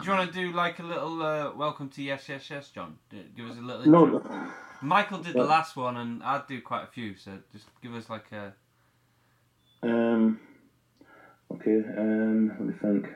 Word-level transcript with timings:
Do 0.00 0.06
you 0.06 0.16
want 0.16 0.32
to 0.32 0.40
do 0.40 0.52
like 0.52 0.78
a 0.78 0.82
little 0.82 1.22
uh, 1.22 1.52
welcome 1.54 1.90
to 1.90 2.02
Yes 2.02 2.26
Yes 2.26 2.48
Yes, 2.48 2.70
John? 2.70 2.96
Give 3.36 3.50
us 3.50 3.58
a 3.58 3.60
little. 3.60 3.86
No, 3.86 4.04
intro. 4.04 4.46
Michael 4.80 5.18
did 5.18 5.34
the 5.34 5.44
last 5.44 5.76
one, 5.76 5.98
and 5.98 6.22
I'd 6.22 6.46
do 6.46 6.62
quite 6.62 6.84
a 6.84 6.86
few. 6.86 7.14
So 7.16 7.32
just 7.52 7.66
give 7.82 7.94
us 7.94 8.08
like 8.08 8.32
a. 8.32 8.54
Um, 9.82 10.40
okay, 11.52 11.82
um, 11.98 12.48
let 12.48 12.60
me 12.60 12.72
think. 12.72 13.12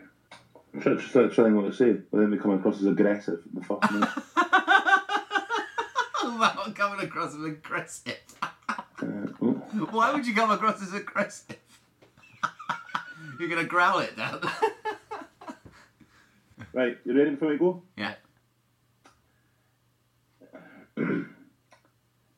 I'm 0.74 0.80
trying, 0.82 0.98
just 0.98 1.12
trying 1.12 1.30
to 1.30 1.34
think 1.34 1.54
what 1.56 1.66
to 1.66 1.72
say, 1.72 1.92
but 1.92 2.18
then 2.18 2.30
we 2.30 2.36
come 2.36 2.50
across 2.50 2.80
as 2.80 2.86
aggressive 2.86 3.40
in 3.46 3.60
the 3.60 3.64
first 3.64 3.90
minute. 3.92 4.08
Wow, 6.38 6.66
coming 6.74 7.06
across 7.06 7.34
as 7.34 7.44
aggressive. 7.44 8.18
Uh, 8.42 8.74
oh, 9.40 9.88
Why 9.90 10.12
would 10.12 10.26
you 10.26 10.34
come 10.34 10.50
across 10.50 10.82
as 10.82 10.92
aggressive? 10.92 11.56
You're 13.40 13.48
gonna 13.48 13.64
growl 13.64 14.00
it 14.00 14.16
down. 14.16 14.42
right, 16.74 16.98
you 17.04 17.16
ready 17.16 17.30
before 17.30 17.48
we 17.48 17.56
go? 17.56 17.82
yeah. 17.96 18.14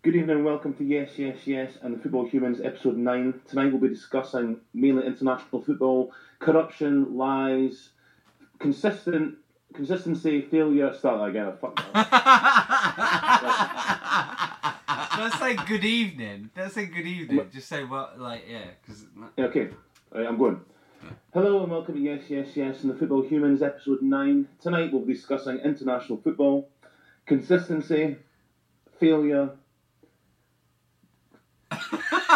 Good 0.02 0.14
evening 0.14 0.36
and 0.36 0.45
welcome 0.45 0.72
to 0.74 0.84
Yes, 0.84 1.18
Yes, 1.18 1.46
Yes 1.46 1.78
and 1.82 1.96
the 1.96 1.98
Football 1.98 2.26
Humans, 2.26 2.60
episode 2.60 2.96
9. 2.96 3.40
Tonight 3.48 3.72
we'll 3.72 3.80
be 3.80 3.88
discussing 3.88 4.60
mainly 4.72 5.04
international 5.04 5.60
football, 5.62 6.12
corruption, 6.38 7.16
lies, 7.16 7.90
consistent 8.59 9.36
consistency, 9.74 10.42
failure. 10.42 10.92
Start 10.95 11.18
that 11.18 11.24
again, 11.40 11.52
fuck 11.60 11.76
that. 11.92 12.10
Don't 15.16 15.32
say 15.40 15.56
good 15.66 15.84
evening. 15.84 16.50
Don't 16.54 16.70
say 16.70 16.87
good 16.87 17.06
evening. 17.06 17.48
Just 17.52 17.68
say 17.68 17.82
what, 17.84 18.20
like, 18.20 18.45
yeah, 18.48 18.64
because. 18.80 19.06
Okay, 19.38 19.70
right, 20.14 20.26
I'm 20.26 20.38
going. 20.38 20.60
Hello 21.32 21.62
and 21.62 21.70
welcome 21.70 21.95
to 21.95 22.00
Yes, 22.00 22.30
Yes, 22.30 22.56
Yes 22.56 22.82
and 22.82 22.91
the 22.91 22.95
Football 22.95 23.23
Humans, 23.23 23.62
episode 23.62 24.02
9. 24.02 24.48
Tonight 24.59 24.92
we'll 24.92 25.02
be 25.02 25.12
discussing 25.12 25.59
international 25.59 26.18
football, 26.18 26.68
consistency, 27.27 28.16
failure. 28.98 29.51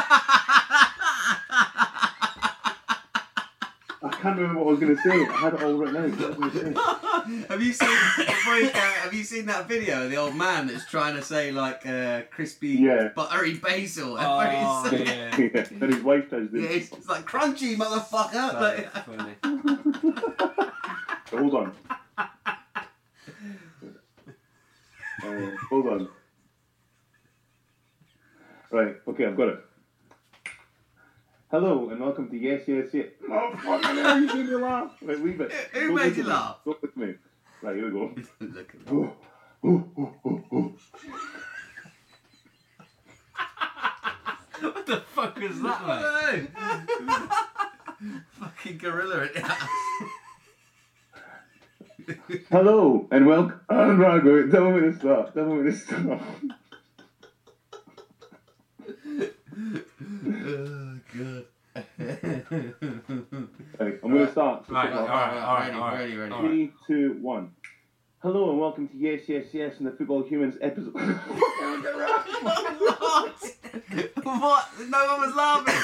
can't 4.21 4.39
remember 4.39 4.61
what 4.61 4.69
I 4.69 4.71
was 4.73 4.81
going 4.81 4.97
to 4.97 5.03
say. 5.03 5.11
I 5.27 5.37
had 5.39 5.55
it 5.55 5.63
all 5.63 5.75
written 5.75 5.97
out. 5.97 6.11
What 6.11 6.39
was 6.39 6.57
I 6.57 6.61
going 6.61 6.75
to 6.75 6.81
say? 6.81 7.47
have 7.49 7.63
you 7.63 7.73
seen 7.73 7.89
before 8.27 8.57
you 8.57 8.71
go, 8.71 8.79
have 8.79 9.15
you 9.15 9.25
seen 9.25 9.47
that 9.47 9.67
video 9.69 10.05
of 10.05 10.11
the 10.11 10.17
old 10.17 10.35
man 10.37 10.67
that's 10.67 10.85
trying 10.87 11.15
to 11.17 11.23
say 11.23 11.51
like 11.53 11.87
uh, 11.87 12.23
crispy 12.31 12.69
Yeah. 12.71 13.09
buttery 13.15 13.55
basil? 13.55 14.17
and 14.17 14.27
Oh, 14.27 14.37
what 14.37 14.93
he's- 14.93 15.09
yeah. 15.09 15.37
yeah, 15.55 15.67
and 15.83 15.93
his 15.95 16.03
wife 16.03 16.31
does 16.31 16.49
yeah, 16.53 16.61
this. 16.61 16.71
it's, 16.89 16.93
it's 16.99 17.09
like 17.09 17.25
crunchy 17.27 17.77
motherfucker. 17.77 18.51
So 18.53 18.61
Like- 18.61 18.93
funny. 19.07 19.37
Hold 21.31 21.55
on. 21.55 21.73
Uh, 25.23 25.51
hold 25.69 25.87
on. 25.87 26.09
Right, 28.73 28.97
okay, 29.09 29.27
I've 29.27 29.37
got 29.37 29.49
it. 29.49 29.59
Hello 31.51 31.91
and 31.91 32.01
welcome 32.01 32.31
to 32.31 32.37
Yes, 32.37 32.63
Yes, 32.69 32.91
Yes. 32.93 33.09
Oh, 33.29 33.51
fucking 33.57 33.97
hell, 33.97 34.21
you 34.21 34.27
made 34.29 34.47
me 34.47 34.55
laugh. 34.55 34.93
Right, 35.03 35.19
leave 35.19 35.41
it. 35.41 35.51
Who 35.73 35.89
Don't 35.89 35.97
made 35.97 36.17
you 36.17 36.23
me. 36.23 36.29
laugh? 36.29 36.59
Don't 36.65 36.81
look 36.81 36.93
at 36.93 36.97
me. 36.97 37.15
Right, 37.61 37.75
here 37.75 37.87
we 37.87 37.91
go. 37.91 38.15
Look 38.41 38.73
at 38.73 38.93
oh. 38.93 39.13
What 44.61 44.87
the 44.87 45.01
fuck 45.13 45.41
was 45.41 45.61
that, 45.63 46.31
mate? 46.33 46.51
Fucking 48.39 48.79
gorilla 48.79 49.23
in 49.35 49.43
the 52.07 52.43
Hello 52.49 53.09
and 53.11 53.27
welcome. 53.27 53.61
Oh, 53.69 53.97
right, 53.97 54.23
go. 54.23 54.47
Tell 54.49 54.71
me 54.71 54.81
to 54.83 54.97
stop. 54.97 55.35
Tell 55.35 55.47
me 55.47 55.65
to 55.69 55.77
stop. 55.77 56.23
God. 61.17 61.45
I'm 61.77 61.85
going 64.01 64.27
to 64.27 64.31
start. 64.31 64.65
Right, 64.69 64.93
all 64.93 65.07
right, 65.07 65.37
all 65.39 65.57
right, 65.57 65.67
ready, 65.67 65.75
all 65.75 65.81
right. 65.81 65.99
ready, 65.99 66.17
ready. 66.17 66.33
All 66.33 66.43
right. 66.43 66.51
Three, 66.51 66.73
two, 66.87 67.19
one. 67.21 67.53
Hello 68.23 68.51
and 68.51 68.61
welcome 68.61 68.87
to 68.89 68.97
Yes, 68.97 69.23
Yes, 69.27 69.47
Yes 69.53 69.79
and 69.79 69.87
the 69.87 69.93
Football 69.93 70.23
Humans 70.25 70.57
episode. 70.61 70.93
what? 70.95 71.11
what? 74.23 74.69
No 74.89 75.07
one 75.07 75.21
was 75.21 75.35
laughing. 75.35 75.75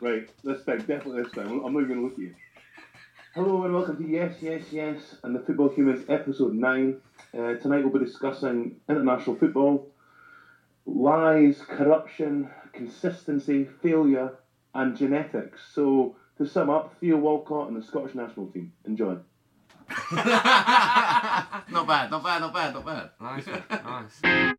right, 0.00 0.28
this 0.42 0.64
time, 0.64 0.78
definitely 0.78 1.22
this 1.22 1.32
time. 1.32 1.64
I'm 1.64 1.72
not 1.74 1.82
even 1.82 2.02
looking 2.02 2.24
at 2.24 2.30
you. 2.30 2.34
Hello 3.34 3.64
and 3.64 3.74
welcome 3.74 3.96
to 4.02 4.08
Yes, 4.10 4.36
Yes, 4.40 4.62
Yes 4.72 5.16
and 5.22 5.34
the 5.34 5.40
Football 5.40 5.68
Humans 5.68 6.06
episode 6.08 6.54
9. 6.54 7.00
Uh, 7.36 7.54
tonight 7.54 7.84
we'll 7.84 7.92
be 7.92 7.98
discussing 8.04 8.76
international 8.88 9.36
football, 9.36 9.88
lies, 10.86 11.60
corruption, 11.66 12.48
consistency, 12.72 13.68
failure, 13.82 14.32
and 14.74 14.96
genetics. 14.96 15.60
So, 15.74 16.16
to 16.38 16.46
sum 16.46 16.70
up, 16.70 16.94
Theo 17.00 17.16
Walcott 17.16 17.68
and 17.68 17.76
the 17.80 17.86
Scottish 17.86 18.14
national 18.14 18.48
team. 18.48 18.72
Enjoy. 18.84 19.16
not 20.12 20.26
bad, 21.86 22.10
not 22.10 22.24
bad, 22.24 22.40
not 22.40 22.54
bad, 22.54 22.74
not 22.74 22.84
bad. 22.86 23.10
Nice. 23.20 23.46
Nice. 24.24 24.53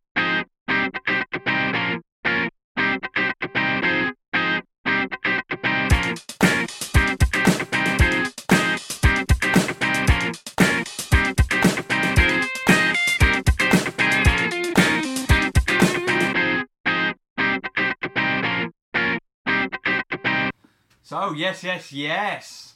So 21.25 21.33
yes, 21.33 21.63
yes, 21.63 21.91
yes, 21.91 22.75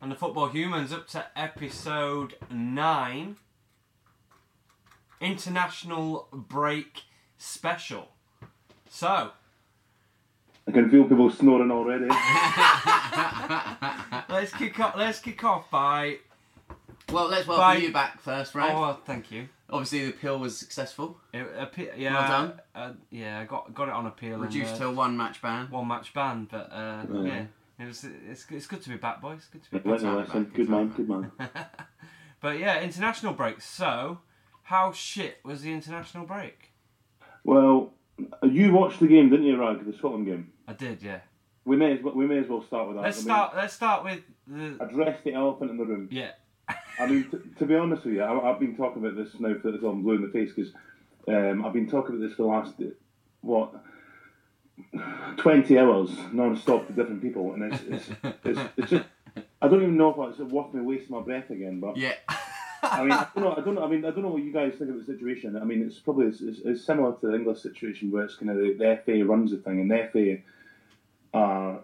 and 0.00 0.10
the 0.10 0.16
football 0.16 0.48
humans 0.48 0.92
up 0.92 1.06
to 1.10 1.26
episode 1.36 2.34
nine, 2.50 3.36
international 5.20 6.26
break 6.32 7.02
special. 7.38 8.08
So 8.90 9.30
I 10.66 10.72
can 10.72 10.90
feel 10.90 11.04
people 11.04 11.30
snoring 11.30 11.70
already. 11.70 12.06
let's 14.28 14.52
kick 14.52 14.80
off. 14.80 14.96
Let's 14.96 15.20
kick 15.20 15.44
off 15.44 15.70
by. 15.70 16.16
well, 17.12 17.28
let's 17.28 17.46
welcome 17.46 17.62
Bye. 17.62 17.76
you 17.76 17.92
back 17.92 18.20
first, 18.20 18.56
right? 18.56 18.74
Oh, 18.74 18.98
thank 19.04 19.30
you. 19.30 19.48
Obviously, 19.70 20.06
the 20.06 20.10
appeal 20.10 20.40
was 20.40 20.58
successful. 20.58 21.20
It, 21.32 21.46
appe- 21.56 21.96
yeah, 21.96 22.14
Well 22.14 22.28
done. 22.28 22.60
Uh, 22.74 22.92
yeah, 23.10 23.38
I 23.38 23.44
got 23.44 23.72
got 23.72 23.86
it 23.86 23.94
on 23.94 24.06
appeal. 24.06 24.38
Reduced 24.38 24.72
and, 24.72 24.80
to 24.80 24.88
uh, 24.88 24.90
a 24.90 24.94
one 24.94 25.16
match 25.16 25.40
ban. 25.40 25.68
one 25.70 25.86
match 25.86 26.12
ban, 26.12 26.48
but 26.50 26.72
uh, 26.72 27.04
Yeah. 27.12 27.22
yeah, 27.22 27.44
it 27.78 27.86
was, 27.86 28.04
it's 28.28 28.46
it's 28.50 28.66
good 28.66 28.82
to 28.82 28.88
be 28.90 28.96
back, 28.96 29.20
boys. 29.20 29.46
Good 29.52 29.64
to 29.64 29.70
be 29.70 29.78
back. 29.78 29.86
Me 29.86 29.98
time, 29.98 30.16
listen. 30.16 30.44
Good 30.54 30.68
man, 30.68 30.88
good 30.88 31.08
man. 31.08 31.30
but 32.40 32.58
yeah, 32.58 32.80
international 32.82 33.32
break. 33.34 33.60
So, 33.60 34.18
how 34.64 34.92
shit 34.92 35.38
was 35.44 35.62
the 35.62 35.72
international 35.72 36.26
break? 36.26 36.70
Well, 37.42 37.92
you 38.42 38.72
watched 38.72 39.00
the 39.00 39.06
game, 39.08 39.30
didn't 39.30 39.46
you, 39.46 39.56
Wragg? 39.60 39.84
The 39.84 39.96
Scotland 39.98 40.26
game. 40.26 40.52
I 40.66 40.72
did, 40.72 41.02
yeah. 41.02 41.20
We 41.64 41.76
may 41.76 41.92
as 41.98 42.02
well, 42.02 42.14
we 42.14 42.26
may 42.26 42.38
as 42.38 42.48
well 42.48 42.62
start 42.62 42.88
with 42.88 42.96
that. 42.96 43.02
Let's 43.02 43.18
I 43.18 43.20
mean, 43.20 43.24
start. 43.24 43.56
Let's 43.56 43.74
start 43.74 44.04
with 44.04 44.20
the 44.46 44.76
Address 44.80 45.18
the 45.24 45.34
elephant 45.34 45.70
in 45.70 45.76
the 45.76 45.84
room. 45.84 46.08
yeah. 46.10 46.30
I 46.98 47.06
mean, 47.06 47.24
t- 47.30 47.38
to 47.58 47.66
be 47.66 47.74
honest 47.74 48.04
with 48.04 48.14
you, 48.14 48.22
I, 48.22 48.50
I've 48.50 48.60
been 48.60 48.76
talking 48.76 49.04
about 49.04 49.16
this 49.16 49.34
now 49.38 49.54
for 49.60 49.68
until 49.68 49.90
I'm 49.90 50.02
blue 50.02 50.14
in 50.14 50.22
the 50.22 50.28
face 50.28 50.50
because 50.54 50.72
um, 51.28 51.64
I've 51.64 51.72
been 51.74 51.90
talking 51.90 52.16
about 52.16 52.26
this 52.26 52.36
for 52.36 52.42
the 52.44 52.48
last 52.48 52.74
what 53.42 53.74
twenty 55.36 55.78
hours 55.78 56.10
non-stop 56.32 56.86
to 56.86 56.92
different 56.92 57.22
people, 57.22 57.54
and 57.54 57.72
it's 57.72 57.82
it's, 57.88 58.10
it's, 58.44 58.60
it's 58.76 58.90
just 58.90 59.06
I 59.60 59.68
don't 59.68 59.82
even 59.82 59.96
know 59.96 60.10
if 60.10 60.40
it's 60.40 60.52
worth 60.52 60.72
me 60.74 60.82
wasting 60.82 61.16
my 61.16 61.22
breath 61.22 61.50
again. 61.50 61.80
But 61.80 61.96
Yeah. 61.96 62.14
I 62.82 63.02
mean, 63.02 63.12
I 63.12 63.26
don't 63.34 63.44
know. 63.44 63.54
I 63.56 63.60
don't 63.60 63.74
know. 63.76 63.84
I 63.84 63.88
mean, 63.88 64.04
I 64.04 64.10
don't 64.10 64.22
know 64.22 64.28
what 64.28 64.42
you 64.42 64.52
guys 64.52 64.74
think 64.74 64.90
of 64.90 64.98
the 64.98 65.04
situation. 65.04 65.56
I 65.56 65.64
mean, 65.64 65.82
it's 65.82 65.98
probably 65.98 66.26
it's, 66.26 66.40
it's, 66.40 66.60
it's 66.64 66.84
similar 66.84 67.14
to 67.14 67.26
the 67.26 67.34
English 67.34 67.60
situation 67.60 68.10
where 68.10 68.24
it's 68.24 68.36
kind 68.36 68.50
of 68.50 68.58
the, 68.58 68.74
the 68.74 69.00
FA 69.04 69.24
runs 69.24 69.52
the 69.52 69.56
thing, 69.58 69.80
and 69.80 69.90
the 69.90 70.08
FA 70.12 70.42
are 71.32 71.80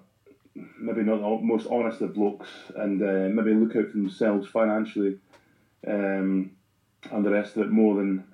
maybe 0.54 1.02
not 1.02 1.20
the 1.20 1.38
most 1.42 1.66
honest 1.70 2.00
of 2.02 2.14
blokes, 2.14 2.48
and 2.76 3.02
uh, 3.02 3.28
maybe 3.32 3.54
look 3.54 3.76
out 3.76 3.86
for 3.86 3.96
themselves 3.96 4.48
financially, 4.48 5.18
um, 5.86 6.50
and 7.10 7.24
the 7.24 7.30
rest 7.30 7.56
of 7.56 7.62
it 7.62 7.70
more 7.70 7.96
than 7.96 8.24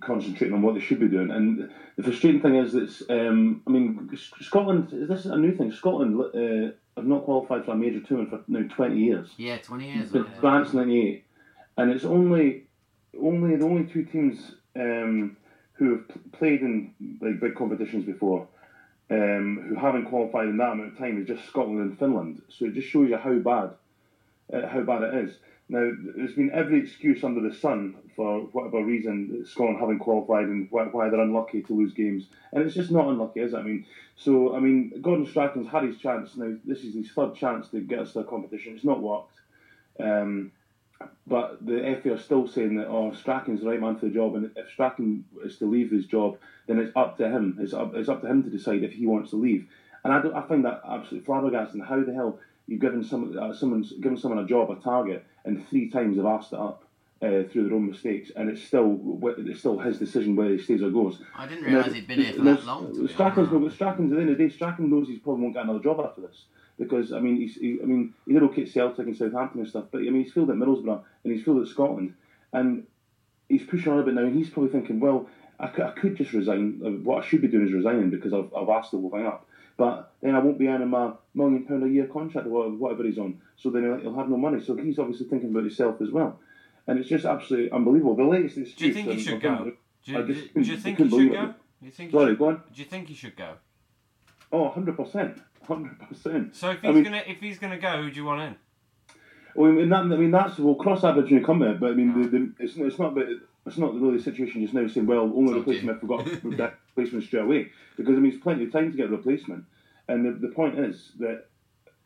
concentrating 0.00 0.54
on 0.54 0.62
what 0.62 0.74
they 0.74 0.80
should 0.80 1.00
be 1.00 1.08
doing. 1.08 1.30
And 1.30 1.70
the 1.96 2.02
frustrating 2.02 2.40
thing 2.40 2.56
is 2.56 2.72
that 2.72 3.10
um, 3.10 3.62
I 3.66 3.70
mean, 3.70 4.10
Scotland 4.40 4.88
this 4.90 5.24
is 5.24 5.30
a 5.30 5.36
new 5.36 5.54
thing? 5.56 5.72
Scotland 5.72 6.20
uh, 6.20 6.72
have 6.96 7.06
not 7.06 7.24
qualified 7.24 7.64
for 7.64 7.72
a 7.72 7.76
major 7.76 8.00
tournament 8.00 8.44
for 8.44 8.50
now 8.50 8.66
twenty 8.68 8.98
years 9.00 9.30
Yeah, 9.36 9.58
20 9.58 9.92
years. 9.92 10.10
since 10.10 10.28
France 10.40 10.72
'98, 10.74 11.24
and 11.76 11.90
it's 11.90 12.04
only 12.04 12.66
only 13.20 13.56
the 13.56 13.64
only 13.64 13.84
two 13.84 14.04
teams 14.04 14.56
um, 14.76 15.36
who 15.72 15.90
have 15.96 16.32
played 16.32 16.60
in 16.60 16.92
like 17.20 17.40
big 17.40 17.54
competitions 17.54 18.04
before 18.04 18.46
um, 19.10 19.64
who 19.68 19.74
haven't 19.74 20.06
qualified 20.06 20.48
in 20.48 20.56
that 20.58 20.72
amount 20.72 20.92
of 20.92 20.98
time 20.98 21.20
is 21.20 21.26
just 21.26 21.46
Scotland 21.46 21.80
and 21.80 21.98
Finland. 21.98 22.42
So 22.48 22.66
it 22.66 22.74
just 22.74 22.88
shows 22.88 23.08
you 23.08 23.16
how 23.16 23.34
bad 23.38 23.70
uh, 24.52 24.66
how 24.68 24.82
bad 24.82 25.02
it 25.02 25.14
is. 25.24 25.36
Now, 25.70 25.92
there's 26.16 26.32
been 26.32 26.50
every 26.52 26.80
excuse 26.80 27.22
under 27.22 27.46
the 27.46 27.54
sun 27.54 27.96
for 28.16 28.40
whatever 28.52 28.82
reason 28.82 29.44
Scotland 29.46 29.78
haven't 29.78 29.98
qualified 29.98 30.46
and 30.46 30.66
why, 30.70 31.10
they're 31.10 31.20
unlucky 31.20 31.62
to 31.62 31.74
lose 31.74 31.92
games, 31.92 32.26
and 32.52 32.64
it's 32.64 32.74
just 32.74 32.90
not 32.90 33.08
unlucky, 33.08 33.40
is 33.40 33.52
it? 33.52 33.58
I 33.58 33.62
mean, 33.62 33.84
so 34.16 34.56
I 34.56 34.60
mean, 34.60 35.00
Gordon 35.02 35.26
Strachan's 35.26 35.68
had 35.68 35.84
his 35.84 35.98
chance. 35.98 36.36
Now, 36.36 36.54
this 36.64 36.84
is 36.84 36.94
his 36.94 37.10
third 37.10 37.34
chance 37.34 37.68
to 37.68 37.80
get 37.80 37.98
us 37.98 38.12
to 38.14 38.20
a 38.20 38.24
competition. 38.24 38.74
It's 38.74 38.84
not 38.84 39.02
worked. 39.02 39.32
Um, 40.00 40.52
but 41.26 41.64
the 41.64 41.98
FA 42.02 42.14
are 42.14 42.18
still 42.18 42.48
saying 42.48 42.76
that 42.76 42.88
oh 42.88 43.12
Strachan's 43.12 43.60
the 43.60 43.68
right 43.68 43.80
man 43.80 43.96
for 43.96 44.06
the 44.06 44.14
job, 44.14 44.36
and 44.36 44.50
if 44.56 44.70
Strachan 44.70 45.24
is 45.44 45.58
to 45.58 45.66
leave 45.70 45.90
his 45.90 46.06
job, 46.06 46.38
then 46.66 46.78
it's 46.78 46.96
up 46.96 47.18
to 47.18 47.28
him. 47.28 47.58
It's 47.60 47.74
up, 47.74 47.94
it's 47.94 48.08
up 48.08 48.22
to 48.22 48.26
him 48.26 48.42
to 48.42 48.50
decide 48.50 48.82
if 48.82 48.94
he 48.94 49.06
wants 49.06 49.30
to 49.30 49.36
leave. 49.36 49.68
And 50.02 50.12
I, 50.12 50.38
I 50.38 50.48
find 50.48 50.64
that 50.64 50.80
absolutely 50.88 51.26
flabbergasting. 51.26 51.86
How 51.86 52.02
the 52.02 52.14
hell 52.14 52.40
you've 52.66 52.80
given 52.80 53.04
some 53.04 53.36
uh, 53.38 53.52
someone's 53.52 53.92
given 53.92 54.16
someone 54.16 54.42
a 54.42 54.48
job, 54.48 54.70
a 54.70 54.76
target, 54.76 55.24
and 55.48 55.66
three 55.68 55.90
times 55.90 56.16
they've 56.16 56.24
asked 56.26 56.52
it 56.52 56.58
up 56.58 56.84
uh, 57.22 57.42
through 57.50 57.64
their 57.64 57.74
own 57.74 57.88
mistakes, 57.90 58.30
and 58.36 58.48
it's 58.48 58.62
still 58.62 59.18
it's 59.38 59.60
still 59.60 59.78
his 59.78 59.98
decision 59.98 60.36
whether 60.36 60.50
he 60.50 60.58
stays 60.58 60.82
or 60.82 60.90
goes. 60.90 61.20
I 61.36 61.46
didn't 61.48 61.64
realise 61.64 61.92
he'd 61.92 62.06
been 62.06 62.20
here 62.20 62.34
for 62.34 62.42
that 62.42 62.64
long. 62.64 63.08
Strachan's, 63.08 63.48
honest. 63.52 63.74
Strachan's 63.74 64.12
at 64.12 64.16
the 64.16 64.20
end 64.22 64.30
of 64.30 64.38
the 64.38 64.44
day, 64.44 64.54
Strachan 64.54 64.88
knows 64.90 65.08
he 65.08 65.18
probably 65.18 65.42
won't 65.42 65.54
get 65.54 65.64
another 65.64 65.80
job 65.80 66.00
after 66.00 66.20
this. 66.20 66.44
Because 66.78 67.12
I 67.12 67.18
mean, 67.18 67.36
he's, 67.38 67.56
he, 67.56 67.80
I 67.82 67.86
mean, 67.86 68.14
he 68.24 68.34
did 68.34 68.42
okay 68.44 68.62
at 68.62 68.68
Celtic 68.68 69.06
and 69.06 69.16
Southampton 69.16 69.60
and 69.62 69.68
stuff, 69.68 69.86
but 69.90 69.98
I 69.98 70.10
mean, 70.10 70.22
he's 70.22 70.32
filled 70.32 70.50
at 70.50 70.56
Middlesbrough 70.56 71.02
and 71.24 71.32
he's 71.32 71.42
filled 71.44 71.60
at 71.60 71.66
Scotland, 71.68 72.14
and 72.52 72.86
he's 73.48 73.64
pushing 73.64 73.90
on 73.90 73.98
a 73.98 74.04
bit 74.04 74.14
now, 74.14 74.22
and 74.22 74.36
he's 74.36 74.50
probably 74.50 74.70
thinking, 74.70 75.00
well, 75.00 75.28
I 75.58 75.66
could, 75.66 75.84
I 75.84 75.90
could 75.90 76.14
just 76.16 76.32
resign. 76.32 76.80
Uh, 76.84 76.90
What 77.02 77.24
I 77.24 77.26
should 77.26 77.42
be 77.42 77.48
doing 77.48 77.66
is 77.66 77.72
resigning 77.72 78.10
because 78.10 78.32
I've, 78.32 78.54
I've 78.54 78.68
asked 78.68 78.92
the 78.92 78.98
whole 78.98 79.10
thing 79.10 79.26
up. 79.26 79.44
But 79.78 80.12
then 80.20 80.34
I 80.34 80.40
won't 80.40 80.58
be 80.58 80.66
earning 80.66 80.88
my 80.88 81.12
million 81.34 81.64
pound 81.64 81.84
a 81.84 81.88
year 81.88 82.06
contract 82.06 82.48
or 82.48 82.68
whatever- 82.70 83.04
he's 83.04 83.18
on. 83.18 83.40
So 83.56 83.70
then 83.70 83.84
he'll, 84.02 84.14
have 84.16 84.28
no 84.28 84.36
money. 84.36 84.60
So 84.62 84.76
he's 84.76 84.98
obviously 84.98 85.26
thinking 85.28 85.50
about 85.50 85.62
himself 85.62 86.02
as 86.02 86.10
well. 86.10 86.38
And 86.86 86.98
it's 86.98 87.08
just 87.08 87.24
absolutely 87.24 87.70
unbelievable. 87.70 88.16
The 88.16 88.24
latest 88.24 88.58
excuse. 88.58 88.76
Do 88.76 88.86
you 88.88 88.92
think 88.94 89.08
he 89.08 89.20
should 89.20 89.40
go? 89.40 89.72
Do 90.04 90.12
you, 90.12 90.34
just 90.34 90.54
do 90.54 90.60
you 90.60 90.76
think 90.76 90.98
he 90.98 91.08
should 91.08 91.32
go? 91.32 91.54
Do 91.80 91.86
you 91.86 91.90
think? 91.92 92.10
Sorry, 92.10 92.34
go 92.36 92.48
on. 92.48 92.62
do 92.74 92.82
you 92.82 92.84
think 92.84 93.08
he 93.08 93.14
should 93.14 93.36
go? 93.36 93.54
Oh, 94.50 94.70
100%. 94.70 95.40
100%. 95.68 96.54
So 96.56 96.70
if 96.70 96.78
I 96.82 96.86
he's 96.88 96.94
mean- 96.94 97.04
gonna 97.04 97.22
if 97.26 97.38
he's 97.40 97.58
gonna 97.58 97.78
go, 97.78 98.02
who 98.02 98.10
do 98.10 98.16
you 98.16 98.24
want 98.24 98.40
in? 98.42 98.56
Well, 99.54 99.70
I 99.70 99.74
mean, 99.74 99.88
that, 99.90 100.00
I 100.00 100.04
mean 100.04 100.30
that's 100.32 100.58
we'll 100.58 100.74
cross 100.74 101.02
that 101.02 101.14
bridge 101.14 101.30
when 101.30 101.40
we 101.40 101.44
come 101.46 101.60
to 101.60 101.70
it. 101.70 101.80
But 101.80 101.90
I 101.92 101.94
mean, 101.94 102.20
the, 102.20 102.28
the, 102.28 102.52
it's, 102.58 102.74
it's 102.76 102.98
not. 102.98 103.14
But 103.14 103.26
it's 103.68 103.78
not 103.78 103.94
really 103.94 104.16
the 104.18 104.22
situation 104.22 104.62
just 104.62 104.74
now 104.74 104.86
saying, 104.88 105.06
well, 105.06 105.20
only 105.34 105.52
It's 105.52 105.60
replace 105.60 105.78
okay. 105.78 105.86
him 105.86 105.94
if 106.26 106.44
we've 106.44 106.56
that 106.58 106.74
replacement 106.96 107.24
straight 107.24 107.42
away. 107.44 107.70
Because 107.96 108.16
I 108.16 108.20
mean, 108.20 108.32
it's 108.32 108.42
plenty 108.42 108.64
of 108.64 108.72
time 108.72 108.90
to 108.90 108.96
get 108.96 109.06
a 109.06 109.10
replacement. 109.10 109.64
And 110.08 110.24
the, 110.26 110.48
the 110.48 110.52
point 110.54 110.78
is 110.78 111.12
that 111.20 111.44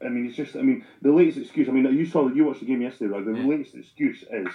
I 0.04 0.08
mean, 0.08 0.26
it's 0.26 0.36
just. 0.36 0.56
I 0.56 0.62
mean, 0.62 0.84
the 1.00 1.12
latest 1.12 1.38
excuse. 1.38 1.68
I 1.68 1.72
mean, 1.72 1.84
you 1.96 2.04
saw 2.06 2.28
you 2.28 2.44
watched 2.44 2.60
the 2.60 2.66
game 2.66 2.82
yesterday, 2.82 3.14
right? 3.14 3.24
The 3.24 3.32
Yeah. 3.32 3.46
latest 3.46 3.76
excuse 3.76 4.24
is 4.30 4.48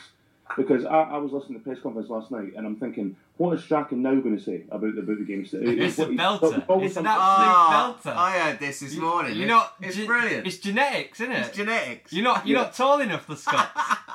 because 0.58 0.86
I, 0.86 1.02
I 1.04 1.18
was 1.18 1.32
listening 1.32 1.60
to 1.60 1.64
the 1.64 1.70
press 1.70 1.82
conference 1.82 2.10
last 2.10 2.32
night, 2.32 2.54
and 2.58 2.66
I'm 2.66 2.76
thinking, 2.78 3.16
what 3.38 3.58
is 3.58 3.64
Strachan 3.64 4.02
now 4.02 4.16
going 4.16 4.38
to 4.38 4.44
say 4.44 4.64
about 4.70 4.98
about 4.98 5.18
the 5.20 5.26
game? 5.26 5.42
It's 5.44 5.54
a 5.54 5.58
what 6.02 6.12
he- 6.12 6.18
belter. 6.18 6.84
It's 6.84 6.98
an 6.98 7.04
some- 7.04 7.08
absolute 7.08 7.16
Ah, 7.18 7.98
belter. 8.04 8.14
I 8.16 8.32
heard 8.40 8.60
this 8.60 8.82
this 8.82 8.98
morning. 8.98 9.38
You're 9.38 9.48
not. 9.48 9.76
It's 9.82 9.96
ge- 9.96 10.06
brilliant. 10.06 10.46
It's 10.48 10.58
genetics, 10.58 11.22
isn't 11.22 11.34
it? 11.34 11.40
It's 11.48 11.56
genetics. 11.56 12.12
You're 12.12 12.24
not. 12.26 12.46
You're 12.46 12.58
Yeah. 12.58 12.64
not 12.66 12.74
tall 12.74 13.00
enough, 13.00 13.26
for 13.26 13.36
Scots. 13.38 13.70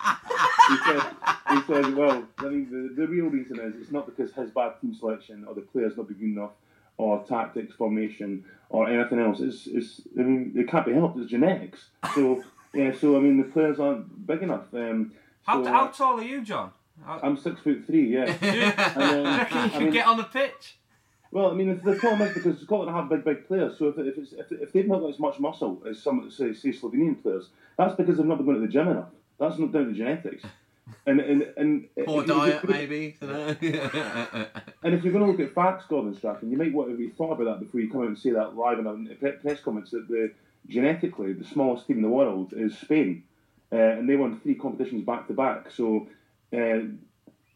he 0.72 0.84
said, 0.84 1.02
he 1.50 1.62
said, 1.66 1.94
well, 1.96 2.24
I 2.38 2.44
mean, 2.44 2.68
the, 2.70 3.00
the 3.02 3.06
real 3.08 3.26
reason 3.26 3.58
is 3.60 3.74
it's 3.80 3.90
not 3.92 4.06
because 4.06 4.32
his 4.34 4.50
bad 4.50 4.80
team 4.80 4.94
selection 4.94 5.44
or 5.46 5.54
the 5.54 5.60
players 5.62 5.96
not 5.96 6.08
be 6.08 6.14
good 6.14 6.24
enough 6.36 6.52
or 6.98 7.24
tactics, 7.24 7.74
formation, 7.74 8.44
or 8.68 8.88
anything 8.88 9.18
else. 9.18 9.40
It's, 9.40 9.66
it's 9.66 10.00
I 10.18 10.22
mean, 10.22 10.52
it 10.56 10.68
can't 10.68 10.86
be 10.86 10.92
helped. 10.92 11.18
It's 11.18 11.30
genetics. 11.30 11.86
So, 12.14 12.44
yeah, 12.74 12.92
so, 12.98 13.16
I 13.16 13.20
mean, 13.20 13.38
the 13.38 13.44
players 13.44 13.80
aren't 13.80 14.26
big 14.26 14.42
enough. 14.42 14.72
Um, 14.74 15.12
How, 15.44 15.62
so, 15.64 15.70
how 15.70 15.86
tall 15.88 16.20
are 16.20 16.22
you, 16.22 16.42
John? 16.42 16.70
I'm 17.06 17.36
six 17.36 17.60
foot 17.60 17.84
three, 17.86 18.12
yeah. 18.14 18.26
do 18.36 18.46
you, 18.46 18.62
And, 18.62 18.94
do 18.94 19.00
you 19.00 19.26
um, 19.26 19.38
reckon 19.38 19.56
you 19.58 19.64
I 19.64 19.68
could 19.70 19.80
mean- 19.82 19.92
get 19.92 20.06
on 20.06 20.16
the 20.18 20.24
pitch? 20.24 20.76
Well, 21.32 21.50
I 21.50 21.54
mean, 21.54 21.80
the 21.82 21.94
problem 21.94 22.28
is 22.28 22.34
because 22.34 22.60
Scotland 22.60 22.94
have 22.94 23.08
big, 23.08 23.24
big 23.24 23.48
players. 23.48 23.78
So 23.78 23.88
if, 23.88 23.96
if, 23.98 24.18
it's, 24.18 24.32
if, 24.34 24.52
if 24.52 24.70
they've 24.72 24.86
not 24.86 25.00
got 25.00 25.08
as 25.14 25.18
much 25.18 25.40
muscle 25.40 25.82
as 25.88 26.00
some, 26.02 26.30
say, 26.30 26.52
say, 26.52 26.68
Slovenian 26.68 27.22
players, 27.22 27.48
that's 27.78 27.94
because 27.94 28.18
they've 28.18 28.26
not 28.26 28.36
been 28.36 28.44
going 28.46 28.60
to 28.60 28.66
the 28.66 28.70
gym 28.72 28.88
enough. 28.88 29.08
That's 29.40 29.58
not 29.58 29.72
down 29.72 29.86
to 29.86 29.94
genetics. 29.94 30.44
And 31.06 31.20
and 31.20 31.46
and 31.56 31.88
Poor 32.04 32.24
diet, 32.24 32.68
maybe. 32.68 33.16
And 33.22 34.94
if 34.94 35.04
you're 35.04 35.12
going 35.12 35.24
to 35.24 35.30
look 35.30 35.40
at 35.40 35.54
facts, 35.54 35.84
Gordon 35.88 36.14
Strachan, 36.14 36.50
you 36.50 36.56
might 36.58 36.72
want 36.72 36.90
to 36.90 36.96
be 36.96 37.08
thought 37.08 37.32
about 37.40 37.44
that 37.44 37.60
before 37.60 37.80
you 37.80 37.90
come 37.90 38.02
out 38.02 38.08
and 38.08 38.18
say 38.18 38.30
that 38.30 38.56
live 38.56 38.78
in 38.80 38.86
a 38.86 39.14
pre- 39.14 39.32
press 39.32 39.60
comments 39.60 39.90
that 39.92 40.08
the 40.08 40.32
genetically 40.68 41.32
the 41.32 41.44
smallest 41.44 41.86
team 41.86 41.96
in 41.98 42.02
the 42.02 42.08
world 42.08 42.52
is 42.52 42.76
Spain, 42.78 43.22
uh, 43.72 43.76
and 43.76 44.08
they 44.08 44.16
won 44.16 44.38
three 44.40 44.54
competitions 44.56 45.04
back 45.04 45.26
to 45.28 45.34
back. 45.34 45.70
So, 45.70 46.08
uh, 46.52 46.58
So 46.58 46.90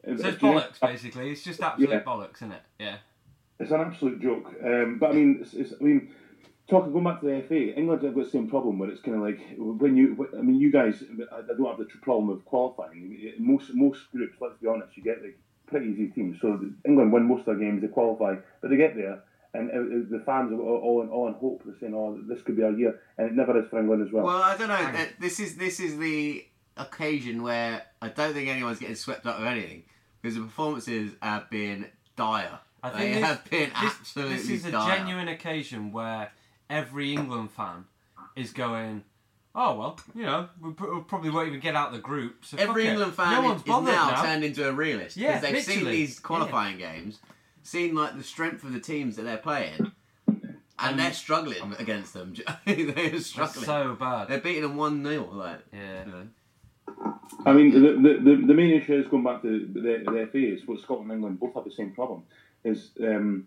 it's 0.05 0.23
bollocks, 0.39 0.81
basically. 0.81 1.31
It's 1.31 1.43
just 1.43 1.61
absolute 1.61 1.91
Yeah. 1.91 2.03
bollocks, 2.03 2.37
isn't 2.37 2.53
it? 2.53 2.63
Yeah. 2.79 2.97
It's 3.59 3.71
an 3.73 3.81
absolute 3.81 4.21
joke. 4.21 4.55
Um, 4.65 4.99
but 4.99 5.11
I 5.11 5.13
mean, 5.15 5.39
it's, 5.41 5.55
it's, 5.55 5.73
I 5.81 5.83
mean, 5.83 6.11
talking 6.69 6.93
going 6.93 7.05
back 7.05 7.21
to 7.21 7.27
the 7.27 7.43
FA, 7.47 7.75
England 7.79 8.03
have 8.03 8.15
got 8.15 8.25
the 8.25 8.31
same 8.31 8.49
problem 8.49 8.79
where 8.79 8.91
it's 8.91 9.01
kind 9.01 9.17
of 9.17 9.23
like 9.23 9.41
when 9.57 9.97
you, 9.97 10.29
I 10.37 10.43
mean, 10.43 10.57
you 10.57 10.71
guys, 10.73 11.03
I 11.33 11.37
I 11.39 11.43
don't 11.57 11.67
have 11.67 11.79
the 11.79 11.87
problem 12.03 12.31
of 12.31 12.45
qualifying. 12.45 13.35
Most 13.39 13.75
most 13.75 14.11
groups, 14.13 14.37
let's 14.41 14.59
be 14.61 14.69
honest, 14.69 14.97
you 14.97 15.03
get 15.03 15.23
like 15.23 15.39
pretty 15.67 15.87
easy 15.91 16.09
teams. 16.09 16.39
So 16.41 16.61
England 16.87 17.13
win 17.13 17.25
most 17.25 17.41
of 17.41 17.47
their 17.47 17.57
games, 17.57 17.83
they 17.83 17.89
qualify, 17.89 18.37
but 18.61 18.71
they 18.71 18.77
get 18.77 18.97
there. 18.97 19.23
And 19.55 19.71
uh, 19.71 19.75
uh, 19.75 20.19
the 20.19 20.23
fans 20.27 20.53
are 20.53 20.61
all, 20.61 20.77
all, 20.83 21.03
in, 21.03 21.09
all 21.09 21.29
in 21.29 21.35
hope. 21.35 21.63
They're 21.65 21.75
saying, 21.81 21.95
"Oh, 21.95 22.19
this 22.29 22.43
could 22.43 22.57
be 22.57 22.63
our 22.63 22.73
year," 22.73 23.01
and 23.17 23.29
it 23.29 23.35
never 23.35 23.59
is 23.59 23.69
for 23.71 23.79
England 23.81 24.07
as 24.07 24.13
well. 24.13 24.25
Well, 24.25 24.43
I 24.43 24.57
don't 24.57 24.69
know. 24.69 24.75
Uh, 24.75 25.07
This 25.19 25.41
is 25.41 25.57
this 25.57 25.81
is 25.81 25.97
the 25.99 26.45
occasion 26.77 27.43
where 27.43 27.83
I 28.03 28.09
don't 28.09 28.35
think 28.35 28.49
anyone's 28.49 28.79
getting 28.79 28.97
swept 28.97 29.25
up 29.25 29.39
with 29.39 29.49
anything 29.49 29.85
because 30.21 30.37
the 30.37 30.43
performances 30.43 31.13
have 31.23 31.49
been 31.49 31.87
dire. 32.17 32.59
I 32.83 32.91
they 32.91 32.99
think 32.99 33.15
this, 33.15 33.25
have 33.25 33.51
been 33.51 33.71
this, 33.71 33.95
absolutely 34.01 34.37
this 34.37 34.51
is 34.51 34.65
a 34.67 34.71
dire. 34.73 34.97
genuine 34.97 35.29
occasion 35.29 35.93
where 35.93 36.31
every 36.71 37.13
England 37.15 37.51
fan 37.51 37.85
is 38.35 38.53
going, 38.53 39.05
oh, 39.55 39.77
well, 39.77 39.99
you 40.15 40.23
know, 40.25 40.49
we, 40.61 40.73
pr- 40.73 40.93
we 40.95 41.01
probably 41.03 41.31
won't 41.31 41.49
even 41.49 41.61
get 41.61 41.75
out 41.75 41.93
the 41.93 41.99
group. 41.99 42.45
So 42.45 42.57
fuck 42.57 42.69
Every 42.69 42.87
it. 42.87 42.91
England 42.91 43.15
fan 43.15 43.33
no 43.33 43.39
is, 43.41 43.45
one's 43.49 43.61
is 43.63 43.67
now, 43.69 44.11
now. 44.11 44.23
turned 44.23 44.45
into 44.45 44.69
a 44.69 44.73
realist 44.73 45.17
Yeah, 45.17 45.41
because 45.41 45.67
they've 45.67 45.77
seen 45.77 45.85
these 45.87 46.19
qualifying 46.21 46.79
games, 46.79 47.19
seen 47.63 47.95
like 47.95 48.17
the 48.17 48.23
strength 48.25 48.63
of 48.65 48.73
the 48.73 48.81
teams 48.81 49.17
that 49.17 49.23
they're 49.23 49.37
playing, 49.39 49.93
and 50.79 50.99
they're 50.99 51.13
struggling 51.15 51.75
against 51.79 52.13
them. 52.13 52.35
they're 52.67 52.75
It's 52.97 53.27
struggling. 53.27 53.65
so 53.65 53.95
bad. 53.99 54.29
They're 54.29 54.41
beating 54.41 54.63
them 54.63 54.77
one 54.77 55.03
0 55.05 55.31
Like, 55.33 55.61
Yeah. 55.73 56.05
you 56.05 56.11
know. 56.13 56.27
I 57.45 57.53
mean, 57.53 57.73
the, 57.73 57.81
the, 57.93 58.21
the, 58.23 58.47
the 58.47 58.55
main 58.55 58.71
issue 58.81 58.95
is 58.95 59.09
going 59.09 59.25
back 59.25 59.43
to 59.43 59.67
their, 59.73 60.05
the 60.05 60.29
FA 60.31 60.39
is 60.55 60.67
what 60.67 60.81
Scotland 60.81 61.11
and 61.11 61.19
England 61.19 61.41
both 61.41 61.55
have 61.55 61.65
the 61.65 61.71
same 61.73 61.93
problem. 61.93 62.23
Is 62.65 62.91
um, 63.03 63.47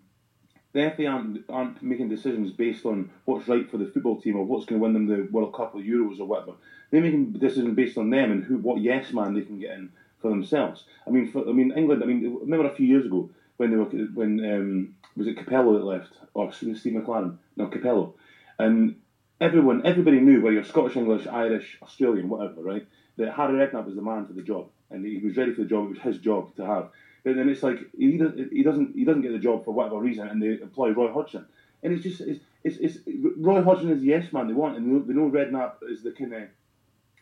the 0.73 0.91
FA 0.95 1.07
aren't, 1.07 1.43
aren't 1.49 1.81
making 1.81 2.09
decisions 2.09 2.51
based 2.51 2.85
on 2.85 3.09
what's 3.25 3.47
right 3.47 3.69
for 3.69 3.77
the 3.77 3.87
football 3.87 4.21
team 4.21 4.35
or 4.35 4.45
what's 4.45 4.65
going 4.65 4.79
to 4.79 4.83
win 4.83 4.93
them 4.93 5.07
the 5.07 5.27
World 5.31 5.53
Cup 5.53 5.73
or 5.75 5.79
Euros 5.79 6.19
or 6.19 6.25
whatever. 6.25 6.53
They're 6.91 7.01
making 7.01 7.33
decisions 7.33 7.75
based 7.75 7.97
on 7.97 8.09
them 8.09 8.31
and 8.31 8.43
who 8.43 8.57
what 8.57 8.81
yes 8.81 9.11
man 9.13 9.33
they 9.33 9.41
can 9.41 9.59
get 9.59 9.71
in 9.71 9.91
for 10.19 10.29
themselves. 10.29 10.85
I 11.07 11.09
mean, 11.09 11.27
for, 11.27 11.47
I 11.47 11.51
mean 11.51 11.71
England. 11.75 12.03
I 12.03 12.05
mean, 12.05 12.37
remember 12.41 12.67
a 12.67 12.75
few 12.75 12.85
years 12.85 13.05
ago 13.05 13.29
when 13.57 13.71
they 13.71 13.77
were 13.77 13.85
when 13.85 14.45
um, 14.45 14.95
was 15.17 15.27
it 15.27 15.37
Capello 15.37 15.73
that 15.73 15.85
left 15.85 16.17
or 16.33 16.51
Steve 16.51 16.93
McClaren? 16.93 17.37
No, 17.57 17.67
Capello, 17.67 18.13
and 18.57 18.95
everyone, 19.41 19.85
everybody 19.85 20.19
knew 20.19 20.41
whether 20.41 20.53
you're 20.53 20.63
Scottish, 20.63 20.97
English, 20.97 21.27
Irish, 21.27 21.77
Australian, 21.81 22.29
whatever, 22.29 22.61
right? 22.61 22.85
That 23.17 23.33
Harry 23.33 23.53
Redknapp 23.53 23.85
was 23.85 23.95
the 23.95 24.01
man 24.01 24.25
for 24.25 24.33
the 24.33 24.41
job, 24.41 24.69
and 24.89 25.05
he 25.05 25.17
was 25.17 25.37
ready 25.37 25.53
for 25.53 25.61
the 25.61 25.67
job. 25.67 25.85
It 25.85 25.89
was 25.89 25.99
his 25.99 26.19
job 26.19 26.55
to 26.55 26.65
have. 26.65 26.89
But 27.23 27.35
then 27.35 27.49
it's 27.49 27.63
like 27.63 27.77
he 27.97 28.17
doesn't, 28.17 28.51
he 28.51 28.63
doesn't, 28.63 28.95
he 28.95 29.03
doesn't 29.03 29.21
get 29.21 29.31
the 29.31 29.39
job 29.39 29.65
for 29.65 29.71
whatever 29.73 29.99
reason, 29.99 30.27
and 30.27 30.41
they 30.41 30.61
employ 30.61 30.91
Roy 30.91 31.11
Hodgson, 31.11 31.45
and 31.83 31.93
it's 31.93 32.03
just, 32.03 32.21
it's, 32.21 32.39
it's, 32.63 32.77
it's 32.77 32.97
Roy 33.37 33.61
Hodgson 33.61 33.91
is 33.91 34.01
the 34.01 34.07
yes 34.07 34.31
man 34.31 34.47
they 34.47 34.53
want, 34.53 34.77
and 34.77 35.07
they 35.07 35.13
know, 35.13 35.29
Redknapp 35.29 35.75
is 35.89 36.03
the 36.03 36.11
kind 36.11 36.33
of 36.33 36.43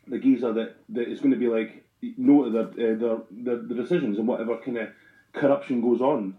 the 0.07 0.19
geezer 0.19 0.53
that, 0.53 0.75
that 0.89 1.07
is 1.07 1.19
going 1.19 1.31
to 1.31 1.37
be 1.37 1.47
like 1.47 1.83
no 2.17 2.45
to 2.45 2.49
the, 2.51 2.59
uh, 2.59 2.67
the, 2.75 3.23
the 3.31 3.55
the 3.67 3.75
decisions 3.75 4.17
and 4.17 4.27
whatever 4.27 4.57
kind 4.57 4.77
of 4.77 4.89
corruption 5.33 5.81
goes 5.81 6.01
on 6.01 6.35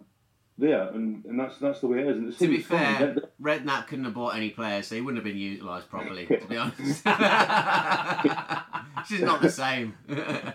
there, 0.56 0.88
and, 0.88 1.24
and 1.24 1.38
that's 1.38 1.58
that's 1.58 1.80
the 1.80 1.86
way 1.86 2.00
it 2.00 2.08
is. 2.08 2.16
And 2.18 2.28
it's 2.28 2.38
To 2.38 2.48
be 2.48 2.58
fair, 2.58 3.16
Redknapp 3.40 3.86
couldn't 3.86 4.04
have 4.04 4.14
bought 4.14 4.36
any 4.36 4.50
players, 4.50 4.88
so 4.88 4.94
he 4.96 5.00
wouldn't 5.00 5.24
have 5.24 5.32
been 5.32 5.40
utilised 5.40 5.88
properly. 5.88 6.26
To 6.38 6.46
be 6.46 6.56
honest, 6.56 7.04
she's 9.08 9.20
not 9.20 9.40
the 9.42 9.50
same. 9.50 9.94
the, 10.06 10.54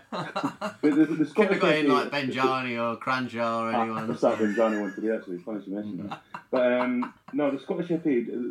the, 0.81 0.89
the 0.89 1.05
Couldn't 1.05 1.25
Scottish 1.27 1.51
have 1.51 1.59
got 1.61 1.75
in 1.75 1.87
like 1.87 2.11
Benjani 2.11 2.77
or 2.81 2.97
Cranshaw 2.97 3.63
or 3.63 3.71
Ah, 3.75 3.81
anyone. 3.83 4.11
I 4.11 4.15
started 4.15 4.47
with 4.47 4.55
Johnny 4.55 4.79
one 4.79 4.93
today 4.93 5.15
actually. 5.15 5.35
It's 5.35 5.43
funny 5.43 5.63
you 5.65 5.75
mentioned 5.75 6.09
that. 6.09 6.21
But 6.51 6.71
um, 6.71 7.13
no, 7.33 7.49
the 7.49 7.59
Scottish 7.59 7.87
FA, 7.87 7.97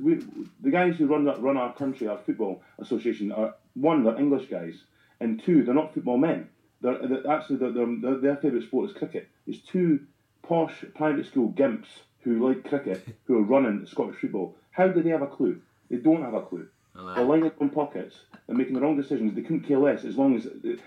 we, 0.03 0.21
the 0.61 0.71
guys 0.73 0.97
who 0.97 1.07
run 1.07 1.25
run 1.41 1.57
our 1.57 1.73
country, 1.75 2.09
our 2.09 2.19
football 2.19 2.61
association, 2.81 3.31
are 3.31 3.55
one, 3.75 4.03
they're 4.03 4.19
English 4.19 4.49
guys, 4.51 4.75
and 5.21 5.41
two, 5.45 5.63
they're 5.63 5.73
not 5.75 5.95
football 5.95 6.19
men. 6.19 6.49
They're, 6.81 6.99
they're 7.07 7.31
actually 7.31 7.57
their, 7.59 7.71
their, 7.71 8.17
their 8.17 8.37
favourite 8.39 8.65
sport 8.67 8.91
is 8.91 8.97
cricket. 8.97 9.29
It's 9.47 9.61
two 9.61 10.01
posh 10.43 10.85
private 10.97 11.27
school 11.27 11.53
gimps 11.53 11.87
who 12.23 12.45
like 12.45 12.65
cricket 12.69 13.07
who 13.27 13.39
are 13.39 13.43
running 13.43 13.87
Scottish 13.87 14.21
football. 14.21 14.57
How 14.73 14.89
do 14.89 15.01
they 15.01 15.11
have 15.11 15.23
a 15.23 15.29
clue? 15.29 15.61
They 15.89 15.99
don't 15.99 16.23
have 16.23 16.35
a 16.35 16.41
clue. 16.43 16.67
I 16.97 17.15
They're 17.15 17.25
know. 17.25 17.31
lining 17.31 17.43
their 17.45 17.53
own 17.61 17.71
pockets. 17.71 18.17
They're 18.47 18.57
making 18.57 18.75
the 18.75 18.81
wrong 18.81 18.97
decisions. 18.97 19.35
They 19.35 19.43
couldn't 19.43 19.63
care 19.63 19.79
less 19.79 20.05
as 20.05 20.17
long 20.17 20.37
as 20.37 20.47
uh, 20.47 20.51
th- 20.63 20.79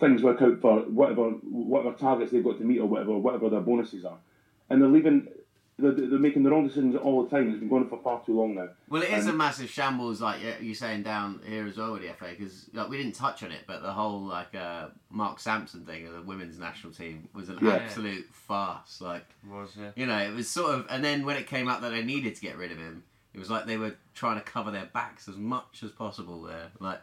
things 0.00 0.22
work 0.22 0.40
out 0.42 0.60
for 0.60 0.80
whatever 0.82 1.30
whatever 1.30 1.94
targets 1.96 2.32
they've 2.32 2.44
got 2.44 2.58
to 2.58 2.64
meet 2.64 2.78
or 2.78 2.86
whatever 2.86 3.16
whatever 3.18 3.48
their 3.50 3.60
bonuses 3.60 4.04
are. 4.04 4.18
And 4.70 4.80
they're 4.80 4.88
leaving. 4.88 5.28
They're, 5.78 5.90
they're 5.92 6.18
making 6.18 6.42
the 6.44 6.50
wrong 6.50 6.68
decisions 6.68 6.94
all 6.94 7.24
the 7.24 7.30
time. 7.30 7.48
It's 7.50 7.58
been 7.58 7.68
going 7.68 7.84
on 7.84 7.88
for 7.88 7.98
far 8.02 8.22
too 8.24 8.38
long 8.38 8.54
now. 8.54 8.68
Well, 8.90 9.02
it 9.02 9.10
is 9.10 9.26
a 9.26 9.30
Um, 9.30 9.38
massive 9.38 9.68
shambles, 9.70 10.20
like 10.20 10.38
you're 10.60 10.74
saying 10.74 11.02
down 11.02 11.40
here 11.46 11.66
as 11.66 11.76
well 11.78 11.92
with 11.92 12.02
the 12.02 12.12
FA, 12.12 12.26
because 12.38 12.68
like 12.74 12.88
we 12.90 12.98
didn't 12.98 13.14
touch 13.14 13.42
on 13.42 13.50
it, 13.50 13.60
but 13.66 13.82
the 13.82 13.90
whole 13.92 14.20
like 14.20 14.54
uh, 14.54 14.88
Mark 15.10 15.40
Sampson 15.40 15.84
thing 15.84 16.06
of 16.06 16.12
the 16.12 16.22
women's 16.22 16.58
national 16.58 16.92
team 16.92 17.28
was 17.34 17.48
an 17.48 17.58
Yeah. 17.62 17.72
absolute 17.72 18.26
farce. 18.32 19.00
Like 19.00 19.24
Was 19.50 19.74
yeah. 19.76 19.90
you 19.96 20.06
know, 20.06 20.18
it 20.18 20.32
was 20.34 20.48
sort 20.48 20.74
of, 20.74 20.86
and 20.90 21.02
then 21.02 21.24
when 21.24 21.36
it 21.36 21.46
came 21.46 21.68
out 21.68 21.80
that 21.80 21.90
they 21.90 22.04
needed 22.04 22.36
to 22.36 22.40
get 22.42 22.56
rid 22.58 22.70
of 22.70 22.78
him, 22.78 23.02
it 23.34 23.38
was 23.38 23.50
like 23.50 23.66
they 23.66 23.76
were 23.78 23.94
trying 24.14 24.36
to 24.38 24.42
cover 24.44 24.70
their 24.70 24.86
backs 24.92 25.28
as 25.28 25.36
much 25.36 25.82
as 25.82 25.90
possible. 25.90 26.42
There, 26.42 26.68
like 26.80 27.00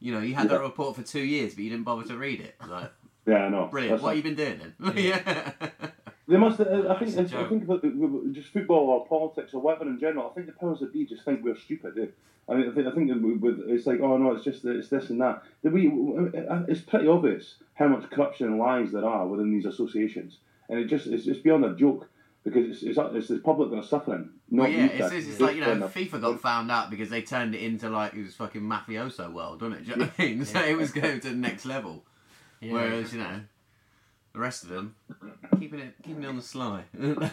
you 0.00 0.12
know, 0.12 0.20
you 0.20 0.34
had 0.34 0.48
that 0.48 0.60
report 0.60 0.96
for 0.96 1.02
two 1.02 1.20
years, 1.20 1.54
but 1.54 1.64
you 1.64 1.70
didn't 1.70 1.84
bother 1.84 2.04
to 2.08 2.16
read 2.16 2.40
it. 2.40 2.56
Like 2.66 2.90
Yeah, 3.26 3.44
I 3.44 3.48
know. 3.48 3.66
brilliant. 3.70 3.94
That's 3.94 4.02
what 4.02 4.16
it. 4.16 4.16
have 4.16 4.24
you 4.26 4.34
been 4.34 4.44
doing 4.46 4.72
then? 4.78 4.96
yeah. 4.96 5.52
They 6.28 6.36
must. 6.36 6.60
uh, 6.60 6.86
I 6.88 6.96
think. 7.04 7.18
I 7.34 7.48
think 7.48 7.64
about 7.64 7.82
the- 7.82 8.30
just 8.30 8.52
football 8.52 8.88
or 8.88 9.04
politics 9.08 9.52
or 9.52 9.60
whatever 9.60 9.90
in 9.90 9.98
general. 9.98 10.28
I 10.30 10.34
think 10.34 10.46
the 10.46 10.52
powers 10.52 10.78
that 10.78 10.92
be 10.92 11.04
just 11.04 11.24
think 11.24 11.42
we're 11.42 11.56
stupid. 11.56 11.98
Eh? 11.98 12.06
I 12.48 12.54
mean, 12.54 12.70
I 12.70 12.72
think, 12.72 12.86
I 12.86 12.90
think 12.92 13.10
it's 13.66 13.86
like, 13.86 13.98
oh 14.00 14.16
no, 14.16 14.32
it's 14.32 14.44
just 14.44 14.64
it's 14.64 14.88
this 14.88 15.10
and 15.10 15.20
that. 15.20 15.42
We, 15.64 15.90
it's 16.68 16.82
pretty 16.82 17.08
obvious 17.08 17.56
how 17.74 17.88
much 17.88 18.08
corruption 18.10 18.46
and 18.46 18.58
lies 18.58 18.92
there 18.92 19.04
are 19.04 19.26
within 19.26 19.52
these 19.52 19.66
associations, 19.66 20.38
and 20.68 20.78
it 20.78 20.84
just 20.84 21.08
it's 21.08 21.26
beyond 21.40 21.64
a 21.64 21.74
joke 21.74 22.08
because 22.44 22.68
it's 22.68 22.82
it's, 22.84 22.98
it's 22.98 23.28
the 23.28 23.38
public 23.38 23.70
that 23.70 23.76
are 23.78 23.82
suffering. 23.82 24.30
Not 24.50 24.62
Well, 24.64 24.70
yeah, 24.70 24.78
you 24.78 25.04
it's, 25.04 25.12
it's, 25.12 25.28
it's 25.28 25.40
like 25.40 25.54
you 25.54 25.60
know, 25.60 25.66
Fair 25.66 25.76
enough. 25.76 25.94
FIFA 25.94 26.20
got 26.20 26.40
found 26.40 26.70
out 26.70 26.90
because 26.90 27.08
they 27.08 27.22
turned 27.22 27.54
it 27.54 27.62
into 27.62 27.88
like 27.88 28.14
it 28.14 28.22
was 28.22 28.34
fucking 28.34 28.62
mafioso 28.62 29.32
world, 29.32 29.62
wasn't 29.62 29.80
it? 29.80 29.84
Do 29.84 29.90
you 29.92 29.96
know 29.96 30.04
what 30.06 30.14
I 30.18 30.24
mean? 30.24 30.44
So 30.44 30.60
it 30.60 30.76
was 30.76 30.90
going 30.90 31.20
to 31.20 31.28
the 31.30 31.36
next 31.36 31.64
level. 31.64 32.02
Yeah. 32.60 32.72
Whereas 32.72 33.12
you 33.12 33.20
know, 33.20 33.40
the 34.32 34.38
rest 34.38 34.64
of 34.64 34.70
them 34.70 34.96
keeping 35.58 35.80
it 35.80 35.94
keeping 36.02 36.24
it 36.24 36.26
on 36.26 36.36
the 36.36 36.42
sly. 36.42 36.82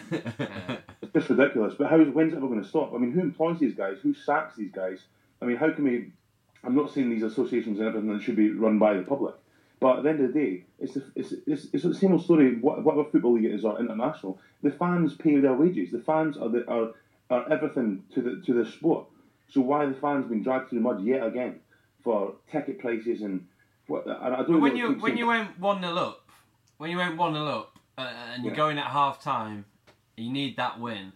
It's 1.00 1.12
just 1.26 1.30
ridiculous. 1.30 1.74
But 1.76 1.88
how 1.88 2.00
is 2.00 2.08
when's 2.08 2.32
it 2.32 2.36
ever 2.36 2.46
going 2.46 2.62
to 2.62 2.68
stop? 2.68 2.92
I 2.94 2.98
mean, 2.98 3.12
who 3.12 3.20
employs 3.20 3.58
these 3.58 3.74
guys? 3.74 3.98
Who 4.02 4.14
sacks 4.14 4.56
these 4.56 4.70
guys? 4.70 5.00
I 5.40 5.46
mean, 5.46 5.56
how 5.56 5.70
can 5.70 5.84
we? 5.84 6.12
I'm 6.62 6.74
not 6.74 6.92
saying 6.92 7.10
these 7.10 7.22
associations 7.22 7.78
and 7.78 7.88
everything 7.88 8.12
that 8.12 8.22
should 8.22 8.36
be 8.36 8.50
run 8.50 8.78
by 8.78 8.94
the 8.94 9.02
public, 9.02 9.34
but 9.80 9.98
at 9.98 10.02
the 10.02 10.10
end 10.10 10.20
of 10.20 10.32
the 10.32 10.38
day, 10.40 10.64
it's 10.78 10.94
the, 10.94 11.04
it's, 11.14 11.32
it's, 11.46 11.66
it's 11.72 11.84
the 11.84 11.94
same 11.94 12.12
old 12.12 12.24
story. 12.24 12.56
Whatever 12.56 13.04
football 13.04 13.34
league 13.34 13.44
it 13.44 13.54
is 13.54 13.64
or 13.64 13.78
international, 13.80 14.38
the 14.62 14.70
fans 14.70 15.14
pay 15.14 15.36
their 15.38 15.54
wages. 15.54 15.92
The 15.92 16.00
fans 16.00 16.36
are 16.36 16.48
the, 16.48 16.68
are, 16.68 16.90
are 17.30 17.50
everything 17.52 18.02
to 18.14 18.22
the 18.22 18.42
to 18.46 18.52
the 18.54 18.64
sport. 18.64 19.06
So 19.48 19.60
why 19.60 19.84
are 19.84 19.88
the 19.88 19.94
fans 20.00 20.26
being 20.28 20.42
dragged 20.42 20.68
through 20.68 20.78
the 20.78 20.82
mud 20.82 21.02
yet 21.02 21.24
again 21.26 21.60
for 22.02 22.34
ticket 22.50 22.78
prices 22.78 23.22
and 23.22 23.46
what? 23.86 24.06
And 24.06 24.34
I 24.34 24.42
don't 24.42 24.60
when 24.60 24.76
you 24.76 24.92
when 24.94 25.16
you 25.16 25.26
went 25.26 25.58
one 25.58 25.80
0 25.80 25.94
up, 25.94 26.30
when 26.78 26.90
you 26.90 26.96
went 26.96 27.16
one 27.16 27.34
0 27.34 27.44
up, 27.46 27.78
uh, 27.96 28.02
and 28.34 28.44
you're 28.44 28.52
Yeah. 28.52 28.56
going 28.56 28.78
at 28.78 28.86
half 28.86 29.22
time, 29.22 29.64
you 30.16 30.30
need 30.30 30.56
that 30.56 30.78
win. 30.80 31.12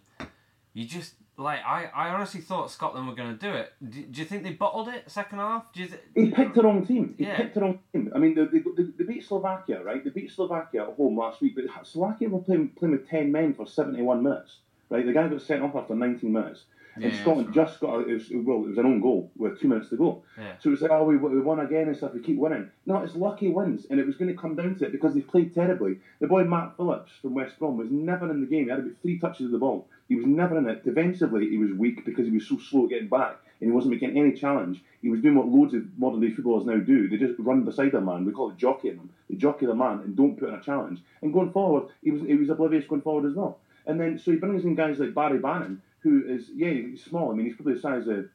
You 0.73 0.85
just 0.85 1.13
like 1.37 1.59
I, 1.65 1.89
I 1.95 2.09
honestly 2.09 2.41
thought 2.41 2.69
Scotland 2.69 3.07
were 3.07 3.15
going 3.15 3.35
to 3.37 3.39
do 3.49 3.53
it. 3.55 3.73
Do, 3.87 4.03
do 4.03 4.21
you 4.21 4.25
think 4.25 4.43
they 4.43 4.51
bottled 4.53 4.87
it 4.87 5.09
second 5.09 5.39
half? 5.39 5.71
Do 5.73 5.81
you 5.81 5.87
th- 5.87 6.01
He 6.15 6.29
picked 6.29 6.53
the 6.55 6.61
wrong 6.63 6.85
team. 6.85 7.15
He 7.17 7.25
Yeah. 7.25 7.37
picked 7.37 7.55
the 7.55 7.61
wrong 7.61 7.79
team. 7.91 8.11
I 8.15 8.19
mean, 8.19 8.35
they, 8.35 8.45
they, 8.45 8.59
they, 8.59 8.83
they 8.97 9.03
beat 9.03 9.23
Slovakia, 9.25 9.83
right? 9.83 10.03
They 10.03 10.11
beat 10.11 10.29
Slovakia 10.31 10.83
at 10.89 10.95
home 10.95 11.17
last 11.17 11.41
week, 11.41 11.55
but 11.55 11.65
Slovakia 11.85 12.29
were 12.29 12.39
playing, 12.41 12.69
playing 12.77 12.91
with 12.93 13.07
10 13.09 13.31
men 13.31 13.53
for 13.55 13.65
71 13.65 14.21
minutes, 14.21 14.57
right? 14.93 15.05
The 15.05 15.11
guy 15.11 15.27
got 15.27 15.41
sent 15.41 15.63
off 15.63 15.75
after 15.75 15.95
19 15.95 16.31
minutes. 16.31 16.65
and 16.95 17.05
Yeah, 17.05 17.21
Scotland 17.21 17.47
that's 17.47 17.71
just 17.71 17.79
got, 17.79 17.95
a, 17.95 17.99
it 18.07 18.13
was, 18.13 18.29
well, 18.31 18.63
it 18.63 18.69
was 18.69 18.77
an 18.77 18.85
own 18.85 19.01
goal 19.01 19.31
with 19.35 19.59
two 19.59 19.67
minutes 19.67 19.89
to 19.89 19.97
go. 19.97 20.21
Yeah. 20.37 20.53
So 20.59 20.69
it 20.69 20.71
was 20.71 20.81
like, 20.81 20.91
oh, 20.91 21.03
we, 21.03 21.17
we 21.17 21.41
won 21.41 21.59
again 21.59 21.87
and 21.87 21.97
stuff, 21.97 22.13
we 22.13 22.21
keep 22.21 22.37
winning. 22.37 22.69
No, 22.85 22.97
it's 22.97 23.15
lucky 23.15 23.49
wins, 23.49 23.87
and 23.89 23.99
it 23.99 24.05
was 24.05 24.15
going 24.15 24.29
to 24.29 24.39
come 24.39 24.55
down 24.55 24.75
to 24.75 24.85
it 24.85 24.91
because 24.91 25.15
they 25.15 25.21
played 25.21 25.53
terribly. 25.53 25.97
The 26.19 26.27
boy 26.27 26.43
Matt 26.43 26.77
Phillips 26.77 27.11
from 27.21 27.33
West 27.33 27.57
Brom 27.57 27.77
was 27.77 27.89
never 27.89 28.29
in 28.29 28.41
the 28.41 28.47
game. 28.47 28.65
He 28.65 28.69
had 28.69 28.79
about 28.79 29.01
three 29.01 29.17
touches 29.17 29.47
of 29.47 29.51
the 29.51 29.57
ball. 29.57 29.87
He 30.07 30.15
was 30.15 30.27
never 30.27 30.57
in 30.57 30.69
it. 30.69 30.85
Defensively, 30.85 31.49
he 31.49 31.57
was 31.57 31.71
weak 31.71 32.05
because 32.05 32.27
he 32.27 32.31
was 32.31 32.47
so 32.47 32.59
slow 32.59 32.85
getting 32.85 33.07
back, 33.07 33.37
and 33.59 33.69
he 33.69 33.73
wasn't 33.73 33.93
making 33.95 34.15
any 34.15 34.33
challenge. 34.33 34.83
He 35.01 35.09
was 35.09 35.21
doing 35.21 35.35
what 35.35 35.47
loads 35.47 35.73
of 35.73 35.85
modern 35.97 36.21
day 36.21 36.29
footballers 36.29 36.67
now 36.67 36.77
do. 36.77 37.07
They 37.07 37.17
just 37.17 37.39
run 37.39 37.63
beside 37.63 37.93
their 37.93 38.01
man. 38.01 38.25
We 38.25 38.31
call 38.31 38.51
it 38.51 38.57
jockeying 38.57 38.97
them. 38.97 39.09
They 39.29 39.35
jockey 39.37 39.65
the 39.65 39.73
man 39.73 40.01
and 40.01 40.15
don't 40.15 40.37
put 40.37 40.49
in 40.49 40.55
a 40.55 40.61
challenge. 40.61 41.01
And 41.23 41.33
going 41.33 41.51
forward, 41.51 41.89
he 42.03 42.11
was 42.11 42.21
he 42.21 42.35
was 42.35 42.49
oblivious 42.49 42.85
going 42.85 43.01
forward 43.01 43.27
as 43.27 43.35
well. 43.35 43.57
And 43.85 43.99
then 43.99 44.17
so 44.17 44.31
he 44.31 44.37
brings 44.37 44.63
in 44.63 44.75
guys 44.75 44.99
like 44.99 45.13
Barry 45.13 45.39
Bannan, 45.39 45.81
who 45.99 46.23
is 46.25 46.49
yeah, 46.53 46.69
he's 46.69 47.03
small. 47.03 47.31
I 47.31 47.35
mean, 47.35 47.45
he's 47.45 47.55
probably 47.55 47.75
the 47.75 47.81
size 47.81 48.07
of 48.07 48.29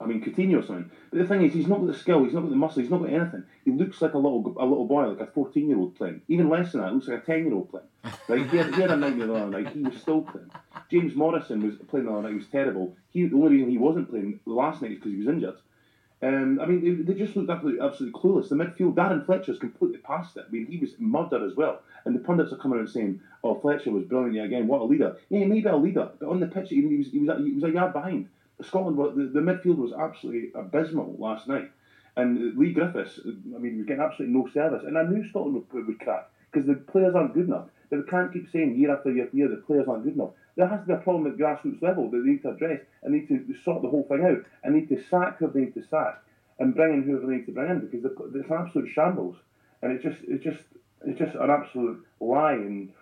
I 0.00 0.06
mean, 0.06 0.22
Coutinho 0.22 0.62
or 0.62 0.66
something. 0.66 0.90
But 1.10 1.18
the 1.20 1.26
thing 1.26 1.42
is, 1.42 1.52
he's 1.52 1.68
not 1.68 1.80
got 1.80 1.86
the 1.86 1.94
skill, 1.94 2.24
he's 2.24 2.34
not 2.34 2.42
got 2.42 2.50
the 2.50 2.56
muscle, 2.56 2.82
he's 2.82 2.90
not 2.90 3.02
got 3.02 3.12
anything. 3.12 3.44
He 3.64 3.70
looks 3.70 4.02
like 4.02 4.14
a 4.14 4.18
little 4.18 4.54
a 4.58 4.66
little 4.66 4.86
boy, 4.86 5.08
like 5.08 5.28
a 5.28 5.30
14 5.32 5.68
year 5.68 5.78
old 5.78 5.94
playing. 5.96 6.22
Even 6.28 6.48
less 6.48 6.72
than 6.72 6.80
that, 6.80 6.92
looks 6.92 7.08
like 7.08 7.22
a 7.22 7.26
10 7.26 7.46
year 7.46 7.54
old 7.54 7.70
playing. 7.70 7.86
Right? 8.28 8.50
He 8.50 8.56
had, 8.56 8.74
he 8.74 8.80
had 8.80 8.90
a 8.90 8.96
nightmare 8.96 9.28
the 9.28 9.34
other 9.34 9.62
night, 9.62 9.68
he 9.68 9.82
was 9.82 9.96
still 10.00 10.22
playing. 10.22 10.50
James 10.90 11.14
Morrison 11.14 11.64
was 11.64 11.76
playing 11.88 12.06
the 12.06 12.12
other 12.12 12.22
night, 12.22 12.32
he 12.32 12.38
was 12.38 12.48
terrible. 12.48 12.96
He, 13.10 13.26
the 13.26 13.36
only 13.36 13.56
reason 13.56 13.70
he 13.70 13.78
wasn't 13.78 14.10
playing 14.10 14.40
last 14.44 14.82
night 14.82 14.92
is 14.92 14.98
because 14.98 15.12
he 15.12 15.18
was 15.18 15.28
injured. 15.28 15.56
Um, 16.22 16.60
I 16.60 16.66
mean, 16.66 17.04
they, 17.04 17.12
they 17.12 17.18
just 17.18 17.34
looked 17.34 17.50
absolutely, 17.50 17.84
absolutely 17.84 18.20
clueless. 18.20 18.48
The 18.48 18.54
midfield, 18.54 18.94
Darren 18.94 19.26
Fletcher's 19.26 19.58
completely 19.58 19.98
past 19.98 20.36
it. 20.36 20.44
I 20.48 20.52
mean, 20.52 20.66
he 20.66 20.78
was 20.78 20.94
murdered 20.98 21.42
as 21.42 21.56
well. 21.56 21.80
And 22.04 22.14
the 22.14 22.20
pundits 22.20 22.52
are 22.52 22.56
coming 22.56 22.80
out 22.80 22.88
saying, 22.88 23.20
"Oh, 23.42 23.56
Fletcher 23.56 23.90
was 23.90 24.04
brilliant 24.04 24.34
yet 24.36 24.46
again. 24.46 24.68
What 24.68 24.82
a 24.82 24.84
leader! 24.84 25.16
Yeah, 25.30 25.40
he 25.40 25.44
may 25.46 25.60
be 25.60 25.68
a 25.68 25.76
leader, 25.76 26.10
but 26.20 26.28
on 26.28 26.38
the 26.38 26.46
pitch, 26.46 26.68
he 26.70 26.80
was 26.80 27.08
he 27.10 27.18
was 27.18 27.38
he 27.44 27.52
was 27.52 27.64
a 27.64 27.70
yard 27.70 27.92
behind. 27.92 28.28
Scotland, 28.60 28.98
the, 29.16 29.24
the 29.24 29.40
midfield 29.40 29.78
was 29.78 29.92
absolutely 29.92 30.52
abysmal 30.54 31.16
last 31.18 31.48
night. 31.48 31.70
And 32.16 32.56
Leigh 32.56 32.72
Griffiths, 32.72 33.20
I 33.26 33.58
mean, 33.58 33.78
was 33.78 33.86
getting 33.86 34.02
absolutely 34.02 34.36
no 34.36 34.46
service. 34.52 34.84
And 34.84 34.98
I 34.98 35.04
knew 35.04 35.26
Scotland 35.28 35.64
would, 35.72 35.86
would 35.86 35.98
crack 35.98 36.28
because 36.50 36.66
the 36.66 36.74
players 36.74 37.14
aren't 37.14 37.34
good 37.34 37.46
enough. 37.46 37.68
They 37.90 37.96
can't 38.08 38.32
keep 38.32 38.50
saying 38.50 38.76
year 38.76 38.94
after 38.94 39.10
year 39.10 39.24
after 39.24 39.36
year 39.36 39.48
the 39.48 39.56
players 39.56 39.88
aren't 39.88 40.04
good 40.04 40.14
enough. 40.14 40.30
There 40.56 40.66
has 40.66 40.80
to 40.80 40.86
be 40.86 40.92
a 40.92 40.96
problem 40.98 41.26
at 41.26 41.38
grassroots 41.38 41.80
level 41.82 42.10
that 42.10 42.18
they 42.18 42.30
need 42.30 42.42
to 42.42 42.50
address 42.50 42.80
and 43.02 43.14
need 43.14 43.28
to 43.28 43.54
sort 43.64 43.82
the 43.82 43.88
whole 43.88 44.04
thing 44.04 44.24
out 44.24 44.44
and 44.62 44.74
need 44.74 44.88
to 44.90 45.02
sack 45.10 45.38
whoever 45.38 45.54
they 45.54 45.60
need 45.66 45.74
to 45.74 45.84
sack 45.88 46.22
and 46.58 46.74
bring 46.74 46.94
in 46.94 47.02
whoever 47.04 47.26
they 47.26 47.36
need 47.36 47.46
to 47.46 47.52
bring 47.52 47.70
in 47.70 47.80
because 47.80 48.04
it's 48.34 48.50
an 48.50 48.56
absolute 48.56 48.88
shambles. 48.92 49.36
And 49.80 49.92
it's 49.92 50.04
just, 50.04 50.18
it's 50.28 50.44
just, 50.44 50.60
it's 51.06 51.18
just 51.18 51.34
an 51.34 51.50
absolute 51.50 52.04
lie. 52.20 52.52
And 52.52 52.92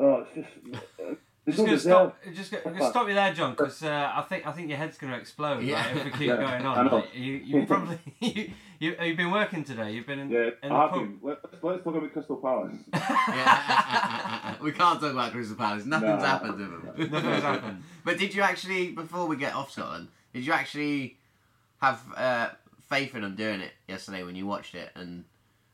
oh, 0.00 0.26
it's 0.34 0.34
just. 0.34 0.76
uh, 1.00 1.14
Just 1.46 1.58
gonna 1.58 1.78
stop. 1.78 2.16
Just 2.34 2.50
gonna, 2.50 2.64
gonna 2.78 2.90
stop 2.90 3.06
you 3.06 3.14
there, 3.14 3.32
John, 3.34 3.50
because 3.50 3.82
uh, 3.82 4.12
I 4.16 4.22
think 4.22 4.46
I 4.46 4.52
think 4.52 4.68
your 4.70 4.78
head's 4.78 4.96
gonna 4.96 5.16
explode. 5.18 5.62
Yeah. 5.62 5.76
Like, 5.86 5.96
if 5.96 6.04
we 6.06 6.10
keep 6.12 6.20
Yeah, 6.28 6.36
going 6.36 6.64
on. 6.66 6.86
Like, 6.86 7.14
you 7.14 7.34
you 7.34 7.66
probably 7.66 7.98
you, 8.20 8.50
you 8.80 8.94
you've 9.02 9.16
been 9.16 9.30
working 9.30 9.64
today. 9.64 9.92
You've 9.92 10.06
been 10.06 10.18
in, 10.18 10.30
Yeah, 10.30 10.50
in 10.62 10.70
I 10.72 10.74
the 10.74 10.74
have 10.80 10.90
pub. 10.90 11.00
been. 11.00 11.18
Let's, 11.22 11.40
let's 11.62 11.84
talk 11.84 11.94
about 11.94 12.12
Crystal 12.12 12.36
Palace. 12.36 12.76
Yeah. 12.92 14.54
we 14.62 14.72
can't 14.72 15.00
talk 15.00 15.12
about 15.12 15.32
Crystal 15.32 15.56
Palace. 15.56 15.84
Nothing's 15.84 16.22
No. 16.22 16.26
happened 16.26 16.58
to 16.58 16.64
them. 16.64 17.10
Nothing's 17.10 17.42
happened. 17.42 17.82
But 18.04 18.18
did 18.18 18.34
you 18.34 18.42
actually, 18.42 18.92
before 18.92 19.26
we 19.26 19.36
get 19.36 19.54
off 19.54 19.70
Scotland, 19.72 20.08
did 20.32 20.44
you 20.46 20.52
actually 20.52 21.18
have 21.80 22.00
uh, 22.16 22.48
faith 22.88 23.14
in 23.14 23.22
them 23.22 23.36
doing 23.36 23.60
it 23.60 23.72
yesterday 23.88 24.22
when 24.24 24.36
you 24.36 24.46
watched 24.46 24.74
it 24.74 24.90
and 24.94 25.24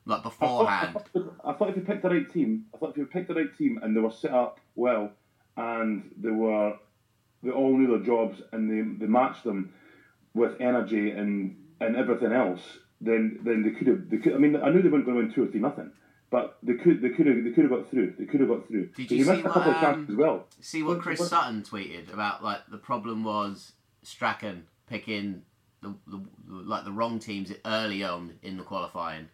like 0.07 0.23
beforehand? 0.23 0.97
I, 0.97 1.00
thought, 1.19 1.35
I 1.45 1.52
thought 1.52 1.71
if 1.71 1.76
you 1.76 1.83
picked 1.83 2.02
the 2.02 2.11
right 2.11 2.30
team, 2.33 2.66
I 2.75 2.78
thought 2.78 2.90
if 2.90 2.97
you 2.99 3.07
picked 3.07 3.28
the 3.28 3.35
right 3.35 3.57
team 3.57 3.78
and 3.83 3.97
they 3.97 4.00
were 4.00 4.11
set 4.12 4.33
up 4.33 4.59
well 4.76 5.11
and 5.57 6.11
they 6.16 6.30
were 6.30 6.75
they 7.42 7.50
all 7.50 7.76
knew 7.76 7.87
their 7.88 8.04
jobs 8.04 8.42
and 8.52 8.71
they, 8.71 8.83
they 9.04 9.11
matched 9.11 9.45
them 9.45 9.73
with 10.35 10.61
energy 10.61 11.11
and, 11.11 11.57
and 11.80 11.97
everything 11.97 12.33
else, 12.33 12.61
then 13.00 13.40
then 13.42 13.62
they 13.62 13.71
could 13.71 13.87
have 13.87 14.11
they 14.11 14.19
could 14.19 14.35
I 14.35 14.38
mean 14.38 14.57
I 14.57 14.71
knew 14.71 14.83
they 14.83 14.88
weren't 14.88 15.04
going 15.04 15.16
to 15.16 15.25
win 15.25 15.33
two 15.33 15.45
or 15.45 15.47
three 15.49 15.61
nothing. 15.61 15.92
But 16.30 16.59
they 16.62 16.75
could 16.75 17.02
they 17.02 17.09
could 17.09 17.26
have 17.26 17.45
they 17.45 17.50
could 17.50 17.64
have 17.64 17.71
got 17.71 17.90
through. 17.90 18.14
They 18.19 18.25
could 18.25 18.40
have 18.40 18.49
got 18.49 18.69
through. 18.69 18.87
Did 18.95 19.09
But 19.09 19.16
you 19.16 19.25
see 19.25 19.30
a 19.30 19.42
couple 19.42 19.73
what, 19.73 19.76
of 19.76 19.85
um, 19.85 20.07
as 20.09 20.16
well. 20.16 20.47
See 20.61 20.83
what 20.83 21.00
Chris 21.00 21.28
Sutton 21.28 21.62
tweeted 21.62 22.12
about 22.12 22.45
like 22.45 22.61
the 22.71 22.78
problem 22.78 23.25
was 23.25 23.73
Strachan 24.02 24.66
picking 24.88 25.42
the, 25.83 25.95
the 26.07 26.21
like 26.47 26.85
the 26.85 26.92
wrong 26.92 27.19
teams 27.19 27.52
early 27.64 28.04
on 28.04 28.35
in 28.42 28.57
the 28.57 28.62
qualifying. 28.62 29.28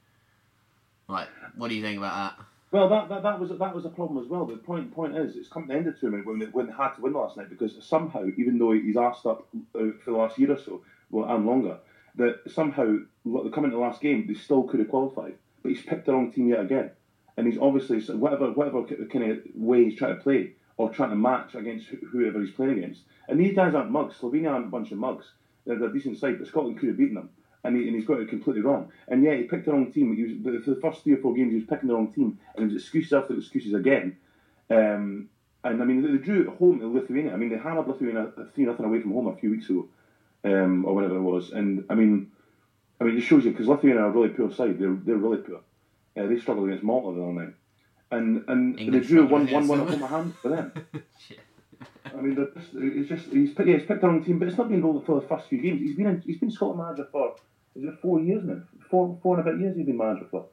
Like, 1.08 1.28
what 1.54 1.68
do 1.68 1.74
you 1.74 1.82
think 1.82 1.98
about 1.98 2.36
that? 2.36 2.44
Well, 2.72 2.88
that, 2.88 3.08
that, 3.08 3.22
that 3.22 3.38
was 3.38 3.50
that 3.50 3.74
was 3.74 3.84
a 3.84 3.90
problem 3.90 4.22
as 4.22 4.28
well. 4.28 4.44
The 4.44 4.56
point 4.56 4.94
point 4.94 5.16
is, 5.16 5.36
it's 5.36 5.48
come 5.48 5.62
to 5.64 5.68
the 5.68 5.74
end 5.74 5.86
of 5.86 5.94
the 5.94 6.00
tournament 6.00 6.26
when 6.26 6.38
they, 6.38 6.46
when 6.46 6.66
they 6.66 6.72
had 6.72 6.94
to 6.94 7.00
win 7.00 7.12
last 7.12 7.36
night 7.36 7.48
because 7.48 7.72
somehow, 7.80 8.24
even 8.36 8.58
though 8.58 8.72
he's 8.72 8.96
asked 8.96 9.24
up 9.24 9.46
uh, 9.74 9.92
for 10.04 10.10
the 10.10 10.16
last 10.16 10.38
year 10.38 10.52
or 10.52 10.58
so, 10.58 10.82
well, 11.10 11.32
and 11.32 11.46
longer, 11.46 11.78
that 12.16 12.40
somehow 12.48 12.96
coming 13.24 13.70
to 13.70 13.76
the 13.76 13.82
last 13.82 14.00
game, 14.00 14.26
they 14.26 14.34
still 14.34 14.64
could 14.64 14.80
have 14.80 14.88
qualified. 14.88 15.34
But 15.62 15.72
he's 15.72 15.82
picked 15.82 16.06
the 16.06 16.12
wrong 16.12 16.32
team 16.32 16.48
yet 16.48 16.60
again, 16.60 16.90
and 17.36 17.46
he's 17.46 17.58
obviously 17.60 18.00
whatever 18.16 18.52
whatever 18.52 18.84
kind 18.84 19.30
of 19.30 19.38
way 19.54 19.84
he's 19.84 19.98
trying 19.98 20.16
to 20.16 20.22
play 20.22 20.52
or 20.76 20.90
trying 20.90 21.10
to 21.10 21.16
match 21.16 21.54
against 21.54 21.86
whoever 22.10 22.40
he's 22.40 22.50
playing 22.50 22.78
against. 22.78 23.02
And 23.28 23.40
these 23.40 23.54
guys 23.54 23.74
aren't 23.74 23.90
mugs. 23.90 24.16
Slovenia 24.20 24.52
aren't 24.52 24.66
a 24.66 24.70
bunch 24.70 24.92
of 24.92 24.98
mugs. 24.98 25.24
They're, 25.64 25.82
a 25.82 25.92
decent 25.92 26.18
side, 26.18 26.38
but 26.38 26.46
Scotland 26.46 26.78
could 26.78 26.88
have 26.88 26.98
beaten 26.98 27.14
them. 27.14 27.30
And, 27.64 27.76
he, 27.76 27.88
and 27.88 27.96
he's 27.96 28.06
got 28.06 28.20
it 28.20 28.28
completely 28.28 28.62
wrong. 28.62 28.92
And 29.08 29.24
yeah, 29.24 29.34
he 29.34 29.44
picked 29.44 29.64
the 29.64 29.72
wrong 29.72 29.90
team. 29.90 30.14
He 30.14 30.22
was, 30.22 30.64
for 30.64 30.70
the 30.70 30.80
first 30.80 31.02
three 31.02 31.14
or 31.14 31.16
four 31.16 31.34
games, 31.34 31.50
he 31.50 31.56
was 31.56 31.68
picking 31.68 31.88
the 31.88 31.94
wrong 31.94 32.12
team, 32.12 32.38
and 32.54 32.70
it 32.70 32.74
was 32.74 32.82
excuses 32.82 33.12
after 33.12 33.34
excuses 33.34 33.74
again. 33.74 34.16
Um, 34.70 35.28
and 35.64 35.82
I 35.82 35.84
mean, 35.84 36.02
they, 36.02 36.18
drew 36.18 36.48
at 36.48 36.58
home 36.58 36.78
to 36.78 36.86
Lithuania. 36.86 37.32
I 37.32 37.36
mean, 37.36 37.50
they 37.50 37.58
hammered 37.58 37.88
Lithuania 37.88 38.30
three 38.54 38.64
nothing 38.64 38.86
away 38.86 39.00
from 39.00 39.12
home 39.12 39.26
a 39.26 39.36
few 39.36 39.50
weeks 39.50 39.68
ago. 39.68 39.88
Um, 40.46 40.84
or 40.84 40.94
whatever 40.94 41.16
it 41.16 41.22
was. 41.22 41.50
And 41.50 41.84
I 41.90 41.94
mean, 41.94 42.30
I 43.00 43.04
mean, 43.04 43.18
it 43.18 43.22
shows 43.22 43.44
you 43.44 43.50
because 43.50 43.66
Lithuania 43.66 44.02
are 44.02 44.06
a 44.06 44.10
really 44.10 44.30
poor 44.30 44.52
side. 44.52 44.78
They're 44.78 44.96
they're 45.04 45.16
really 45.16 45.38
poor. 45.38 45.60
Uh, 46.16 46.26
they 46.26 46.38
struggled 46.38 46.68
against 46.68 46.84
Malta 46.84 47.16
the 47.16 47.22
other 47.22 47.32
night, 47.32 47.54
and 48.10 48.44
and 48.48 48.78
England 48.80 49.04
they 49.04 49.06
drew 49.06 49.26
one 49.26 49.50
one 49.50 49.68
one 49.68 49.80
at 49.80 49.88
home 49.88 50.02
at 50.02 50.10
hand 50.10 50.34
for 50.36 50.48
them. 50.48 50.72
I 52.16 52.20
mean, 52.20 52.48
it's 52.74 53.08
just 53.08 53.26
he's 53.26 53.52
picked, 53.52 53.68
yeah, 53.68 53.76
he's 53.76 53.86
picked 53.86 54.00
the 54.00 54.06
wrong 54.06 54.24
team, 54.24 54.38
but 54.38 54.48
it's 54.48 54.56
not 54.56 54.68
been 54.68 54.80
goal 54.80 55.02
for 55.04 55.20
the 55.20 55.26
first 55.26 55.48
few 55.48 55.60
games. 55.60 55.80
He's 55.80 55.96
been 55.96 56.06
in, 56.06 56.22
he's 56.24 56.38
been 56.38 56.50
Scotland 56.50 56.80
manager 56.80 57.08
for 57.10 57.34
is 57.74 57.84
it 57.84 57.94
four 58.00 58.20
years 58.20 58.42
now? 58.44 58.62
Four 58.90 59.18
four 59.22 59.38
and 59.38 59.46
a 59.46 59.50
bit 59.50 59.60
years 59.60 59.76
he's 59.76 59.86
been 59.86 59.98
manager 59.98 60.26
for. 60.30 60.46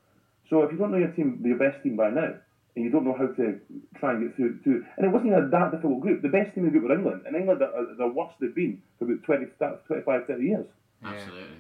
So 0.50 0.64
if 0.64 0.72
you 0.72 0.78
don't 0.78 0.92
know 0.92 0.98
your 0.98 1.12
team, 1.12 1.42
your 1.44 1.58
best 1.58 1.82
team 1.84 1.96
by 1.96 2.10
now, 2.10 2.34
and 2.76 2.86
you 2.86 2.92
don't 2.92 3.06
know 3.06 3.14
how 3.18 3.28
to 3.28 3.60
try 4.00 4.14
and 4.14 4.28
get 4.28 4.36
through 4.36 4.60
to, 4.64 4.86
and 4.98 5.06
it 5.06 5.10
wasn't 5.10 5.34
a 5.34 5.48
that 5.52 5.72
difficult 5.72 6.02
group. 6.02 6.22
The 6.22 6.30
best 6.30 6.56
team 6.56 6.66
in 6.66 6.74
the 6.74 6.80
group 6.80 6.90
were 6.90 6.96
England, 6.96 7.24
and 7.26 7.36
England 7.36 7.62
are, 7.62 7.74
are 7.76 7.96
the 7.96 8.08
worst 8.08 8.36
they've 8.40 8.54
been 8.54 8.82
for 8.98 9.06
about 9.06 9.24
20, 9.24 9.46
25, 9.88 10.28
30 10.28 10.44
years. 10.44 10.66
Absolutely. 11.04 11.58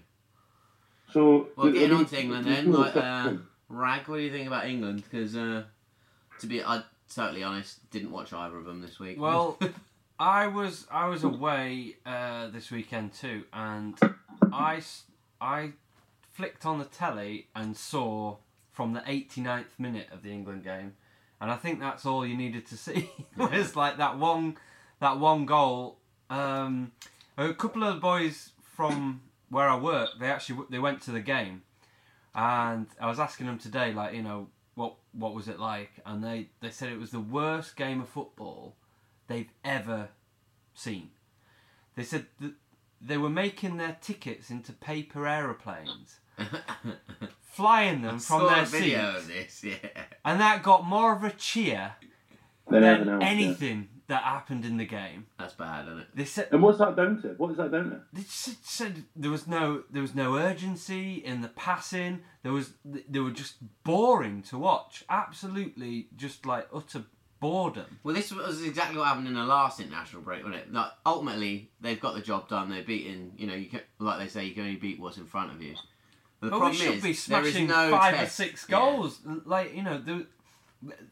So 1.12 1.50
Well, 1.56 1.68
I 1.68 1.72
getting 1.72 1.90
mean, 1.90 1.98
on 2.00 2.06
to 2.06 2.20
England 2.20 2.48
then, 2.48 2.72
no 2.72 2.80
like, 2.80 2.96
uh, 2.96 3.34
Wragg, 3.70 4.08
what 4.08 4.18
do 4.18 4.24
you 4.24 4.32
think 4.32 4.48
about 4.48 4.66
England? 4.66 5.04
Because, 5.04 5.36
uh, 5.36 5.64
to 6.40 6.48
be 6.48 6.64
I 6.64 6.84
totally 7.14 7.44
honest, 7.44 7.90
didn't 7.92 8.12
watch 8.12 8.34
either 8.34 8.58
of 8.58 8.66
them 8.66 8.82
this 8.82 9.00
week. 9.00 9.20
Well, 9.20 9.60
I 10.20 10.48
was 10.48 10.88
I 10.92 11.08
was 11.08 11.24
away 11.24 11.98
uh, 12.06 12.48
this 12.48 12.72
weekend 12.72 13.14
too, 13.14 13.44
and 13.54 13.98
I 14.52 14.82
I 15.42 15.74
flicked 16.32 16.66
on 16.66 16.80
the 16.80 16.86
telly 16.86 17.48
and 17.56 17.76
saw 17.78 18.38
from 18.72 18.94
the 18.94 19.02
89th 19.02 19.78
minute 19.78 20.08
of 20.12 20.24
the 20.24 20.32
England 20.32 20.64
game, 20.64 20.96
and 21.44 21.52
I 21.52 21.58
think 21.58 21.82
that's 21.82 22.06
all 22.06 22.26
you 22.26 22.38
needed 22.38 22.66
to 22.68 22.78
see. 22.78 23.10
was 23.38 23.76
like 23.76 23.98
that 23.98 24.18
one 24.18 24.56
that 25.02 25.20
one 25.20 25.46
goal. 25.46 25.98
Um, 26.30 26.94
a 27.38 27.54
couple 27.54 27.84
of 27.84 27.96
the 27.96 28.00
boys 28.00 28.52
from 28.62 29.24
where 29.50 29.68
I 29.68 29.76
work, 29.76 30.12
they 30.22 30.28
actually 30.28 30.64
they 30.70 30.80
went 30.80 31.02
to 31.02 31.12
the 31.12 31.20
game, 31.20 31.64
and 32.34 32.88
I 32.98 33.08
was 33.08 33.20
asking 33.20 33.48
them 33.48 33.60
today, 33.60 33.92
like 33.92 34.14
you 34.14 34.22
know 34.22 34.48
what 34.76 34.96
what 35.12 35.34
was 35.34 35.50
it 35.50 35.60
like, 35.60 35.92
and 36.06 36.24
they 36.24 36.48
they 36.62 36.70
said 36.70 36.94
it 36.94 36.98
was 37.00 37.12
the 37.12 37.20
worst 37.20 37.76
game 37.76 38.00
of 38.00 38.08
football 38.08 38.78
they've 39.28 39.52
ever 39.66 40.12
seen. 40.74 41.10
They 41.98 42.04
said 42.04 42.28
that 42.40 42.54
they 43.02 43.18
were 43.18 43.30
making 43.30 43.76
their 43.76 43.98
tickets 44.00 44.50
into 44.50 44.72
paper 44.72 45.28
aeroplanes, 45.28 46.22
flying 47.54 48.02
them 48.02 48.16
I 48.16 48.20
from 48.20 48.42
saw 48.42 48.50
their 48.50 48.64
a 48.64 48.66
video 48.66 49.14
seats, 49.14 49.22
of 49.22 49.28
this, 49.28 49.64
yeah. 49.64 50.04
and 50.26 50.42
that 50.42 50.64
got 50.64 50.86
more 50.86 51.16
of 51.16 51.24
a 51.24 51.30
cheer 51.32 51.94
than 52.70 52.82
than 52.82 53.22
anything 53.22 53.78
yeah. 53.78 54.00
that 54.08 54.24
happened 54.24 54.66
in 54.66 54.78
the 54.78 54.86
game. 54.86 55.28
That's 55.38 55.54
bad, 55.54 55.86
isn't 55.86 56.00
it? 56.00 56.08
They 56.16 56.26
said 56.26 56.48
And 56.52 56.62
what's 56.62 56.80
that 56.80 56.96
down 56.96 57.22
to? 57.22 57.30
What 57.38 57.52
is 57.52 57.58
that 57.58 57.72
down 57.72 57.92
to? 57.92 58.02
they 58.12 58.24
said, 58.24 58.56
said 58.64 59.04
there 59.16 59.32
was 59.32 59.48
no 59.48 59.84
there 59.90 60.02
was 60.02 60.16
no 60.16 60.36
urgency 60.36 61.16
in 61.16 61.42
the 61.42 61.50
passing. 61.50 62.22
There 62.42 62.52
was 62.52 62.74
they 62.84 63.20
were 63.20 63.32
just 63.32 63.56
boring 63.84 64.42
to 64.44 64.58
watch. 64.58 65.06
Absolutely, 65.10 66.08
just 66.16 66.46
like 66.46 66.68
utter 66.74 67.04
boredom. 67.40 68.00
Well, 68.04 68.16
this 68.16 68.32
was 68.32 68.64
exactly 68.64 68.98
what 68.98 69.08
happened 69.08 69.28
in 69.28 69.34
the 69.34 69.44
last 69.44 69.82
international 69.82 70.22
break, 70.22 70.46
wasn't 70.46 70.62
it? 70.62 70.74
Like, 70.74 70.92
ultimately, 71.06 71.72
they've 71.82 72.00
got 72.00 72.16
the 72.16 72.22
job 72.22 72.48
done. 72.48 72.70
They're 72.70 72.84
beating, 72.84 73.34
you 73.36 73.48
know, 73.48 73.54
you 73.54 73.66
can, 73.66 73.82
like 74.00 74.18
they 74.20 74.30
say, 74.30 74.46
you 74.46 74.54
can 74.54 74.64
only 74.64 74.78
beat 74.78 74.98
what's 74.98 75.18
in 75.18 75.26
front 75.26 75.52
of 75.52 75.62
you. 75.62 75.76
But 76.44 76.52
the 76.52 76.60
But 76.60 76.72
we 76.72 76.78
should 76.78 76.96
is, 76.96 77.04
be 77.04 77.14
smashing 77.14 77.68
no 77.68 77.92
five 77.92 78.14
or 78.16 78.18
test. 78.18 78.36
six 78.36 78.66
Yeah. 78.68 78.80
goals. 78.80 79.22
Like 79.46 79.74
you 79.76 79.82
know, 79.84 80.26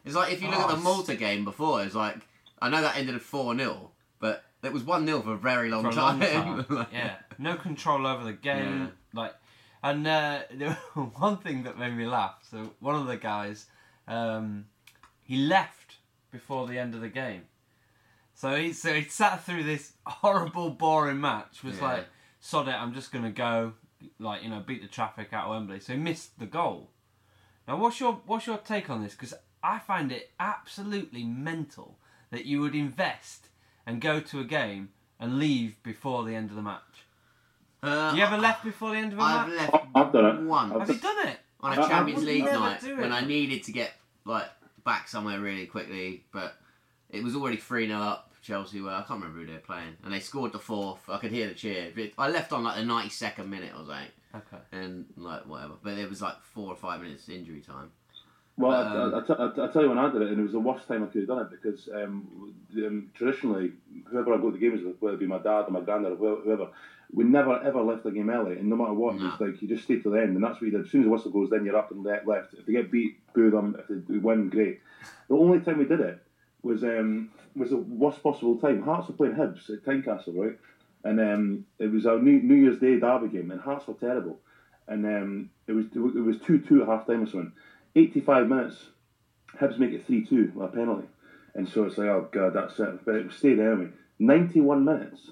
It's 0.04 0.16
like 0.16 0.34
if 0.34 0.42
you 0.42 0.50
look 0.50 0.60
Oh, 0.60 0.70
at 0.70 0.76
the 0.76 0.82
Malta 0.82 1.16
game 1.16 1.46
before, 1.46 1.82
it's 1.84 1.96
like 1.96 2.18
I 2.62 2.70
know 2.70 2.82
that 2.82 2.98
ended 2.98 3.16
at 3.16 3.22
four 3.22 3.56
0 3.58 3.92
but 4.20 4.44
it 4.62 4.72
was 4.74 4.84
one 4.84 5.06
0 5.08 5.22
for 5.22 5.34
a 5.34 5.38
very 5.38 5.70
long 5.70 5.90
time. 5.92 6.20
long 6.20 6.64
time. 6.64 6.66
Like- 6.70 6.88
yeah, 6.94 7.16
no 7.40 7.56
control 7.56 8.06
over 8.06 8.24
the 8.26 8.34
game. 8.34 8.92
Like, 9.14 9.34
and 9.82 10.06
uh, 10.06 10.40
one 11.16 11.38
thing 11.38 11.64
that 11.64 11.80
made 11.80 11.96
me 11.96 12.06
laugh. 12.06 12.36
So 12.52 12.74
one 12.80 12.96
of 12.96 13.08
the 13.08 13.18
guys, 13.18 13.66
um, 14.08 14.66
he 15.24 15.38
left 15.38 15.96
before 16.30 16.68
the 16.68 16.78
end 16.78 16.94
of 16.94 17.00
the 17.02 17.10
game. 17.10 17.44
So 18.36 18.56
he 18.56 18.74
so 18.74 18.94
he 18.94 19.04
sat 19.06 19.44
through 19.46 19.64
this 19.64 19.94
horrible, 20.06 20.72
boring 20.72 21.22
match. 21.22 21.64
Was 21.64 21.78
Yeah. 21.78 21.84
like, 21.86 22.06
sod 22.42 22.68
it, 22.68 22.72
I'm 22.76 22.94
just 22.94 23.12
gonna 23.12 23.32
go, 23.32 23.74
like 24.20 24.44
you 24.44 24.50
know, 24.50 24.60
beat 24.60 24.82
the 24.82 24.88
traffic 24.88 25.34
out 25.34 25.46
of 25.46 25.52
Wembley. 25.52 25.80
So 25.80 25.94
he 25.94 26.00
missed 26.00 26.40
the 26.40 26.46
goal. 26.46 26.90
Now, 27.68 27.78
what's 27.78 28.00
your 28.00 28.22
what's 28.26 28.48
your 28.48 28.58
take 28.58 28.90
on 28.90 29.04
this? 29.04 29.14
Because 29.14 29.34
I 29.64 29.80
find 29.80 30.12
it 30.12 30.32
absolutely 30.40 31.24
mental 31.24 31.98
that 32.32 32.46
you 32.46 32.62
would 32.62 32.76
invest 32.76 33.48
and 33.86 34.02
go 34.02 34.20
to 34.20 34.40
a 34.40 34.44
game 34.44 34.90
and 35.20 35.38
leave 35.38 35.82
before 35.84 36.24
the 36.24 36.36
end 36.36 36.50
of 36.50 36.56
the 36.56 36.62
match. 36.62 36.82
Uh, 37.84 38.14
You 38.16 38.24
ever 38.24 38.38
left 38.38 38.64
before 38.64 38.92
the 38.92 38.98
end 38.98 39.14
of 39.14 39.20
a 39.20 39.22
I've 39.22 39.48
match? 39.48 39.58
left 39.72 39.86
I've 39.96 40.12
done 40.14 40.26
it. 40.38 40.42
once 40.48 40.74
Have 40.74 40.90
you 40.90 40.96
done 41.02 41.28
it? 41.28 41.40
on 41.62 41.74
I- 41.74 41.76
a 41.76 41.82
I 41.84 41.88
Champions 41.88 42.20
would 42.20 42.28
League 42.28 42.44
night 42.46 42.84
when. 42.84 43.12
I 43.12 43.22
needed 43.22 43.64
to 43.64 43.72
get 43.72 43.94
like 44.26 44.50
back 44.84 45.08
somewhere 45.08 45.40
really 45.40 45.66
quickly, 45.68 46.24
but 46.32 46.56
it 47.10 47.24
was 47.24 47.36
already 47.36 47.58
three 47.58 47.88
0 47.88 48.00
up. 48.00 48.31
Chelsea 48.42 48.82
were 48.82 48.90
I 48.92 49.04
can't 49.08 49.22
remember 49.22 49.40
who 49.40 49.46
they 49.46 49.54
were 49.54 49.60
playing, 49.60 49.98
and 50.04 50.14
they 50.14 50.20
scored 50.20 50.52
the 50.54 50.60
fourth. 50.60 51.02
I 51.10 51.18
could 51.18 51.32
hear 51.32 51.48
the 51.48 51.54
cheer. 51.54 51.92
But 51.96 52.12
I 52.18 52.30
left 52.30 52.52
on 52.54 52.64
like 52.64 52.78
the 52.78 52.86
ninety 52.86 53.10
second 53.10 53.50
minute 53.50 53.72
or 53.74 53.86
something, 53.86 54.08
Okay. 54.36 54.58
and 54.72 55.06
like 55.18 55.46
whatever. 55.46 55.74
But 55.84 55.98
it 55.98 56.10
was 56.10 56.22
like 56.22 56.42
four 56.42 56.68
or 56.70 56.76
five 56.76 57.02
minutes 57.02 57.30
injury 57.30 57.62
time. 57.62 57.92
Well, 58.58 58.72
Um, 58.72 59.14
I, 59.16 59.34
I, 59.34 59.36
I, 59.46 59.48
I, 59.64 59.70
I 59.70 59.72
tell 59.72 59.82
you 59.84 59.90
when 59.90 59.98
I 59.98 60.12
did 60.12 60.22
it, 60.24 60.30
and 60.30 60.40
it 60.40 60.44
was 60.44 60.52
the 60.52 60.60
worst 60.60 60.88
time 60.88 61.04
I 61.04 61.08
could 61.08 61.22
have 61.22 61.28
done 61.30 61.40
it 61.46 61.52
because 61.52 61.88
um, 61.96 62.54
um, 62.76 63.10
traditionally, 63.14 63.72
whoever 64.10 64.34
I 64.34 64.38
go 64.38 64.52
to 64.52 64.58
the 64.58 64.60
games 64.60 64.84
with, 64.84 64.98
whether 65.02 65.16
it 65.16 65.20
be 65.20 65.26
my 65.28 65.38
dad 65.40 65.62
or 65.68 65.72
my 65.72 65.82
granddad 65.82 66.12
or 66.14 66.16
whoever, 66.18 66.42
whoever, 66.42 66.68
we 67.14 67.24
never 67.24 67.62
ever 67.64 67.82
left 67.82 68.04
the 68.04 68.12
game 68.12 68.30
early, 68.30 68.58
and 68.58 68.68
no 68.70 68.76
matter 68.76 68.94
what, 68.94 69.16
No. 69.16 69.30
it's 69.30 69.40
like 69.42 69.62
you 69.62 69.68
just 69.68 69.84
stay 69.86 70.00
to 70.00 70.10
the 70.10 70.18
end, 70.22 70.36
and 70.36 70.44
that's 70.44 70.56
what 70.56 70.64
you 70.64 70.72
did. 70.72 70.82
As 70.86 70.92
soon 70.92 71.02
as 71.02 71.06
the 71.06 71.12
whistle 71.12 71.32
goes, 71.32 71.50
then 71.50 71.64
you're 71.66 71.78
up 71.78 71.92
and 71.92 72.04
left. 72.04 72.54
If 72.54 72.66
they 72.66 72.74
get 72.74 72.92
beat, 72.92 73.20
boo 73.34 73.52
them. 73.52 73.76
If 73.80 74.08
they 74.08 74.18
win, 74.18 74.50
great. 74.50 74.82
The 75.30 75.36
only 75.36 75.60
time 75.62 75.78
we 75.78 75.86
did 75.86 76.00
it 76.02 76.22
was 76.64 76.84
um, 76.84 77.30
was 77.56 77.70
the 77.70 77.78
worst 77.78 78.22
possible 78.24 78.58
time. 78.58 78.82
Hearts 78.82 79.08
were 79.08 79.16
playing 79.16 79.36
Hibs 79.36 79.70
at 79.70 79.84
Tynecastle, 79.84 80.36
right? 80.36 80.58
And 81.04 81.20
um, 81.20 81.66
it 81.80 81.92
was 81.92 82.06
our 82.06 82.20
New, 82.20 82.42
New 82.42 82.56
Year's 82.56 82.80
Day 82.80 83.00
derby 83.00 83.30
game, 83.30 83.52
and 83.52 83.60
Hearts 83.60 83.88
were 83.88 83.96
terrible. 83.96 84.40
And 84.88 85.06
um, 85.06 85.50
it 85.68 85.74
was 85.74 85.86
it 85.94 86.00
was 86.00 86.38
two 86.40 86.60
two 86.60 86.82
at 86.82 86.88
half 86.88 87.08
time 87.08 87.24
or 87.24 87.26
something. 87.26 87.54
Eighty 87.96 88.20
five 88.20 88.48
minutes, 88.48 88.88
Hibs 89.60 89.80
make 89.80 89.92
it 89.92 90.06
three 90.06 90.26
two 90.26 90.52
with 90.54 90.70
a 90.70 90.72
penalty, 90.72 91.08
and 91.56 91.68
so 91.68 91.86
it's 91.86 91.98
like 91.98 92.08
oh 92.08 92.30
god 92.32 92.54
that's 92.54 92.80
it. 92.80 93.06
But 93.06 93.16
it 93.16 93.32
stayed 93.32 93.60
anyway. 93.60 93.90
Ninety 94.20 94.62
one 94.62 94.86
minutes, 94.86 95.32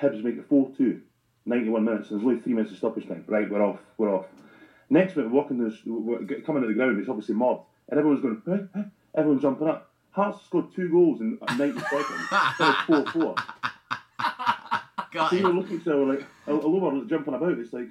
Hibs 0.00 0.22
make 0.22 0.36
it 0.36 0.48
four 0.48 0.70
two. 0.76 1.02
91 1.46 1.84
minutes, 1.84 2.10
and 2.10 2.18
there's 2.20 2.26
only 2.26 2.40
three 2.40 2.54
minutes 2.54 2.72
of 2.72 2.78
stoppage 2.78 3.06
time. 3.06 3.24
Right, 3.28 3.50
we're 3.50 3.62
off, 3.62 3.78
we're 3.98 4.14
off. 4.14 4.26
Next 4.88 5.16
minute, 5.16 5.30
we're 5.30 5.40
walking 5.40 5.62
this, 5.62 5.78
we're 5.84 6.40
coming 6.40 6.62
to 6.62 6.68
the 6.68 6.74
ground, 6.74 6.98
it's 6.98 7.08
obviously 7.08 7.34
mobbed, 7.34 7.66
and 7.88 7.98
everyone's 7.98 8.22
going, 8.22 8.68
hey, 8.74 8.84
everyone's 9.14 9.42
jumping 9.42 9.68
up. 9.68 9.90
Hearts 10.14 10.44
scored 10.44 10.72
two 10.74 10.88
goals 10.88 11.20
in 11.20 11.38
uh, 11.42 11.54
90 11.56 11.80
seconds. 11.80 12.06
It's 12.60 12.80
4 12.82 13.04
4. 13.06 13.34
Got 15.12 15.30
So 15.30 15.36
it. 15.36 15.40
you're 15.40 15.52
looking 15.52 15.76
at 15.76 15.80
each 15.82 15.88
other 15.88 16.04
like, 16.06 16.24
although 16.48 16.90
we're 16.90 17.04
jumping 17.04 17.34
about, 17.34 17.58
it's 17.58 17.72
like, 17.72 17.88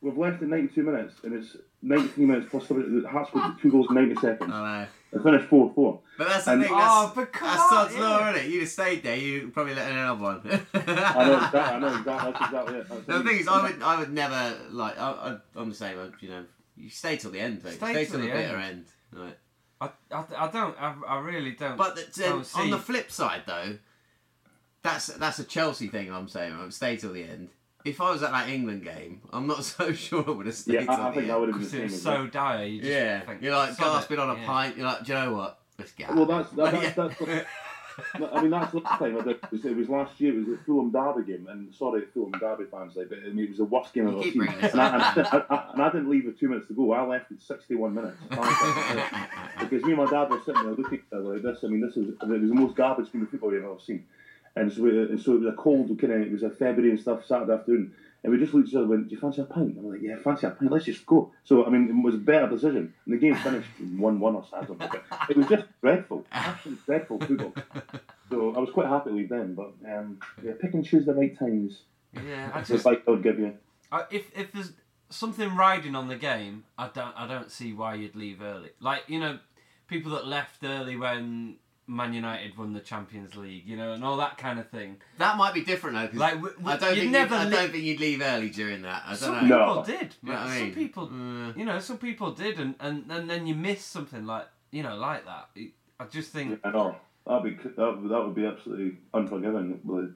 we've 0.00 0.16
left 0.16 0.42
in 0.42 0.50
92 0.50 0.82
minutes, 0.82 1.14
and 1.24 1.34
it's 1.34 1.56
93 1.82 2.24
minutes 2.26 2.46
plus 2.50 2.66
somebody, 2.68 3.02
Hearts 3.06 3.30
scored 3.30 3.58
two 3.60 3.70
goals 3.70 3.86
in 3.88 3.94
90 3.96 4.14
seconds. 4.16 4.50
I 4.52 4.80
know. 4.82 4.86
They 5.12 5.22
finished 5.22 5.48
4 5.48 5.72
4. 5.74 6.00
But 6.18 6.28
that's 6.28 6.44
the 6.46 6.52
And- 6.52 6.62
thing. 6.64 6.72
Oh, 6.74 6.76
that's, 6.78 6.92
Oh, 6.92 7.12
but 7.14 7.32
come 7.32 7.48
that's 7.48 7.94
on, 7.94 8.00
yeah. 8.00 8.08
law, 8.08 8.30
isn't 8.32 8.44
it? 8.44 8.50
You'd 8.50 8.60
have 8.60 8.68
stayed 8.68 9.02
there. 9.02 9.16
You'd 9.16 9.54
probably 9.54 9.74
let 9.74 9.90
in 9.90 9.96
another 9.96 10.22
one. 10.22 10.40
I 10.44 10.48
know 11.26 11.36
exactly, 11.36 11.60
I 11.60 11.78
know 11.78 11.96
exactly, 11.96 12.32
that's 12.32 12.44
exactly 12.44 12.74
it. 12.78 12.88
That's 12.88 13.08
No, 13.08 13.18
the 13.18 13.24
thing 13.24 13.38
is, 13.38 13.48
I 13.48 13.62
would, 13.62 13.82
I 13.82 13.98
would 13.98 14.12
never 14.12 14.54
like. 14.70 14.98
I, 14.98 15.10
I, 15.10 15.36
I'm 15.60 15.68
the 15.70 15.74
same. 15.74 15.98
I, 15.98 16.08
you 16.20 16.28
know, 16.30 16.44
you 16.76 16.90
stay 16.90 17.16
till 17.16 17.30
the 17.30 17.40
end, 17.40 17.62
mate. 17.64 17.74
Stay 17.74 17.92
Stay, 17.92 18.04
till 18.04 18.12
till 18.12 18.20
the 18.22 18.26
the 18.26 18.32
bitter 18.32 18.56
end. 18.58 18.86
Right. 19.12 19.36
I, 19.80 19.90
I, 20.10 20.24
I 20.38 20.50
don't. 20.50 20.76
I, 20.80 20.94
I 21.06 21.18
really 21.20 21.52
don't. 21.52 21.76
But 21.76 21.96
the, 21.96 22.06
don't 22.22 22.38
on 22.38 22.44
see- 22.44 22.70
the 22.70 22.78
flip 22.78 23.10
side, 23.10 23.42
though, 23.46 23.78
that's 24.82 25.06
that's 25.08 25.38
a 25.38 25.44
Chelsea 25.44 25.88
thing. 25.88 26.12
I'm 26.12 26.28
saying, 26.28 26.52
I 26.52 26.62
would 26.62 26.74
stay 26.74 26.96
till 26.96 27.12
the 27.12 27.24
end. 27.24 27.48
If 27.84 28.00
I 28.00 28.10
was 28.10 28.22
at 28.22 28.32
that 28.32 28.48
England 28.48 28.82
game, 28.84 29.20
I'm 29.32 29.46
not 29.46 29.64
so 29.64 29.92
sure 29.92 30.24
I 30.26 30.30
would 30.30 30.46
have 30.46 30.54
stayed 30.54 30.74
Yeah, 30.74 30.80
till 30.86 30.90
I, 30.90 30.94
I 30.94 30.98
the 30.98 31.04
think 31.10 31.16
end. 31.22 31.30
that 31.30 31.40
would 31.40 31.48
have 31.54 31.70
been 31.72 31.80
it 31.80 31.84
was 31.84 32.02
so 32.02 32.10
well. 32.14 32.26
dire. 32.26 32.64
You 32.64 32.80
just 32.80 32.90
yeah, 32.92 33.20
think, 33.20 33.42
you're 33.42 33.54
like 33.54 33.74
sod 33.74 33.86
it, 33.86 33.90
gasping 34.00 34.18
on 34.18 34.30
a 34.30 34.40
yeah. 34.40 34.46
pint. 34.46 34.76
You're 34.76 34.86
like, 34.86 35.04
do 35.04 35.12
you 35.12 35.18
know 35.18 35.32
what? 35.34 35.58
Let's 35.78 35.92
get. 35.92 36.14
Well, 36.14 36.24
that's, 36.26 36.50
that, 36.52 36.72
Yeah. 36.74 36.90
that's, 36.96 37.18
that's, 37.20 37.48
I 38.14 38.42
mean, 38.42 38.50
that's 38.50 38.72
the 38.72 38.78
last 38.78 38.98
time 38.98 39.16
I 39.18 39.22
did. 39.22 39.36
It 39.36 39.52
was, 39.52 39.64
it 39.64 39.76
was 39.76 39.88
last 39.88 40.20
year. 40.20 40.34
It 40.34 40.46
was 40.46 40.58
a 40.58 40.62
Fulham 40.64 40.90
Derby 40.90 41.32
game, 41.32 41.46
and 41.48 41.74
sorry, 41.74 42.02
Fulham 42.12 42.32
Derby 42.32 42.64
fans, 42.70 42.94
like, 42.96 43.08
but 43.08 43.18
I 43.24 43.28
mean, 43.30 43.44
it 43.44 43.48
was 43.50 43.58
the 43.58 43.64
worst 43.64 43.92
game 43.92 44.08
I've 44.08 44.14
ever 44.14 44.22
seen. 44.22 44.42
And 44.42 44.80
I, 44.80 45.12
and, 45.16 45.26
I, 45.50 45.70
and 45.72 45.82
I 45.82 45.90
didn't 45.90 46.10
leave 46.10 46.26
with 46.26 46.38
two 46.38 46.48
minutes 46.48 46.68
to 46.68 46.74
go. 46.74 46.92
I 46.92 47.06
left 47.06 47.32
at 47.32 47.40
61 47.40 47.94
minutes. 47.94 48.18
because 49.60 49.82
me 49.84 49.92
and 49.92 49.96
my 49.96 50.10
dad 50.10 50.30
were 50.30 50.40
sitting 50.44 50.62
there 50.62 50.72
looking 50.72 50.86
at 50.86 50.92
each 50.92 51.12
other 51.12 51.34
like 51.34 51.42
this. 51.42 51.64
I 51.64 51.68
mean, 51.68 51.80
this 51.80 51.96
is 51.96 52.08
it 52.08 52.28
was 52.28 52.48
the 52.48 52.54
most 52.54 52.76
garbage 52.76 53.12
game 53.12 53.22
of 53.22 53.30
football 53.30 53.52
you've 53.52 53.64
ever 53.64 53.76
seen. 53.84 54.04
And 54.56 54.72
so, 54.72 54.82
we, 54.82 54.90
and 54.98 55.20
so 55.20 55.34
it 55.34 55.40
was 55.40 55.52
a 55.52 55.56
cold 55.56 55.88
kind 56.00 56.12
of. 56.12 56.20
It 56.22 56.32
was 56.32 56.42
a 56.42 56.50
February 56.50 56.90
and 56.90 57.00
stuff 57.00 57.24
Saturday 57.26 57.52
afternoon, 57.52 57.92
and 58.22 58.32
we 58.32 58.38
just 58.38 58.54
looked 58.54 58.68
at 58.68 58.70
each 58.70 58.74
other. 58.76 58.84
and 58.84 58.90
Went, 58.90 59.08
"Do 59.08 59.14
you 59.14 59.20
fancy 59.20 59.42
a 59.42 59.44
pint?" 59.44 59.76
I'm 59.78 59.90
like, 59.90 60.00
"Yeah, 60.02 60.16
fancy 60.22 60.46
a 60.46 60.50
pint. 60.50 60.70
Let's 60.70 60.84
just 60.84 61.06
go." 61.06 61.32
So 61.44 61.64
I 61.64 61.70
mean, 61.70 61.88
it 61.88 62.04
was 62.04 62.14
a 62.14 62.18
better 62.18 62.48
decision. 62.48 62.92
And 63.04 63.14
the 63.14 63.18
game 63.18 63.36
finished 63.36 63.68
one-one 63.96 64.34
or 64.34 64.44
something. 64.50 64.78
It 65.28 65.36
was 65.36 65.46
just 65.46 65.64
dreadful, 65.80 66.24
absolutely 66.32 66.82
dreadful 66.86 67.20
football. 67.20 67.54
So 68.30 68.54
I 68.54 68.58
was 68.58 68.70
quite 68.70 68.88
happy 68.88 69.10
to 69.10 69.16
leave 69.16 69.28
then. 69.28 69.54
But 69.54 69.72
um, 69.88 70.18
yeah, 70.42 70.52
pick 70.60 70.74
and 70.74 70.84
choose 70.84 71.06
the 71.06 71.14
right 71.14 71.36
times. 71.38 71.82
Yeah, 72.12 72.50
I 72.54 72.62
just 72.62 72.84
like 72.84 73.04
they'll 73.04 73.16
give 73.16 73.38
you. 73.38 73.54
I, 73.92 74.04
if 74.10 74.36
if 74.36 74.52
there's 74.52 74.72
something 75.10 75.54
riding 75.54 75.94
on 75.94 76.08
the 76.08 76.16
game, 76.16 76.64
I 76.76 76.88
don't 76.88 77.14
I 77.16 77.26
don't 77.26 77.50
see 77.50 77.72
why 77.72 77.94
you'd 77.94 78.16
leave 78.16 78.42
early. 78.42 78.70
Like 78.80 79.04
you 79.08 79.20
know, 79.20 79.38
people 79.86 80.12
that 80.12 80.26
left 80.26 80.64
early 80.64 80.96
when 80.96 81.56
Man 81.88 82.12
United 82.12 82.56
won 82.58 82.72
the 82.72 82.80
Champions 82.80 83.36
League, 83.36 83.64
you 83.66 83.76
know, 83.76 83.92
and 83.92 84.02
all 84.04 84.16
that 84.16 84.38
kind 84.38 84.58
of 84.58 84.68
thing. 84.70 84.96
That 85.18 85.36
might 85.36 85.54
be 85.54 85.62
different 85.62 85.96
though. 85.96 86.08
'cause 86.08 86.16
Like 86.16 86.34
w- 86.34 86.54
w- 86.56 86.68
I 86.68 86.76
don't 86.78 86.94
think 86.96 87.10
never 87.12 87.34
you'd, 87.36 87.46
I 87.46 87.50
don't 87.50 87.70
think 87.72 87.84
you'd 87.84 88.00
leave 88.00 88.20
early 88.22 88.50
during 88.50 88.82
that. 88.82 89.02
I 89.06 89.10
don't 89.10 89.18
Some 89.18 89.34
know. 89.48 89.58
people 89.58 89.74
No. 89.76 89.84
did. 89.84 90.14
You 90.22 90.28
know 90.32 90.34
what 90.38 90.46
I 90.48 90.58
Some 90.58 90.72
people, 90.72 91.04
Uh, 91.04 91.52
you 91.56 91.64
know, 91.64 91.78
some 91.78 91.98
people 91.98 92.32
did, 92.32 92.58
and, 92.58 92.74
and, 92.80 93.10
and 93.10 93.30
then 93.30 93.46
you 93.46 93.54
miss 93.54 93.84
something 93.84 94.26
like 94.26 94.48
you 94.72 94.82
know 94.82 94.96
like 94.96 95.24
that. 95.26 95.48
I 96.00 96.04
just 96.06 96.32
think 96.32 96.58
I 96.64 96.70
know. 96.70 96.96
That'd 97.26 97.42
be 97.44 97.62
that, 97.62 97.76
that 98.08 98.24
would 98.24 98.34
be 98.34 98.46
absolutely 98.46 98.98
unforgiving. 99.14 99.80
Really. 99.84 100.08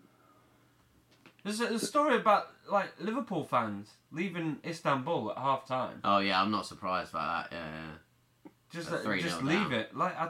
there's 1.44 1.60
a, 1.60 1.66
a 1.74 1.78
story 1.78 2.16
about 2.16 2.48
like 2.70 2.92
Liverpool 3.00 3.44
fans 3.44 3.88
leaving 4.12 4.58
Istanbul 4.66 5.30
at 5.32 5.38
half 5.38 5.66
time. 5.66 6.00
oh 6.04 6.18
yeah, 6.18 6.40
I'm 6.42 6.50
not 6.50 6.66
surprised 6.66 7.12
by 7.12 7.24
that. 7.24 7.48
Yeah, 7.52 7.66
yeah. 7.66 8.50
Just 8.72 8.90
A 8.92 8.96
uh, 8.96 9.04
3-0 9.04 9.20
just 9.22 9.38
down. 9.38 9.46
leave 9.48 9.72
it. 9.72 9.96
Like 9.96 10.16
I, 10.18 10.28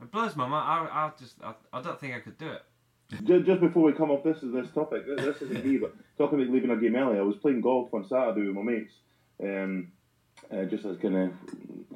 it 0.00 0.10
blows 0.10 0.36
my 0.36 0.46
mind. 0.46 0.88
I, 0.92 1.06
I 1.06 1.10
just 1.18 1.34
I, 1.42 1.54
I 1.72 1.82
don't 1.82 1.98
think 1.98 2.14
I 2.14 2.20
could 2.20 2.38
do 2.38 2.50
it. 2.50 2.62
Just, 3.24 3.60
before 3.60 3.82
we 3.82 3.92
come 3.92 4.10
off 4.10 4.24
this 4.24 4.38
this 4.42 4.70
topic, 4.70 5.06
this, 5.06 5.42
isn't 5.42 5.64
me, 5.64 5.76
but 5.76 5.94
talking 6.18 6.40
about 6.40 6.52
leaving 6.52 6.70
a 6.70 6.76
game 6.76 6.96
early, 6.96 7.18
I 7.18 7.22
was 7.22 7.36
playing 7.36 7.60
golf 7.60 7.92
on 7.92 8.08
Saturday 8.08 8.46
with 8.46 8.56
my 8.56 8.62
mates, 8.62 8.94
um, 9.42 9.92
uh, 10.50 10.64
just 10.64 10.84
as 10.84 10.96
kind 10.96 11.16
of 11.16 11.32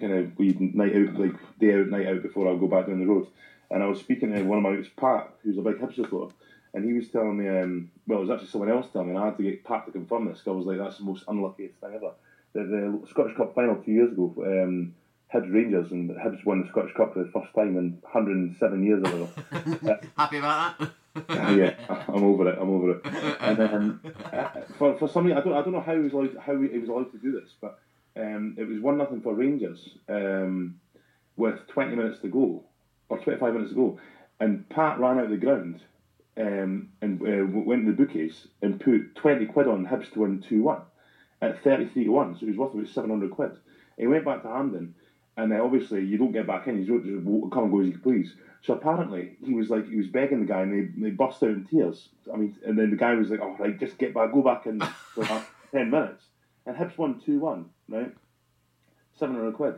kind 0.01 0.13
of 0.13 0.39
we 0.39 0.55
night 0.59 0.95
out, 0.95 1.19
like 1.19 1.59
day 1.59 1.75
out, 1.75 1.89
night 1.89 2.07
out 2.07 2.23
before 2.23 2.47
I 2.47 2.57
go 2.57 2.69
back 2.69 2.87
down 2.87 3.01
the 3.01 3.07
road, 3.07 3.27
and 3.71 3.83
I 3.83 3.87
was 3.87 3.99
speaking 3.99 4.33
to 4.33 4.43
one 4.43 4.59
of 4.59 4.65
my 4.65 4.71
mates, 4.71 4.91
Pat, 4.97 5.31
who's 5.43 5.59
a 5.59 5.63
big 5.63 5.79
hipster 5.79 5.97
supporter, 5.97 6.35
and 6.75 6.85
he 6.85 6.93
was 6.93 7.09
telling 7.09 7.39
me, 7.39 7.49
um, 7.49 7.91
well, 8.07 8.19
it 8.19 8.27
was 8.27 8.31
actually 8.31 8.51
someone 8.51 8.71
else 8.71 8.87
telling 8.93 9.09
me, 9.09 9.15
and 9.15 9.23
I 9.23 9.27
had 9.27 9.37
to 9.39 9.43
get 9.43 9.65
Pat 9.65 9.87
to 9.87 9.93
confirm 9.93 10.27
this. 10.27 10.43
I 10.47 10.51
was 10.51 10.67
like, 10.67 10.79
that's 10.79 10.99
the 10.99 11.05
most 11.05 11.25
unluckiest 11.27 11.77
thing 11.77 11.95
ever. 11.95 12.13
The, 12.53 12.61
the 12.61 13.07
Scottish 13.09 13.37
Cup 13.37 13.55
final 13.55 13.77
two 13.77 13.93
years 13.93 14.13
ago, 14.13 14.35
um, 14.39 14.95
Hibs 15.33 15.53
Rangers, 15.53 15.93
and 15.93 16.11
Hibs 16.11 16.45
won 16.45 16.63
the 16.63 16.69
Scottish 16.69 16.95
Cup 16.95 17.13
for 17.13 17.23
the 17.23 17.31
first 17.31 17.55
time 17.55 17.77
in 17.77 17.99
107 18.03 18.83
years 18.83 19.03
or 19.05 19.27
whatever. 19.27 20.01
Happy 20.17 20.39
about 20.39 20.79
that? 20.79 20.91
yeah, 21.29 21.75
I'm 22.09 22.25
over 22.25 22.49
it. 22.49 22.59
I'm 22.61 22.71
over 22.71 22.91
it. 22.93 23.07
And 23.41 23.57
then 23.57 24.01
uh, 24.33 24.49
for 24.79 24.97
for 24.99 25.09
some 25.09 25.25
reason, 25.25 25.39
I 25.39 25.41
don't 25.43 25.53
I 25.53 25.63
don't 25.63 25.73
know 25.73 25.81
how 25.81 25.95
he 25.95 26.01
was 26.01 26.13
allowed 26.13 26.37
how 26.39 26.59
he 26.59 26.79
was 26.79 26.89
allowed 26.89 27.13
to 27.13 27.19
do 27.19 27.33
this, 27.33 27.51
but 27.61 27.79
um, 28.17 28.57
it 28.59 28.67
was 28.67 28.81
one 28.81 28.99
nothing 28.99 29.21
for 29.21 29.35
Rangers 29.35 29.89
um, 30.09 30.81
with 31.37 31.67
20 31.69 31.97
minutes 31.97 32.21
to 32.21 32.29
go 32.29 32.65
or 33.09 33.19
25 33.19 33.53
minutes 33.53 33.71
to 33.71 33.77
go, 33.77 34.01
and 34.41 34.69
Pat 34.69 34.99
ran 34.99 35.19
out 35.19 35.25
of 35.25 35.31
the 35.31 35.37
ground 35.37 35.81
um, 36.37 36.91
and 37.01 37.21
uh, 37.21 37.45
went 37.47 37.85
to 37.85 37.93
the 37.93 37.97
bookies 37.97 38.47
and 38.63 38.81
put 38.81 39.15
20 39.17 39.47
quid 39.47 39.67
on 39.67 39.87
Hibs 39.87 40.13
to 40.13 40.21
win 40.21 40.45
2 40.49 40.63
1 40.63 40.81
at 41.41 41.63
33 41.63 42.05
to 42.05 42.11
1, 42.11 42.35
so 42.35 42.41
he 42.41 42.47
was 42.47 42.57
worth 42.57 42.75
about 42.75 42.89
700 42.89 43.31
quid. 43.31 43.53
He 43.97 44.07
went 44.07 44.25
back 44.25 44.43
to 44.43 44.49
Hampden, 44.49 44.95
and 45.39 45.53
uh, 45.53 45.65
obviously 45.65 46.05
you 46.05 46.19
don't 46.19 46.33
get 46.33 46.47
back 46.47 46.67
in, 46.67 46.85
you 46.85 47.01
just 47.01 47.53
come 47.53 47.65
and 47.65 47.73
go 47.73 47.81
as 47.81 47.87
you 47.87 47.99
please. 47.99 48.35
So 48.63 48.75
apparently 48.75 49.37
he 49.45 49.55
was 49.55 49.71
like 49.71 49.89
he 49.89 49.97
was 49.97 50.09
begging 50.09 50.41
the 50.41 50.47
guy, 50.47 50.63
and 50.63 50.73
they, 50.73 51.01
they 51.01 51.11
burst 51.11 51.43
out 51.45 51.51
in 51.51 51.65
tears. 51.65 52.09
I 52.33 52.37
mean, 52.37 52.57
and 52.67 52.77
then 52.77 52.91
the 52.91 52.97
guy 52.97 53.15
was 53.15 53.31
like, 53.31 53.41
"Oh 53.41 53.55
right, 53.59 53.79
just 53.79 53.99
get 53.99 54.13
back, 54.13 54.33
go 54.33 54.43
back 54.43 54.67
in 54.67 54.81
for 55.15 55.23
about 55.23 55.47
ten 55.71 55.91
minutes." 55.91 56.25
And 56.67 56.77
Hibs 56.77 56.99
won 56.99 57.21
two 57.25 57.39
one, 57.39 57.67
right? 57.89 58.13
Seven 59.17 59.37
hundred 59.37 59.55
quid. 59.55 59.75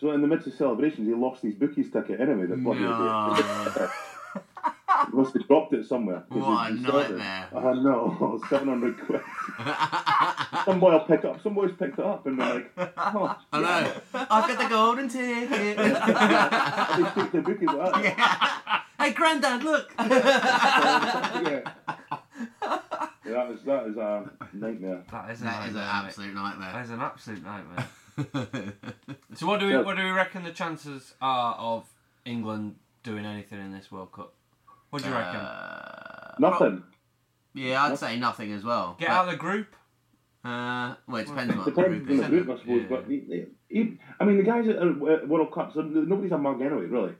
So 0.00 0.12
in 0.12 0.22
the 0.22 0.28
midst 0.28 0.46
of 0.46 0.54
celebrations, 0.54 1.08
he 1.08 1.14
lost 1.14 1.42
his 1.42 1.54
bookies 1.54 1.90
ticket 1.90 2.20
anyway. 2.20 2.46
That 2.46 2.62
bloody 2.62 2.80
No. 2.80 3.34
he 5.10 5.16
must 5.16 5.34
have 5.34 5.46
dropped 5.48 5.74
it 5.74 5.86
somewhere. 5.86 6.22
What 6.28 6.70
a 6.70 6.74
nightmare. 6.74 7.48
I 7.52 7.72
know, 7.74 8.40
seven 8.48 8.68
hundred 8.68 8.98
quid. 9.00 9.20
Some 10.64 10.80
boy 10.80 10.92
will 10.92 11.00
pick 11.00 11.24
up. 11.24 11.42
Some 11.42 11.54
boys 11.54 11.72
picked 11.78 11.98
it 11.98 12.04
up 12.04 12.26
and 12.26 12.38
they're 12.40 12.54
like, 12.54 12.72
"Oh, 12.96 13.36
I 13.52 13.60
know. 13.60 13.92
I've 14.14 14.48
got 14.48 14.58
the 14.58 14.68
golden 14.68 15.08
ticket. 15.08 15.48
they 15.76 15.84
take 17.22 17.32
the 17.32 17.42
bookies 17.44 17.68
out." 17.68 18.02
Yeah. 18.04 18.80
Hey, 18.98 19.12
Grandad, 19.12 19.62
look. 19.64 19.92
yeah. 19.98 21.60
Yeah, 23.26 23.44
that 23.44 23.50
is 23.52 23.62
that 23.64 23.86
is 23.86 23.96
a 23.96 24.30
nightmare. 24.52 25.02
That 25.10 25.30
is 25.30 25.40
a 25.40 25.44
That 25.44 25.68
is 25.68 25.74
an 25.74 25.74
nightmare, 25.76 25.82
mate. 25.82 26.04
absolute 26.06 26.34
nightmare. 26.34 26.72
That 26.72 26.84
is 26.84 26.90
an 26.90 27.00
absolute 27.00 27.44
nightmare. 27.44 27.88
So 29.34 29.46
what 29.46 29.60
do 29.60 29.66
we 29.66 29.72
Yeah. 29.72 29.80
what 29.82 29.96
do 29.96 30.02
we 30.04 30.10
reckon 30.10 30.42
the 30.44 30.50
chances 30.52 31.14
are 31.22 31.54
of 31.54 31.86
England 32.24 32.76
doing 33.02 33.24
anything 33.24 33.60
in 33.60 33.72
this 33.72 33.90
World 33.92 34.12
Cup? 34.12 34.34
What 34.90 35.02
do 35.02 35.08
you 35.08 35.14
reckon? 35.14 35.40
Uh, 35.40 36.34
Nothing. 36.40 36.82
yeah, 37.54 37.84
I'd 37.84 37.98
say 37.98 38.18
nothing 38.18 38.52
as 38.52 38.64
well. 38.64 38.96
Get 38.98 39.08
But, 39.08 39.14
out 39.14 39.24
of 39.26 39.30
the 39.30 39.36
group. 39.38 39.74
Uh, 40.42 40.94
well, 41.06 41.16
it 41.22 41.26
depends 41.26 41.54
what 41.54 41.64
the 41.66 41.70
Depends 41.70 42.06
group 42.06 42.10
on 42.10 42.16
the 42.16 42.28
group, 42.28 42.48
I 42.50 42.58
suppose. 42.60 42.82
Yeah. 42.82 42.86
But 42.88 43.04
he, 43.08 43.16
he, 43.20 43.44
he- 43.68 43.98
I 44.18 44.24
mean, 44.24 44.36
the 44.38 44.42
guys 44.42 44.66
at 44.68 44.78
uh, 44.78 45.26
World 45.26 45.52
Cups, 45.52 45.76
uh, 45.76 45.82
nobody's 45.82 46.32
a 46.32 46.38
mug 46.38 46.60
anyway, 46.62 46.86
really. 46.86 47.12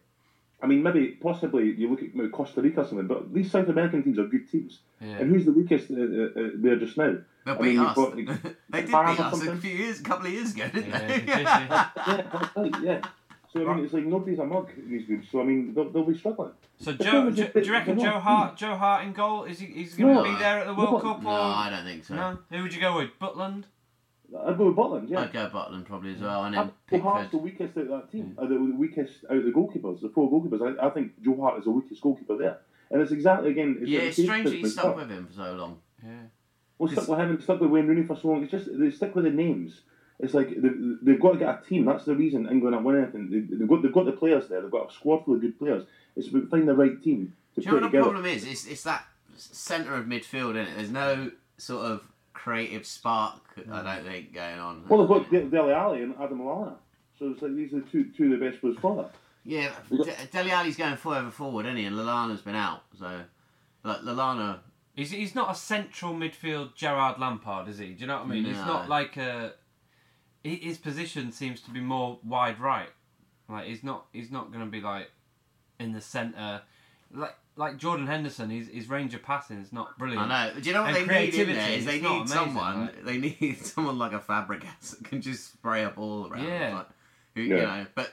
I 0.63 0.67
mean, 0.67 0.83
maybe 0.83 1.09
possibly 1.23 1.71
you 1.73 1.89
look 1.91 2.03
at 2.03 2.15
maybe 2.15 2.29
Costa 2.29 2.61
Rica 2.61 2.81
or 2.83 2.87
something, 2.87 3.07
but 3.07 3.33
these 3.33 3.51
South 3.51 3.69
American 3.69 4.03
teams 4.03 4.19
are 4.19 4.27
good 4.27 4.51
teams. 4.51 4.81
Yeah. 5.01 5.17
And 5.19 5.31
who's 5.31 5.47
the 5.47 5.53
weakest 5.53 5.91
uh, 5.91 5.95
uh, 5.95 5.99
uh, 5.99 6.51
there 6.57 6.77
just 6.77 6.97
now? 6.99 7.17
They'll 7.47 7.55
I 7.55 7.59
beat 7.59 7.65
mean, 7.65 7.73
you've 7.77 7.87
us. 7.87 7.97
got, 7.97 8.17
they 8.17 8.25
like, 8.25 8.47
did 8.71 8.87
Japan 8.87 9.17
beat 9.17 9.21
us 9.25 9.47
a 9.47 9.57
few 9.57 9.71
years, 9.71 10.01
a 10.01 10.03
couple 10.03 10.27
of 10.27 10.33
years 10.33 10.55
ago, 10.55 10.69
didn't 10.69 10.89
Yeah, 10.91 10.99
they? 11.01 11.15
they 11.15 11.21
did, 11.21 11.27
yeah. 11.41 11.89
yeah, 11.97 12.23
that's 12.33 12.57
right, 12.57 12.75
yeah. 12.83 13.01
So 13.53 13.69
I 13.69 13.75
mean, 13.75 13.85
it's 13.85 13.93
like 13.95 14.05
nobody's 14.05 14.39
a 14.39 14.45
mug 14.45 14.69
in 14.77 14.91
these 14.91 15.07
groups. 15.07 15.27
So 15.33 15.41
I 15.41 15.45
mean, 15.45 15.75
they'll, 15.75 15.91
they'll 15.91 16.05
be 16.05 16.17
struggling. 16.17 16.53
So 16.79 16.93
The 16.93 17.05
Joe, 17.05 17.31
do, 17.31 17.43
that 17.43 17.53
do 17.55 17.61
you 17.61 17.73
reckon 17.73 17.99
Joe 17.99 18.05
not- 18.07 18.23
Hart, 18.23 18.57
Joe 18.57 18.77
Hart 18.77 19.05
in 19.05 19.13
goal? 19.13 19.45
Is 19.45 19.59
he? 19.59 19.67
He's 19.67 19.95
going 19.95 20.15
to 20.15 20.23
No. 20.23 20.25
be 20.33 20.39
there 20.39 20.61
at 20.61 20.67
the 20.67 20.75
World 20.75 20.93
No. 20.93 20.99
Cup? 21.01 21.23
no, 21.23 21.29
Or 21.31 21.33
I 21.35 21.69
don't 21.71 21.85
think 21.85 22.05
so. 22.05 22.15
no? 22.15 22.39
Who 22.51 22.63
would 22.63 22.73
you 22.75 22.81
go 22.81 22.97
with? 22.97 23.11
Butland. 23.21 23.65
I'd 24.47 24.57
go 24.57 24.67
with 24.69 24.77
Butland, 24.77 25.11
yeah. 25.11 25.23
I'd 25.23 25.33
go 25.33 25.49
Butland 25.49 25.87
probably 25.87 26.15
as 26.15 26.21
well, 26.21 26.45
and 26.45 26.55
then 26.55 26.71
think 26.89 27.03
Joe 27.03 27.11
Hart's 27.11 27.31
the 27.33 27.39
weakest 27.39 27.77
out 27.77 27.83
of 27.83 27.89
that 27.89 28.13
team. 28.13 28.37
Uh, 28.39 28.43
the, 28.47 28.55
the 28.55 28.77
weakest 28.77 29.25
out 29.29 29.37
of 29.39 29.45
the 29.45 29.51
goalkeepers, 29.51 30.01
the 30.03 30.09
four 30.09 30.31
goalkeepers. 30.31 30.79
I, 30.81 30.87
I 30.87 30.91
think 30.91 31.21
Joe 31.21 31.37
Hart 31.41 31.59
is 31.59 31.65
the 31.65 31.73
weakest 31.73 32.01
goalkeeper 32.01 32.37
there. 32.39 32.59
And 32.93 33.03
it's 33.03 33.11
exactly 33.11 33.51
again. 33.51 33.79
It's 33.81 33.91
Yeah, 33.91 33.99
like 33.99 34.09
it's 34.11 34.23
strange 34.23 34.45
that 34.51 34.55
case 34.63 34.73
stuck 34.73 34.95
with 34.97 35.11
him 35.11 35.27
for 35.27 35.33
so 35.33 35.53
long. 35.55 35.79
Yeah. 36.05 36.11
Well, 36.79 36.91
stuck 36.93 37.09
with 37.09 37.19
him 37.19 37.41
stuck 37.43 37.61
with 37.61 37.71
Wayne 37.71 37.89
Rooney 37.89 38.05
for 38.07 38.17
so 38.17 38.29
long. 38.29 38.43
It's 38.45 38.53
just 38.53 38.69
they 38.79 38.91
stick 38.93 39.17
with 39.17 39.25
the 39.25 39.31
names. 39.31 39.81
It's 40.23 40.35
like 40.35 40.49
they, 40.51 40.69
they've 41.03 41.21
got 41.21 41.33
to 41.33 41.39
get 41.39 41.49
a 41.49 41.63
team. 41.69 41.85
That's 41.87 42.05
the 42.05 42.15
reason 42.15 42.49
England 42.51 42.77
are 42.77 42.83
winning 42.83 43.03
anything. 43.03 43.31
They, 43.31 43.57
they've 43.57 43.69
got 43.69 43.83
they've 43.83 43.93
got 43.93 44.07
the 44.07 44.13
players 44.13 44.49
there. 44.49 44.61
They've 44.61 44.71
got 44.71 44.91
a 44.91 44.93
squad 44.93 45.25
full 45.25 45.35
of 45.35 45.41
good 45.41 45.59
players. 45.59 45.85
It's 46.17 46.29
about 46.29 46.49
finding 46.51 46.67
the 46.67 46.75
right 46.75 47.03
team 47.03 47.33
to 47.55 47.61
Do 47.61 47.67
you 47.67 47.73
know 47.73 47.79
put 47.81 47.83
what 47.85 47.93
the 47.93 47.99
problem 48.03 48.27
is? 48.27 48.45
It's, 48.47 48.67
it's 48.67 48.83
that 48.85 49.05
centre 49.37 49.95
of 49.95 50.05
midfield, 50.07 50.57
is 50.61 50.69
it? 50.69 50.77
There's 50.77 50.91
no 50.91 51.31
sort 51.57 51.87
of 51.87 52.03
creative 52.35 52.87
spark, 52.87 53.41
I 53.71 53.83
don't 53.83 54.05
think, 54.05 54.35
going 54.35 54.59
on. 54.59 54.85
Well, 54.89 55.01
they've 55.01 55.09
got 55.09 55.31
De- 55.31 55.45
Dele 55.51 55.73
Alli 55.73 56.03
and 56.03 56.15
Adam 56.21 56.41
Lallana. 56.41 56.75
So 57.19 57.31
it's 57.31 57.43
like 57.43 57.55
these 57.55 57.73
are 57.75 57.81
two 57.81 58.11
two 58.17 58.33
of 58.33 58.39
the 58.41 58.47
best 58.47 58.61
players 58.61 58.77
for 58.81 58.97
that. 58.97 59.15
Yeah, 59.45 59.71
De- 59.91 60.27
Dele 60.33 60.51
Alli's 60.51 60.77
going 60.77 60.97
forever 60.97 61.31
forward, 61.31 61.65
isn't 61.67 61.79
he? 61.79 61.85
And 61.85 61.97
Lallana's 61.97 62.43
been 62.43 62.55
out, 62.55 62.83
so 62.99 63.21
like 63.85 63.99
Lallana. 64.01 64.59
He's, 64.95 65.13
he's 65.13 65.35
not 65.35 65.51
a 65.51 65.55
central 65.55 66.13
midfield 66.13 66.75
Gerrard 66.75 67.19
Lampard, 67.19 67.69
is 67.69 67.79
he? 67.79 67.91
Do 67.95 68.01
you 68.03 68.07
know 68.07 68.17
what 68.19 68.27
I 68.27 68.29
mean? 68.29 68.45
It's 68.45 68.59
No. 68.59 68.67
not 68.67 68.89
like 68.91 69.17
a. 69.17 69.55
hi- 70.45 70.61
His 70.63 70.79
position 70.79 71.33
seems 71.33 71.61
to 71.63 71.71
be 71.71 71.81
more 71.81 72.19
wide 72.25 72.61
right. 72.61 72.89
Like 73.49 73.67
he's 73.67 73.83
not 73.83 74.07
he's 74.13 74.31
not 74.31 74.53
going 74.53 74.65
to 74.65 74.71
be 74.71 74.81
like 74.81 75.11
in 75.79 75.93
the 75.93 76.01
centre. 76.01 76.63
Like 77.13 77.35
like 77.57 77.77
Jordan 77.79 78.07
Henderson, 78.07 78.49
his 78.51 78.69
his 78.69 78.89
range 78.89 79.13
of 79.15 79.23
passing 79.23 79.59
is 79.59 79.73
not 79.73 79.99
brilliant. 79.99 80.31
I 80.31 80.53
know. 80.53 80.61
Do 80.61 80.69
you 80.69 80.75
know 80.75 80.83
what 80.83 80.95
And 80.97 81.09
they 81.11 81.21
need 81.27 81.35
in 81.35 81.47
there? 81.49 81.55
creativity, 81.57 81.75
Is 81.75 81.85
they 81.87 81.95
it's 81.97 82.03
not 82.03 82.11
need 82.13 82.17
amazing, 82.21 82.37
someone. 82.37 82.81
like- 82.81 83.05
They 83.05 83.19
need 83.19 83.59
someone 83.65 83.99
like 83.99 84.13
a 84.13 84.21
Fabregas 84.21 84.91
that 84.99 85.05
can 85.05 85.21
just 85.21 85.53
spray 85.53 85.83
a 85.85 85.91
ball 85.91 86.29
around. 86.31 86.45
Yeah. 86.47 86.75
Like, 86.79 86.87
who, 87.35 87.43
You 87.43 87.57
know, 87.57 87.87
but 87.95 88.13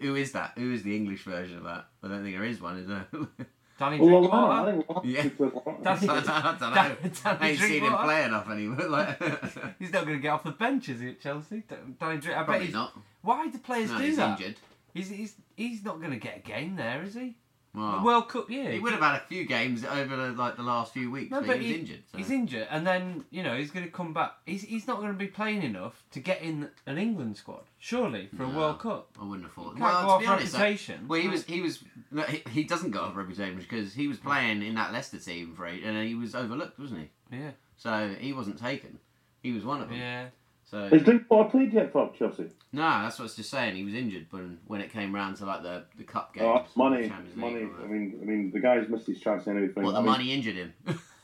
who 0.00 0.14
is 0.14 0.32
that? 0.32 0.52
Who 0.56 0.72
is 0.72 0.82
the 0.84 0.94
English 0.96 1.24
version 1.24 1.58
of 1.58 1.64
that? 1.64 1.86
I 2.02 2.08
don't 2.08 2.22
think 2.22 2.36
there 2.36 2.44
is 2.44 2.60
one, 2.60 2.78
is 2.78 2.86
there? 2.86 3.06
Danny 3.80 3.98
Well, 3.98 4.08
Drinkwater. 4.20 4.46
Lallana, 4.46 4.68
I 4.68 4.72
think 4.72 4.86
Lallana 4.86 5.00
Yeah. 5.04 5.22
could 5.22 5.36
play 5.38 5.46
Lallana. 5.48 5.82
Danny- 5.84 6.08
I 6.08 6.56
don't 6.58 6.60
know. 6.60 6.74
Dan- 6.74 6.96
I 7.24 7.34
Danny 7.34 7.50
ain't 7.50 7.60
seen 7.60 7.82
him 7.82 7.92
play 7.96 8.24
enough 8.24 8.50
anymore. 8.50 8.88
Like, 8.88 9.22
He's 9.78 9.92
not 9.92 10.04
going 10.04 10.16
to 10.18 10.22
get 10.22 10.28
off 10.28 10.44
the 10.44 10.50
bench, 10.52 10.88
is 10.90 11.00
he, 11.00 11.08
at 11.08 11.20
Chelsea? 11.20 11.62
Danny 11.98 12.18
Drink. 12.18 12.38
I 12.38 12.42
bet 12.44 12.60
he's, 12.62 12.74
not. 12.74 12.92
Why 13.22 13.48
do 13.48 13.58
players 13.58 13.90
No, 13.90 13.96
do 13.98 14.04
he's 14.04 14.16
that? 14.18 14.38
injured. 14.38 14.56
He's, 14.92 15.08
he's 15.08 15.34
he's 15.56 15.84
not 15.84 15.98
going 15.98 16.10
to 16.12 16.18
get 16.18 16.36
a 16.36 16.40
game 16.40 16.76
there, 16.76 17.02
is 17.02 17.14
he? 17.14 17.36
Well, 17.72 18.04
World 18.04 18.28
Cup, 18.28 18.50
yeah. 18.50 18.68
he 18.70 18.80
would 18.80 18.92
have 18.92 19.00
had 19.00 19.14
a 19.16 19.24
few 19.26 19.44
games 19.44 19.84
over 19.84 20.16
the, 20.16 20.32
like 20.32 20.56
the 20.56 20.64
last 20.64 20.92
few 20.92 21.08
weeks, 21.08 21.30
No, 21.30 21.40
but, 21.40 21.56
he 21.56 21.58
was 21.58 21.66
he- 21.66 21.74
injured. 21.80 22.02
So. 22.10 22.18
He's 22.18 22.30
injured, 22.30 22.66
and 22.68 22.84
then 22.84 23.24
you 23.30 23.44
know 23.44 23.56
he's 23.56 23.70
going 23.70 23.84
to 23.84 23.92
come 23.92 24.12
back. 24.12 24.32
He's 24.44 24.62
he's 24.62 24.88
not 24.88 24.98
going 24.98 25.12
to 25.12 25.18
be 25.18 25.28
playing 25.28 25.62
enough 25.62 26.02
to 26.10 26.20
get 26.20 26.42
in 26.42 26.68
an 26.86 26.98
England 26.98 27.36
squad, 27.36 27.62
surely, 27.78 28.28
for 28.36 28.42
a 28.42 28.48
World 28.48 28.80
Cup. 28.80 29.10
I 29.20 29.24
wouldn't 29.24 29.44
have 29.44 29.52
thought. 29.52 29.76
Can't 29.76 29.78
go 29.78 29.84
Well, 29.84 30.20
to 30.20 30.26
off 30.26 30.28
honest, 30.28 30.54
reputation. 30.54 31.06
well, 31.06 31.20
he 31.20 31.28
was 31.28 31.44
he 31.44 31.60
was 31.60 31.84
no, 32.10 32.22
he, 32.22 32.42
he 32.50 32.64
doesn't 32.64 32.90
go 32.90 33.00
off 33.02 33.14
reputation 33.16 33.58
because 33.58 33.94
he 33.94 34.08
was 34.08 34.18
mm. 34.18 34.24
playing 34.24 34.62
in 34.62 34.74
that 34.74 34.92
Leicester 34.92 35.18
team 35.18 35.54
for 35.54 35.66
eight, 35.66 35.84
and 35.84 35.96
he 36.06 36.16
was 36.16 36.34
overlooked, 36.34 36.78
wasn't 36.78 37.02
he? 37.30 37.36
Yeah, 37.36 37.50
So 37.76 38.14
he 38.18 38.32
wasn't 38.32 38.58
taken. 38.58 38.98
He 39.42 39.52
was 39.52 39.64
one 39.64 39.80
of 39.80 39.88
them. 39.88 39.98
yeah. 39.98 40.26
So 40.70 40.88
Has 40.88 41.02
Drinkwater 41.02 41.50
played 41.50 41.72
yet 41.72 41.90
for 41.92 42.12
Chelsea? 42.16 42.46
no, 42.72 42.82
that's 42.82 43.18
what 43.18 43.24
I 43.24 43.26
was 43.26 43.34
just 43.34 43.50
saying. 43.50 43.74
He 43.74 43.82
was 43.82 43.92
injured 43.94 44.26
when 44.30 44.58
when 44.68 44.80
it 44.80 44.92
came 44.92 45.12
round 45.12 45.36
to 45.38 45.44
like 45.44 45.64
the, 45.64 45.82
the 45.98 46.04
cup 46.04 46.32
games. 46.32 46.46
Oh, 46.46 46.64
money, 46.76 47.12
money. 47.34 47.62
and 47.62 47.70
all 47.72 47.76
that. 47.78 47.84
I 47.84 47.88
mean, 47.88 48.18
I 48.22 48.24
mean, 48.24 48.52
the 48.52 48.60
guy's 48.60 48.88
missed 48.88 49.08
his 49.08 49.18
chance 49.20 49.48
anyway. 49.48 49.70
Well, 49.74 49.90
the 49.90 49.96
I 49.98 50.00
mean, 50.00 50.06
money 50.06 50.32
injured 50.32 50.54
him. 50.54 50.72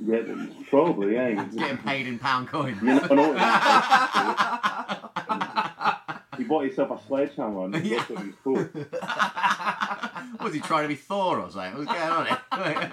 Yeah, 0.05 0.23
probably. 0.69 1.15
Yeah, 1.15 1.45
He's 1.45 1.55
getting 1.55 1.79
paid 1.79 2.09
in 2.09 2.19
pound 2.19 2.49
coins. 2.49 2.79
You 2.83 2.89
never 2.89 3.15
know. 3.15 3.33
he 6.39 6.45
bought 6.45 6.65
himself 6.65 6.91
a 6.91 6.99
sledgehammer 7.07 7.67
and 7.67 7.77
he 7.77 7.91
Yeah. 7.91 7.99
looked 7.99 8.11
at 8.11 8.19
his 8.27 8.35
coat. 8.43 8.75
Was 10.43 10.55
he 10.55 10.61
trying 10.61 10.83
to 10.83 10.89
be 10.89 10.97
Thor 10.97 11.39
or 11.41 11.51
something? 11.51 11.79
What's 11.87 11.93
going 11.93 12.11
on 12.11 12.27
here? 12.27 12.41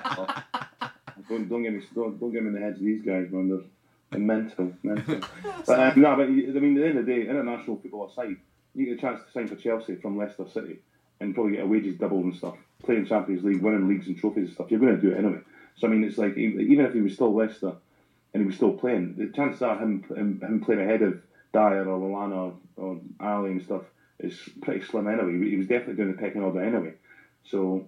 Oh, 0.05 0.27
don't 1.29 1.49
don't 1.49 1.63
get 1.63 1.73
me 1.73 1.81
don't, 1.95 2.19
don't 2.19 2.31
get 2.31 2.43
me 2.43 2.49
in 2.49 2.53
the 2.53 2.59
heads 2.59 2.77
of 2.77 2.85
these 2.85 3.01
guys, 3.01 3.27
man. 3.31 3.49
They're 3.49 3.61
mental, 4.17 4.73
mental. 4.83 5.19
But 5.65 5.79
uh, 5.79 5.93
no, 5.95 6.15
but 6.15 6.23
I 6.23 6.27
mean, 6.27 6.47
at 6.47 6.53
the 6.53 6.87
end 6.87 6.97
of 6.97 7.05
the 7.05 7.11
day, 7.13 7.21
international 7.21 7.77
football 7.77 8.07
aside, 8.07 8.35
you 8.75 8.85
get 8.85 8.97
a 8.97 9.01
chance 9.01 9.21
to 9.25 9.31
sign 9.31 9.47
for 9.47 9.55
Chelsea 9.55 9.95
from 9.95 10.17
Leicester 10.17 10.45
City 10.49 10.79
and 11.19 11.33
probably 11.33 11.53
get 11.53 11.63
a 11.63 11.67
wages 11.67 11.97
doubled 11.97 12.25
and 12.25 12.35
stuff. 12.35 12.57
Playing 12.83 13.05
Champions 13.05 13.43
League, 13.43 13.61
winning 13.61 13.87
leagues 13.87 14.07
and 14.07 14.17
trophies 14.17 14.47
and 14.47 14.53
stuff. 14.53 14.71
You're 14.71 14.79
going 14.79 14.95
to 14.95 15.01
do 15.01 15.11
it 15.11 15.17
anyway. 15.17 15.39
So 15.77 15.87
I 15.87 15.89
mean, 15.89 16.03
it's 16.03 16.17
like 16.17 16.35
even 16.37 16.85
if 16.85 16.93
he 16.93 17.01
was 17.01 17.13
still 17.13 17.33
Leicester 17.33 17.73
and 18.33 18.41
he 18.41 18.45
was 18.45 18.55
still 18.55 18.73
playing, 18.73 19.15
the 19.17 19.27
chances 19.27 19.61
are 19.61 19.77
him 19.77 20.03
him, 20.03 20.41
him 20.41 20.61
playing 20.63 20.81
ahead 20.81 21.01
of 21.01 21.21
Dier 21.53 21.87
or 21.87 21.99
Lallana 21.99 22.53
or, 22.77 22.83
or 22.83 22.99
Alli 23.21 23.51
and 23.51 23.63
stuff 23.63 23.83
is 24.19 24.37
pretty 24.61 24.85
slim 24.85 25.07
anyway. 25.07 25.49
He 25.49 25.55
was 25.55 25.67
definitely 25.67 25.95
doing 25.95 26.11
the 26.11 26.17
pecking 26.17 26.43
order 26.43 26.61
anyway. 26.61 26.93
So, 27.45 27.87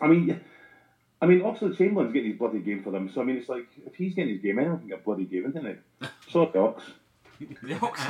I 0.00 0.08
mean. 0.08 0.40
I 1.20 1.26
mean, 1.26 1.40
Oxlade 1.40 1.76
Chamberlain's 1.76 2.12
getting 2.12 2.30
his 2.30 2.38
bloody 2.38 2.60
game 2.60 2.82
for 2.82 2.90
them, 2.90 3.10
so 3.12 3.20
I 3.20 3.24
mean, 3.24 3.36
it's 3.36 3.48
like 3.48 3.66
if 3.86 3.94
he's 3.96 4.14
getting 4.14 4.34
his 4.34 4.42
game, 4.42 4.58
anyone 4.58 4.78
can 4.78 4.88
get 4.88 5.00
a 5.00 5.02
bloody 5.02 5.24
game, 5.24 5.46
isn't 5.48 5.66
it? 5.66 5.80
Sorry, 6.30 6.56
Ox. 6.56 6.82
The 7.62 7.78
Ox- 7.80 8.02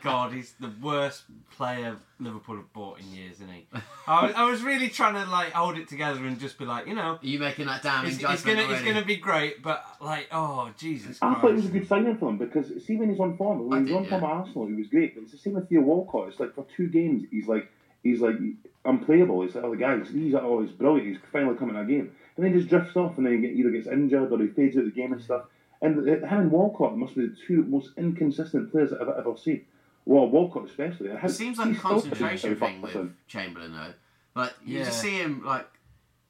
God, 0.00 0.32
he's 0.32 0.52
the 0.60 0.70
worst 0.80 1.24
player 1.56 1.96
Liverpool 2.20 2.54
have 2.54 2.72
bought 2.72 3.00
in 3.00 3.12
years, 3.12 3.34
isn't 3.34 3.50
he? 3.50 3.66
I 4.06 4.26
was, 4.26 4.34
I 4.36 4.44
was 4.48 4.62
really 4.62 4.88
trying 4.88 5.14
to 5.14 5.28
like 5.28 5.50
hold 5.52 5.76
it 5.76 5.88
together 5.88 6.24
and 6.24 6.38
just 6.38 6.56
be 6.56 6.64
like, 6.64 6.86
you 6.86 6.94
know, 6.94 7.14
Are 7.14 7.18
you 7.20 7.40
making 7.40 7.66
that 7.66 7.82
damn 7.82 8.06
it's, 8.06 8.16
judgment 8.18 8.32
it's 8.34 8.42
gonna 8.44 8.60
it's 8.60 8.68
already? 8.70 8.86
gonna 8.92 9.04
be 9.06 9.16
great, 9.16 9.60
but 9.60 9.84
like, 10.00 10.28
oh 10.30 10.70
Jesus 10.78 11.18
I 11.20 11.34
thought 11.34 11.50
it 11.50 11.54
was 11.56 11.66
a 11.66 11.68
Christ! 11.70 11.72
good 11.72 11.88
signing 11.88 12.16
for 12.18 12.28
him 12.30 12.38
because 12.38 12.70
see 12.86 12.94
when 12.96 13.10
he's 13.10 13.18
on 13.18 13.36
form, 13.36 13.58
I 13.58 13.62
when 13.62 13.80
he's 13.86 13.88
did, 13.88 13.96
on 13.96 14.06
form 14.06 14.24
at 14.24 14.30
Arsenal, 14.30 14.66
he 14.68 14.74
was 14.74 14.86
great. 14.86 15.16
But 15.16 15.22
it's 15.24 15.32
the 15.32 15.38
same 15.38 15.54
with 15.54 15.68
Theo 15.68 15.80
Walcott. 15.80 16.28
It's 16.28 16.38
like 16.38 16.54
for 16.54 16.64
two 16.76 16.86
games, 16.88 17.24
he's 17.32 17.48
like 17.48 17.68
he's 18.04 18.20
like 18.20 18.36
unplayable. 18.84 19.42
He's 19.42 19.56
like 19.56 19.64
oh 19.64 19.70
the 19.72 19.76
guys, 19.78 20.08
he's 20.12 20.34
oh 20.36 20.62
he's 20.62 20.70
brilliant. 20.70 21.08
He's 21.08 21.18
finally 21.32 21.56
coming 21.56 21.74
in 21.74 21.82
a 21.82 21.84
game, 21.86 22.12
and 22.40 22.46
then 22.54 22.58
just 22.58 22.70
drifts 22.70 22.96
off, 22.96 23.18
and 23.18 23.26
then 23.26 23.42
he 23.42 23.48
either 23.50 23.70
gets 23.70 23.86
injured 23.86 24.32
or 24.32 24.38
he 24.38 24.48
fades 24.48 24.76
out 24.76 24.84
of 24.84 24.94
the 24.94 25.00
game 25.00 25.12
and 25.12 25.22
stuff. 25.22 25.44
And 25.82 26.06
him 26.08 26.24
and 26.24 26.50
Walcott 26.50 26.96
must 26.96 27.14
be 27.14 27.26
the 27.26 27.36
two 27.46 27.64
most 27.64 27.90
inconsistent 27.96 28.70
players 28.70 28.90
that 28.90 29.00
I've 29.02 29.08
ever 29.08 29.36
seen. 29.36 29.64
Well, 30.06 30.28
Walcott 30.28 30.64
especially. 30.64 31.08
It 31.10 31.30
seems 31.30 31.58
like 31.58 31.76
a 31.76 31.78
concentration 31.78 32.56
playing 32.56 32.74
thing 32.74 32.82
with 32.82 32.92
Southampton. 32.92 33.16
Chamberlain 33.26 33.72
though. 33.72 34.40
Like 34.40 34.54
you 34.64 34.78
just 34.84 35.00
see 35.00 35.18
him 35.18 35.44
like 35.44 35.66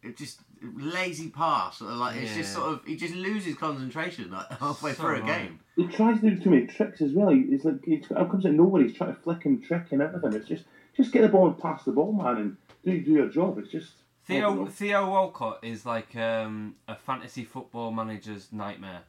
it 0.03 0.17
just 0.17 0.41
lazy 0.63 1.29
pass, 1.29 1.81
like 1.81 2.17
it's 2.17 2.35
just 2.35 2.53
sort 2.55 2.73
of 2.73 2.85
he 2.85 2.97
just 2.97 3.15
loses 3.15 3.57
concentration 3.57 4.31
like 4.31 4.51
halfway 4.59 4.93
So 4.93 5.03
through 5.03 5.23
a 5.23 5.27
game. 5.27 5.61
He 5.77 5.87
tries 5.87 6.21
to 6.21 6.31
do 6.31 6.41
too 6.41 6.51
many 6.51 6.67
tricks 6.67 7.01
as 7.01 7.13
well. 7.13 7.31
He, 7.31 7.45
he's 7.45 7.65
like 7.65 7.85
he 7.85 7.99
comes 7.99 8.45
out 8.45 8.51
of 8.51 8.55
nowhere. 8.55 8.83
He's 8.83 8.97
trying 8.97 9.15
to 9.15 9.21
flick 9.23 9.45
and 9.45 9.63
trick 9.63 9.87
and 9.93 10.03
everything. 10.03 10.33
It's 10.33 10.49
just 10.49 10.65
just 10.97 11.13
get 11.13 11.23
the 11.23 11.29
ball 11.29 11.49
and 11.49 11.59
pass 11.59 11.85
the 11.85 11.93
ball, 11.93 12.13
man, 12.13 12.37
and 12.37 12.57
do 12.85 13.01
do 13.01 13.13
your 13.13 13.29
job. 13.29 13.59
It's 13.59 13.71
just 13.71 13.93
I 13.93 13.93
don't 13.93 14.10
Theo 14.31 14.55
know. 14.55 14.67
Theo 14.67 15.11
Walcott 15.11 15.59
is 15.63 15.85
like 15.87 16.15
um, 16.17 16.77
a 16.89 16.95
fantasy 16.95 17.45
football 17.45 17.91
manager's 17.91 18.53
nightmare 18.53 19.03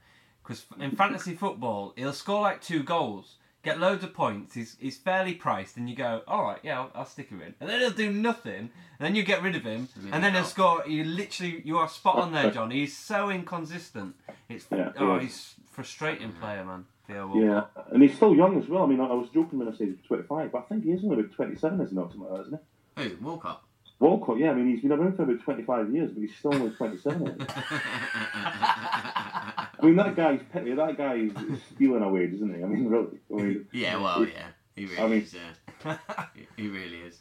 because 0.43 0.65
in 0.79 0.91
fantasy 0.91 1.33
football 1.33 1.93
he'll 1.95 2.13
score 2.13 2.41
like 2.41 2.61
two 2.61 2.83
goals, 2.83 3.35
get 3.63 3.79
loads 3.79 4.03
of 4.03 4.13
points. 4.13 4.53
He's 4.53 4.77
he's 4.79 4.97
fairly 4.97 5.33
priced, 5.33 5.77
and 5.77 5.89
you 5.89 5.95
go, 5.95 6.21
all 6.27 6.43
right, 6.43 6.59
yeah, 6.63 6.79
I'll, 6.79 6.91
I'll 6.95 7.05
stick 7.05 7.29
him 7.29 7.41
in, 7.41 7.53
and 7.59 7.69
then 7.69 7.79
he'll 7.79 7.91
do 7.91 8.11
nothing, 8.11 8.55
and 8.55 8.69
then 8.99 9.15
you 9.15 9.23
get 9.23 9.41
rid 9.43 9.55
of 9.55 9.63
him, 9.63 9.87
And 9.95 10.05
then 10.05 10.13
and 10.13 10.23
then 10.23 10.33
he'll 10.33 10.43
score. 10.43 10.83
You 10.87 11.03
literally 11.03 11.61
you 11.65 11.77
are 11.77 11.87
spot 11.87 12.17
on 12.17 12.31
there, 12.31 12.51
John. 12.51 12.71
He's 12.71 12.97
so 12.97 13.29
inconsistent. 13.29 14.15
It's 14.49 14.65
Yeah, 14.71 14.91
oh, 14.97 15.15
yeah. 15.15 15.21
he's 15.21 15.55
frustrating 15.71 16.31
player, 16.33 16.65
man. 16.65 16.85
Theo 17.07 17.27
Walcott. 17.27 17.43
Yeah, 17.75 17.83
and 17.91 18.03
he's 18.03 18.15
still 18.15 18.35
young 18.35 18.61
as 18.61 18.67
well. 18.69 18.83
I 18.83 18.85
mean, 18.85 18.99
I, 18.99 19.05
I 19.05 19.13
was 19.13 19.29
joking 19.33 19.59
when 19.59 19.67
I 19.67 19.71
said 19.71 19.87
he's 19.87 19.97
25, 20.07 20.51
but 20.51 20.57
I 20.59 20.61
think 20.61 20.83
he 20.83 20.91
is 20.91 21.03
only 21.03 21.19
about 21.19 21.31
27, 21.33 21.81
isn't 21.81 21.95
he? 21.97 22.01
or 22.01 22.09
Something 22.09 22.21
like 22.21 22.31
that, 22.31 22.47
isn't 22.47 22.59
he? 22.95 23.09
Who 23.09 23.25
Walcott? 23.25 23.63
Walcott, 24.01 24.39
yeah, 24.39 24.49
I 24.49 24.53
mean, 24.55 24.67
he's 24.71 24.81
been 24.81 24.91
around 24.91 25.15
for 25.15 25.23
about 25.23 25.41
25 25.43 25.93
years, 25.93 26.11
but 26.11 26.21
he's 26.21 26.35
still 26.35 26.55
only 26.55 26.71
27. 26.71 27.45
I 27.47 29.77
mean, 29.83 29.95
that 29.95 30.15
guy's 30.15 30.41
petty. 30.51 30.73
That 30.73 30.97
guy 30.97 31.13
is 31.15 31.31
is 31.49 31.59
stealing 31.75 32.01
away, 32.01 32.25
isn't 32.33 32.55
he? 32.55 32.63
I 32.63 32.67
mean, 32.67 32.87
really. 32.87 33.19
I 33.29 33.33
mean, 33.33 33.67
yeah, 33.71 33.97
well, 33.97 34.25
yeah, 34.25 34.47
he 34.75 34.85
really 34.85 34.99
I 34.99 35.07
mean- 35.07 35.21
is. 35.21 35.35
Yeah. 35.35 35.97
He- 36.35 36.47
he 36.63 36.67
really 36.67 36.97
is. 36.97 37.19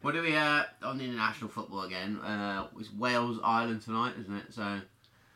What 0.00 0.12
do 0.14 0.22
we 0.22 0.36
uh 0.36 0.62
on 0.82 0.98
the 0.98 1.04
international 1.04 1.50
football 1.50 1.82
again? 1.82 2.16
Uh, 2.18 2.66
it's 2.78 2.92
Wales 2.92 3.38
Ireland 3.42 3.82
tonight, 3.82 4.14
isn't 4.20 4.36
it? 4.36 4.52
So 4.54 4.80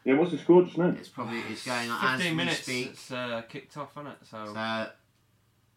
yeah, 0.05 0.15
what's 0.15 0.31
the 0.33 0.39
score 0.39 0.63
just 0.65 0.79
now? 0.79 0.95
it's 0.99 1.09
probably 1.09 1.41
it's 1.51 1.65
going 1.67 1.91
on 1.91 2.05
as 2.05 2.11
we 2.13 2.17
Fifteen 2.19 2.37
minutes. 2.37 2.63
speak. 2.63 2.87
It's 2.91 3.11
uh, 3.13 3.43
kicked 3.49 3.77
off, 3.77 3.91
isn't 3.97 4.07
it? 4.09 4.19
So 4.23 4.47
So 4.55 4.89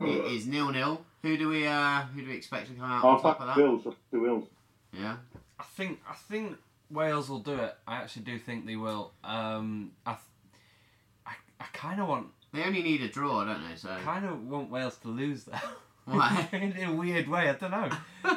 it 0.05 0.31
is 0.33 0.45
nil 0.47 0.71
nil. 0.71 1.03
Who 1.23 1.35
do 1.37 1.49
we 1.49 1.67
uh 1.67 2.01
who 2.13 2.21
do 2.21 2.27
we 2.29 2.35
expect 2.35 2.67
to 2.69 2.73
come 2.73 2.85
out 2.85 3.03
Oh, 3.03 3.09
on 3.09 3.21
top 3.21 3.41
of 3.41 3.47
that? 3.47 3.57
Wales, 3.57 3.83
the 4.11 4.19
Wales. 4.19 4.47
Yeah. 4.93 5.17
I 5.59 5.63
think 5.63 5.99
I 6.09 6.13
think 6.15 6.57
Wales 6.91 7.29
will 7.29 7.39
do 7.39 7.53
it. 7.55 7.75
I 7.87 7.97
actually 7.97 8.23
do 8.23 8.39
think 8.39 8.65
they 8.65 8.75
will. 8.75 9.11
Um, 9.23 9.91
I, 10.05 10.11
th- 10.11 10.21
I, 11.25 11.33
I 11.59 11.65
kind 11.73 12.01
of 12.01 12.07
want 12.07 12.27
They 12.53 12.63
only 12.63 12.81
need 12.81 13.01
a 13.01 13.07
draw, 13.07 13.43
don't 13.45 13.61
they? 13.69 13.75
So 13.75 13.89
I 13.89 13.99
kind 14.01 14.25
of 14.25 14.47
want 14.47 14.69
Wales 14.71 14.97
to 15.03 15.07
lose 15.09 15.43
though. 15.43 15.57
Why? 16.05 16.49
in 16.53 16.75
a 16.83 16.93
weird 16.93 17.27
way, 17.27 17.49
I 17.49 17.53
don't 17.53 17.71
know. 17.71 17.89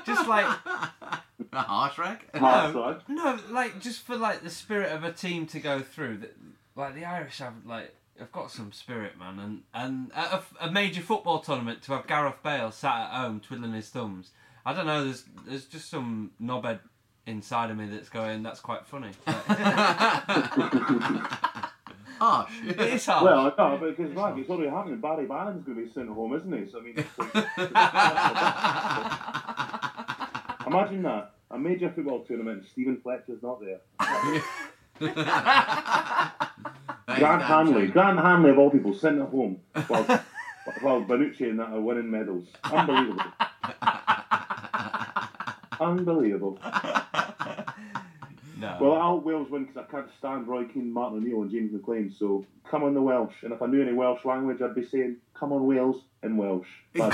Just 0.05 0.29
like 0.29 0.45
a 1.53 1.61
harsh 1.63 1.97
wreck. 1.99 2.37
Hard 2.37 2.75
side. 2.75 3.03
no, 3.09 3.39
like 3.51 3.81
just 3.81 4.03
for 4.03 4.17
like 4.17 4.43
the 4.43 4.51
spirit 4.51 4.93
of 4.93 5.05
a 5.05 5.13
team 5.13 5.47
to 5.47 5.61
go 5.61 5.81
through. 5.81 6.19
That 6.19 6.37
like 6.77 6.95
the 6.95 7.05
Irish 7.05 7.39
have 7.39 7.55
like. 7.65 7.95
have 8.19 8.31
got 8.33 8.51
some 8.51 8.73
spirit, 8.73 9.19
man, 9.19 9.39
and 9.39 9.63
and 9.73 10.11
a, 10.15 10.43
a 10.61 10.71
major 10.71 11.01
football 11.01 11.39
tournament 11.41 11.81
to 11.85 11.93
have 11.93 12.07
Gareth 12.07 12.43
Bale 12.43 12.71
sat 12.71 13.09
at 13.11 13.11
home 13.23 13.41
twiddling 13.41 13.73
his 13.73 13.89
thumbs. 13.89 14.33
I 14.65 14.73
don't 14.73 14.87
know. 14.87 15.05
There's 15.05 15.25
there's 15.47 15.67
just 15.67 15.91
some 15.91 16.33
knobhead 16.41 16.81
inside 17.27 17.71
of 17.71 17.77
me 17.77 17.87
that's 17.87 18.09
going. 18.09 18.43
That's 18.43 18.61
quite 18.61 18.87
funny. 18.87 19.11
harsh. 22.23 22.53
it 22.67 22.81
is 22.81 23.05
hard. 23.07 23.25
Well, 23.25 23.53
no, 23.59 23.79
but 23.79 23.97
because 23.97 24.15
like 24.15 24.37
it's 24.39 24.49
already 24.49 24.71
happening. 24.71 25.01
Barry 25.01 25.27
Bannan's 25.27 25.65
going 25.65 25.77
to 25.79 25.85
be 25.85 25.91
sent 25.93 26.09
home, 26.09 26.33
isn't 26.35 26.53
he? 26.53 26.71
So 26.71 26.79
I 26.79 26.83
mean, 26.83 26.95
it's 26.97 27.19
like, 27.19 27.35
imagine 30.67 31.03
that 31.03 31.33
a 31.51 31.59
major 31.59 31.91
football 31.91 32.21
tournament. 32.21 32.65
Steven 32.71 33.01
Fletcher's 33.03 33.43
not 33.43 33.61
there. 33.61 33.81
Grant 37.17 37.43
Hanley. 37.43 37.89
Grant 37.89 38.21
Hanley 38.21 38.51
of 38.51 38.59
all 38.59 38.71
people, 38.71 38.95
sent 38.95 39.21
at 39.21 39.29
home 39.29 39.59
while 39.89 40.05
while 40.81 41.03
Benucci 41.03 41.51
and 41.51 41.59
that 41.59 41.71
are 41.71 41.81
winning 41.81 42.09
medals. 42.11 42.47
Unbelievable. 42.65 43.25
Unbelievable. 45.83 46.59
no. 48.59 48.79
Well, 48.81 48.93
I'll 48.93 49.21
Wales 49.21 49.51
win 49.51 49.65
because 49.65 49.85
I 49.89 49.91
can't 49.91 50.09
stand 50.19 50.47
Roy 50.47 50.65
Keane, 50.65 50.93
Martin 50.93 51.19
O'Neill, 51.19 51.43
and 51.43 51.51
James 51.51 51.73
McLean. 51.73 52.15
So 52.17 52.47
come 52.71 52.85
on 52.85 52.95
the 52.95 53.03
Welsh. 53.03 53.35
And 53.43 53.53
if 53.53 53.61
I 53.61 53.67
knew 53.67 53.83
any 53.83 53.93
Welsh 53.93 54.25
language, 54.25 54.63
I'd 54.63 54.75
be 54.75 54.87
saying, 54.87 55.17
"Come 55.35 55.53
on 55.53 55.67
Wales" 55.67 56.03
in 56.23 56.37
Welsh. 56.37 56.67
That's 56.95 57.11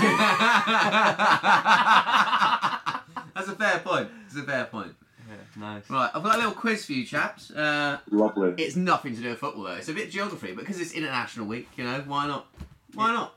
a 3.48 3.56
fair 3.56 3.78
point. 3.78 4.10
It's 4.26 4.36
a 4.36 4.42
fair 4.42 4.64
point. 4.66 4.94
yeah, 5.28 5.36
nice. 5.56 5.88
Right, 5.88 6.10
I've 6.12 6.22
got 6.22 6.34
a 6.34 6.38
little 6.38 6.52
quiz 6.52 6.84
for 6.84 6.92
you, 6.92 7.04
chaps. 7.06 7.50
Uh, 7.50 7.98
Lovely. 8.10 8.54
it's 8.62 8.76
nothing 8.76 9.14
to 9.14 9.22
do 9.22 9.30
with 9.30 9.38
football 9.38 9.64
though. 9.64 9.74
It's 9.74 9.88
a 9.88 9.94
bit 9.94 10.10
geography, 10.10 10.52
but 10.52 10.60
because 10.60 10.80
it's 10.80 10.92
International 10.92 11.46
Week, 11.46 11.68
you 11.76 11.84
know, 11.84 12.02
why 12.06 12.26
not? 12.26 12.46
Why 12.94 13.12
not? 13.12 13.34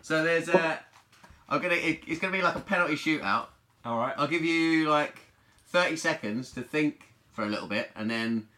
So 0.00 0.24
there's 0.24 0.48
a. 0.48 0.80
I'm 1.48 1.60
gonna. 1.60 1.74
It, 1.74 2.00
it's 2.06 2.20
gonna 2.20 2.32
be 2.32 2.42
like 2.42 2.56
a 2.56 2.60
penalty 2.60 2.94
shootout. 2.94 3.46
All 3.84 3.98
right. 3.98 4.14
I'll 4.16 4.26
give 4.28 4.44
you 4.44 4.88
like 4.88 5.18
30 5.68 5.96
seconds 5.96 6.52
to 6.52 6.62
think 6.62 7.08
for 7.30 7.42
a 7.44 7.48
little 7.48 7.66
bit, 7.68 7.90
and 7.96 8.10
then 8.10 8.48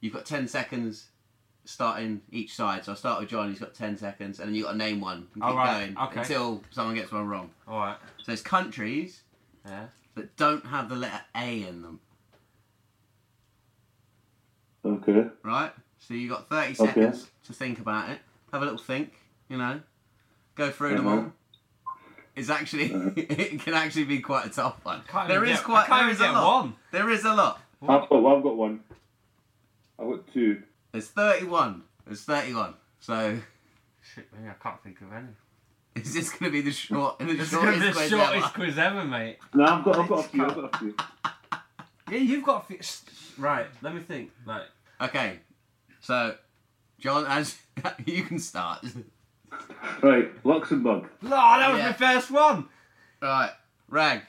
you've 0.00 0.12
got 0.14 0.24
10 0.24 0.48
seconds 0.48 1.08
starting 1.64 2.22
each 2.30 2.54
side. 2.54 2.84
So 2.84 2.92
I'll 2.92 2.96
start 2.96 3.20
with 3.20 3.28
John. 3.28 3.50
He's 3.50 3.58
got 3.58 3.74
10 3.74 3.98
seconds, 3.98 4.38
and 4.38 4.48
then 4.48 4.54
you've 4.54 4.66
got 4.66 4.72
to 4.72 4.78
name 4.78 5.00
one 5.00 5.28
and 5.34 5.42
keep 5.42 5.44
All 5.44 5.56
right, 5.56 5.94
going 5.94 5.98
okay. 6.08 6.20
until 6.20 6.62
someone 6.70 6.94
gets 6.94 7.12
one 7.12 7.26
wrong. 7.28 7.50
All 7.68 7.78
right. 7.80 7.96
So 8.22 8.32
it's 8.32 8.42
countries 8.42 9.22
Yeah. 9.66 9.86
that 10.14 10.36
don't 10.36 10.64
have 10.66 10.88
the 10.88 10.96
letter 10.96 11.20
A 11.36 11.62
in 11.64 11.82
them, 11.82 12.00
Okay. 14.84 15.28
right? 15.42 15.72
So 15.98 16.14
you've 16.14 16.30
got 16.30 16.48
30 16.48 16.68
Okay. 16.70 16.74
seconds 16.74 17.28
to 17.44 17.52
think 17.52 17.78
about 17.78 18.08
it. 18.10 18.20
Have 18.52 18.62
a 18.62 18.64
little 18.64 18.78
think, 18.78 19.12
you 19.48 19.58
know. 19.58 19.80
Go 20.54 20.70
through 20.70 20.96
them 20.96 21.06
Uh-huh. 21.06 21.16
all. 21.16 21.32
It's 22.40 22.48
actually, 22.48 22.94
uh-huh. 22.94 23.10
it 23.16 23.60
can 23.60 23.74
actually 23.74 24.04
be 24.04 24.20
quite 24.20 24.46
a 24.46 24.48
tough 24.48 24.82
one. 24.82 25.02
Can't 25.06 25.28
There 25.28 25.42
even 25.42 25.50
is 25.50 25.58
get, 25.58 25.66
quite, 25.66 25.82
I 25.84 25.86
can't 25.86 26.00
there 26.00 26.10
even 26.10 26.24
is 26.24 26.30
a 26.30 26.32
lot. 26.32 26.62
one. 26.64 26.74
There 26.90 27.10
is 27.10 27.24
a 27.26 27.34
lot. 27.34 27.60
I've 27.82 28.08
got, 28.08 28.22
well, 28.22 28.36
I've 28.36 28.42
got 28.42 28.56
one. 28.56 28.80
I've 29.98 30.06
got 30.08 30.32
two. 30.32 30.62
There's 30.92 31.08
31. 31.08 31.82
There's 32.06 32.22
31. 32.22 32.74
So 33.00 33.38
Shit, 34.02 34.26
maybe 34.32 34.48
I 34.48 34.54
can't 34.62 34.82
think 34.82 35.02
of 35.02 35.12
any. 35.12 35.26
is 36.02 36.14
this 36.14 36.30
going 36.30 36.44
to 36.44 36.50
be 36.50 36.62
the 36.62 36.72
short, 36.72 37.18
the 37.18 37.26
This 37.26 37.50
gonna 37.52 37.72
be 37.72 37.78
shortest 37.78 37.86
the 37.86 37.92
quiz 38.00 38.10
shortest 38.10 38.44
ever? 38.46 38.54
quiz 38.54 38.78
ever, 38.78 39.04
mate. 39.04 39.38
No, 39.52 39.64
I've 39.64 39.84
got, 39.84 39.98
I've 39.98 40.08
got 40.08 40.24
a 40.24 40.28
few. 40.28 40.46
I've 40.46 40.54
got 40.54 40.74
a 40.74 40.78
few. 40.78 40.94
Yeah, 42.10 42.18
you've 42.18 42.44
got. 42.44 42.64
A 42.64 42.66
few... 42.66 42.78
Right. 43.36 43.66
Let 43.82 43.94
me 43.94 44.00
think. 44.00 44.30
Right. 44.46 44.66
Okay, 45.02 45.40
so 46.00 46.36
John, 46.98 47.26
as 47.26 47.58
you 48.06 48.22
can 48.24 48.38
start. 48.38 48.84
Right, 50.02 50.30
Luxembourg. 50.44 51.08
Oh, 51.24 51.28
that 51.28 51.70
was 51.72 51.78
Yeah. 51.78 51.86
my 51.86 51.92
first 51.92 52.30
one. 52.30 52.68
right, 53.20 53.52
Wragg. 53.88 54.22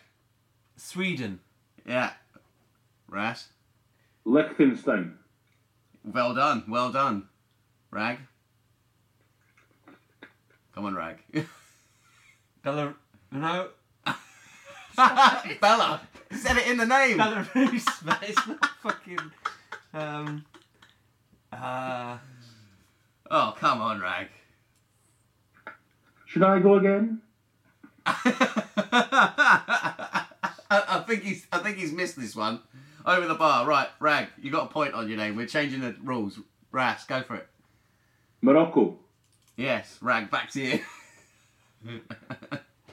Sweden. 0.75 1.39
Yeah. 1.86 2.12
Ras. 3.07 3.49
Liechtenstein. 4.25 5.17
Well 6.03 6.34
done. 6.34 6.63
Well 6.67 6.91
done. 6.91 7.27
Wragg. 7.91 8.19
Come 10.73 10.86
on, 10.86 10.95
Wragg. 10.95 11.17
Belar- 12.63 12.95
no. 13.31 13.69
Bella. 14.95 16.01
Said 16.31 16.57
it 16.57 16.67
in 16.67 16.77
the 16.77 16.86
name. 16.86 17.17
Belarus, 17.17 17.86
but 18.05 18.19
it's 18.23 18.47
not 18.47 18.65
fucking. 18.81 19.19
Um. 19.93 20.45
Uh. 21.51 22.17
Oh, 23.29 23.55
come 23.57 23.81
on, 23.81 23.99
Wragg. 24.01 24.27
Should 26.32 26.44
I 26.44 26.60
go 26.60 26.76
again? 26.76 27.22
I, 28.06 28.15
I 30.70 31.04
think 31.08 31.24
he's. 31.24 31.46
I 31.52 31.58
think 31.60 31.78
he's 31.78 31.91
missed 31.91 32.17
this 32.20 32.36
one. 32.36 32.62
Over 33.06 33.28
the 33.28 33.36
bar, 33.36 33.65
right? 33.65 33.89
Wragg, 34.00 34.28
you 34.41 34.50
got 34.52 34.65
a 34.70 34.74
point 34.74 34.94
on 34.94 35.10
your 35.10 35.17
name. 35.17 35.36
We're 35.36 35.48
changing 35.48 35.82
the 35.82 35.96
rules. 36.04 36.39
Ras, 36.72 37.04
go 37.06 37.22
for 37.24 37.36
it. 37.36 37.48
Morocco. 38.41 38.98
Yes, 39.58 39.98
Wragg, 40.02 40.30
back 40.32 40.52
to 40.52 40.62
you. 40.62 40.80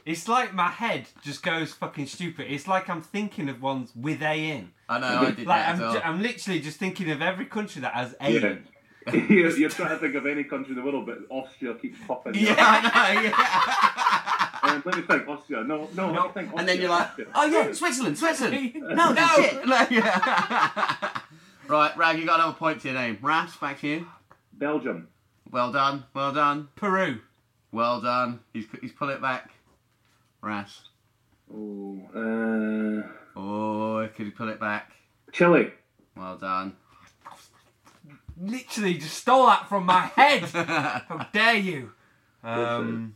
It's 0.07 0.27
like 0.27 0.55
my 0.55 0.68
head 0.70 1.05
just 1.22 1.42
goes 1.42 1.74
fucking 1.74 2.07
stupid. 2.07 2.46
It's 2.51 2.66
like 2.66 2.88
I'm 2.88 3.03
thinking 3.03 3.51
of 3.51 3.61
ones 3.61 3.92
with 3.94 4.22
A 4.22 4.33
in. 4.53 4.70
I 4.88 4.98
know, 5.01 5.07
I 5.07 5.31
did 5.33 5.46
Like 5.46 5.59
that 5.61 5.68
I'm, 5.68 5.74
as 5.74 5.81
well. 5.81 5.92
ju- 5.92 6.01
I'm 6.03 6.22
literally 6.22 6.61
just 6.61 6.79
thinking 6.79 7.11
of 7.11 7.20
every 7.20 7.44
country 7.44 7.83
that 7.83 7.92
has 7.92 8.14
A 8.22 8.31
Yeah. 8.33 8.46
in. 8.46 8.64
you're, 9.29 9.57
you're 9.57 9.71
trying 9.71 9.90
to 9.90 9.97
think 9.99 10.14
of 10.14 10.27
any 10.27 10.44
country 10.44 10.71
in 10.73 10.77
the 10.77 10.83
world, 10.83 11.07
but 11.07 11.18
Austria 11.31 11.75
keeps 11.75 11.99
popping. 12.07 12.35
yeah, 12.35 12.55
I 12.59 13.14
know. 13.14 13.21
Yeah. 13.23 14.75
Um, 14.75 14.83
let 14.85 14.97
me 14.97 15.03
think. 15.03 15.29
Austria. 15.29 15.64
No, 15.64 15.88
no. 15.94 16.12
Let 16.12 16.25
me 16.27 16.31
think. 16.42 16.59
And 16.59 16.68
then 16.68 16.81
you're 16.81 16.90
like, 16.90 17.09
Austria. 17.09 17.27
oh 17.35 17.47
yeah, 17.47 17.73
Switzerland, 17.73 18.18
Switzerland. 18.18 18.73
No, 18.77 18.94
No. 18.94 19.12
no. 19.12 19.27
Shit. 19.37 19.66
No, 19.66 19.87
yeah. 19.90 21.21
right, 21.68 21.97
Wragg, 21.97 22.18
you 22.18 22.27
got 22.27 22.40
another 22.40 22.57
point 22.57 22.81
to 22.83 22.88
your 22.88 22.97
name. 23.01 23.18
Ras, 23.23 23.57
back 23.57 23.81
to 23.81 23.87
you. 23.88 24.07
Belgium. 24.53 25.09
Well 25.51 25.73
done, 25.73 26.05
well 26.14 26.33
done, 26.33 26.68
Peru. 26.77 27.21
well 27.73 28.01
done. 28.01 28.40
He's 28.53 28.66
he's 28.83 28.92
pull 28.92 29.09
it 29.11 29.23
back. 29.23 29.51
Ras. 30.42 30.83
Oh, 31.55 31.99
uh, 32.14 33.09
Oh, 33.40 34.09
could 34.16 34.27
he 34.27 34.31
pull 34.33 34.49
it 34.49 34.59
back? 34.61 34.90
Chile. 35.33 35.71
Well 36.16 36.37
done. 36.37 36.75
Literally 38.40 38.94
just 38.94 39.16
stole 39.16 39.46
that 39.46 39.68
from 39.68 39.85
my 39.87 40.01
head. 40.03 40.42
How 40.44 41.27
dare 41.33 41.57
you? 41.57 41.92
Um. 42.42 43.14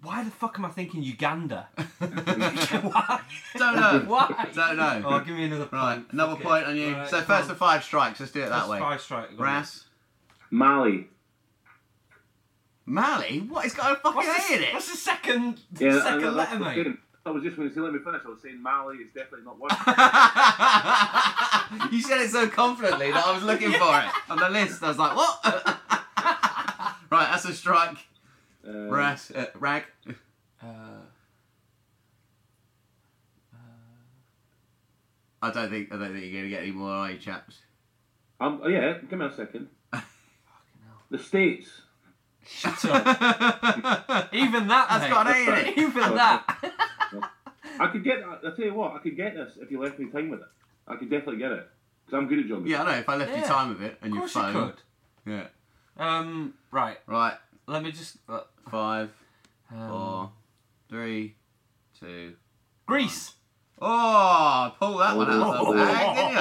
Why 0.00 0.22
the 0.22 0.30
fuck 0.30 0.56
am 0.58 0.64
I 0.64 0.68
thinking 0.68 1.02
Uganda? 1.02 1.68
Why? 1.98 3.20
Don't 3.56 3.76
know. 3.76 4.04
Why? 4.06 4.48
Don't 4.54 4.76
know. 4.76 5.02
Oh, 5.04 5.18
give 5.20 5.34
me 5.36 5.44
another 5.44 5.66
point. 5.66 5.72
Right, 5.72 6.04
another 6.12 6.32
Fuck 6.36 6.40
it. 6.40 6.44
point 6.46 6.66
on 6.66 6.76
you. 6.76 6.92
Right, 6.94 7.08
so 7.08 7.16
come 7.18 7.26
first 7.26 7.42
on. 7.44 7.48
to 7.48 7.54
five 7.56 7.82
strikes. 7.84 8.20
Let's 8.20 8.30
do 8.32 8.42
it 8.42 8.48
that 8.48 8.58
First 8.60 8.70
way. 8.70 8.78
Five 8.78 9.00
strike. 9.00 9.30
go 9.36 9.42
on. 9.44 9.50
Ras. 9.50 9.84
Mali. 10.50 11.08
Mali? 12.86 13.40
What? 13.48 13.64
It's 13.66 13.74
got 13.74 13.92
a 13.92 13.96
fucking 13.96 14.16
What's 14.16 14.50
A 14.50 14.54
in 14.54 14.60
the, 14.60 14.68
it. 14.68 14.72
what's 14.74 14.90
the 14.90 14.96
second 14.96 15.60
Yeah, 15.78 16.00
second 16.00 16.22
that's 16.22 16.34
letter, 16.36 16.58
what 16.60 16.68
I'm 16.68 16.84
mate? 16.84 16.96
Saying. 17.28 17.28
I 17.28 17.30
was 17.34 17.42
just 17.44 17.58
when 17.58 17.68
you 17.68 17.74
say 17.74 17.80
let 17.80 17.92
me 17.92 17.98
finish. 18.00 18.22
I 18.24 18.28
was 18.28 18.40
saying 18.42 18.62
Mali 18.62 18.96
is 18.96 19.08
definitely 19.14 19.44
not 19.44 19.58
one. 19.58 19.70
you 21.92 22.00
said 22.00 22.20
it 22.20 22.30
so 22.30 22.48
confidently 22.48 23.10
that 23.12 23.24
I 23.26 23.32
was 23.34 23.42
looking 23.42 23.72
for 23.72 24.00
it 24.00 24.06
on 24.30 24.38
the 24.38 24.48
list. 24.48 24.82
I 24.82 24.88
was 24.88 24.98
like, 24.98 25.14
what? 25.16 25.38
right, 27.10 27.28
that's 27.30 27.44
a 27.44 27.52
strike. 27.54 27.98
Uh, 28.66 28.88
Ras, 28.90 29.30
uh, 29.30 29.46
Wragg. 29.58 29.84
Uh, 30.62 30.66
I 35.40 35.50
don't 35.52 35.70
think 35.70 35.92
I 35.92 35.96
don't 35.98 36.12
think 36.12 36.24
you're 36.24 36.40
gonna 36.42 36.48
get 36.50 36.62
any 36.62 36.72
more, 36.72 36.90
are 36.90 37.10
you, 37.12 37.18
chaps? 37.18 37.58
Um, 38.40 38.60
oh 38.62 38.68
yeah, 38.68 38.98
give 39.08 39.18
me 39.18 39.26
a 39.26 39.32
second. 39.32 39.68
The 41.10 41.18
States. 41.18 41.70
shut 42.44 42.84
up. 42.84 44.28
Even 44.34 44.68
that, 44.68 44.88
That's 44.90 45.02
mate. 45.04 45.10
got 45.10 45.26
an 45.26 45.32
A 45.32 45.38
in 45.38 45.54
it. 45.68 45.78
Even 45.78 46.14
that. 46.16 46.44
I 47.80 47.86
could 47.88 48.04
get. 48.04 48.18
I 48.22 48.38
tell 48.56 48.64
you 48.64 48.74
what, 48.74 48.94
I 48.94 48.98
could 48.98 49.16
get 49.16 49.34
this 49.34 49.52
if 49.60 49.70
you 49.70 49.80
left 49.82 49.98
me 49.98 50.10
time 50.10 50.30
with 50.30 50.40
it. 50.40 50.46
I 50.86 50.96
could 50.96 51.10
definitely 51.10 51.38
get 51.38 51.52
it 51.52 51.68
because 52.06 52.18
I'm 52.18 52.28
good 52.28 52.38
at 52.40 52.46
geography. 52.46 52.70
yeah, 52.70 52.82
I 52.82 52.92
know. 52.92 52.98
If 52.98 53.08
I 53.08 53.16
left 53.16 53.30
you 53.32 53.36
Yeah. 53.38 53.44
time 53.48 53.68
with 53.70 53.82
it 53.82 53.98
and 54.02 54.12
of 54.12 54.14
your 54.14 54.20
course 54.22 54.32
phone, 54.32 54.54
you 54.54 54.72
could. 54.72 55.32
yeah. 55.32 55.46
Um. 56.18 56.54
Right. 56.70 56.98
Right, 57.06 57.34
Let 57.66 57.82
me 57.82 57.92
just. 57.92 58.16
Uh, 58.28 58.40
five, 58.70 59.10
um, 59.72 59.88
four, 59.88 60.32
three, 60.88 61.34
two. 61.98 62.34
Greece. 62.86 63.34
Oh, 63.80 64.74
pull 64.78 64.98
that 64.98 65.16
one 65.16 65.30
out 65.30 65.56
of 65.56 65.66
the 65.68 65.72
bag, 65.74 66.16
didn't 66.16 66.36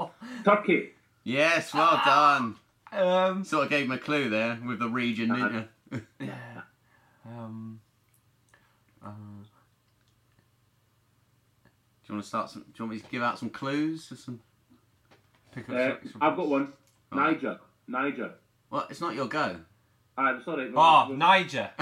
you? 0.00 0.10
Turkey. 0.44 0.90
Yes, 1.24 1.72
well 1.72 2.00
done. 2.04 2.56
Um. 2.92 3.44
Sort 3.44 3.64
of 3.64 3.70
gave 3.70 3.84
him 3.86 3.92
a 3.92 3.98
clue 3.98 4.28
there 4.28 4.58
with 4.66 4.78
the 4.78 4.88
region, 4.88 5.28
didn't 5.34 5.54
you? 5.90 6.02
Yeah. 6.20 6.62
Um. 7.28 7.80
Do 12.12 12.16
you 12.16 12.18
want 12.18 12.24
to 12.24 12.28
start 12.28 12.50
some? 12.50 12.62
Do 12.64 12.68
you 12.76 12.84
want 12.84 12.94
me 12.96 13.00
to 13.00 13.08
give 13.10 13.22
out 13.22 13.38
some 13.38 13.48
clues? 13.48 14.12
Or 14.12 14.16
some? 14.16 14.38
pick 15.54 15.66
up 15.70 15.74
Uh, 15.74 15.88
some- 16.02 16.12
some- 16.12 16.22
I've 16.22 16.36
got 16.36 16.46
one. 16.46 16.72
Oh. 17.10 17.16
Niger. 17.16 17.58
Niger. 17.88 18.34
Well, 18.68 18.86
it's 18.90 19.00
not 19.00 19.14
your 19.14 19.28
go. 19.28 19.56
I'm 20.18 20.44
sorry. 20.44 20.70
Oh, 20.76 21.08
Niger. 21.16 21.70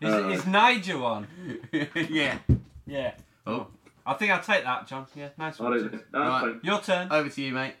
Is, 0.00 0.12
Uh, 0.14 0.28
is 0.28 0.46
Niger 0.46 0.98
one? 0.98 1.26
yeah. 2.10 2.38
Yeah. 2.86 3.14
Oh, 3.44 3.66
I 4.06 4.14
think 4.14 4.30
I'll 4.30 4.40
take 4.42 4.62
that, 4.64 4.86
John. 4.86 5.06
Yeah, 5.16 5.30
nice 5.38 5.58
one. 5.58 5.72
right, 5.72 5.90
that's 5.90 6.04
Right. 6.12 6.40
fine. 6.42 6.60
Your 6.62 6.80
turn. 6.80 7.08
over 7.10 7.28
to 7.28 7.42
you, 7.42 7.52
mate. 7.52 7.74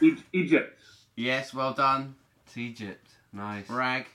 E- 0.00 0.16
Egypt. 0.32 0.80
Yes, 1.16 1.52
well 1.52 1.72
done. 1.74 2.14
It's 2.46 2.56
Egypt. 2.56 3.06
Nice. 3.34 3.68
Wragg, 3.68 4.06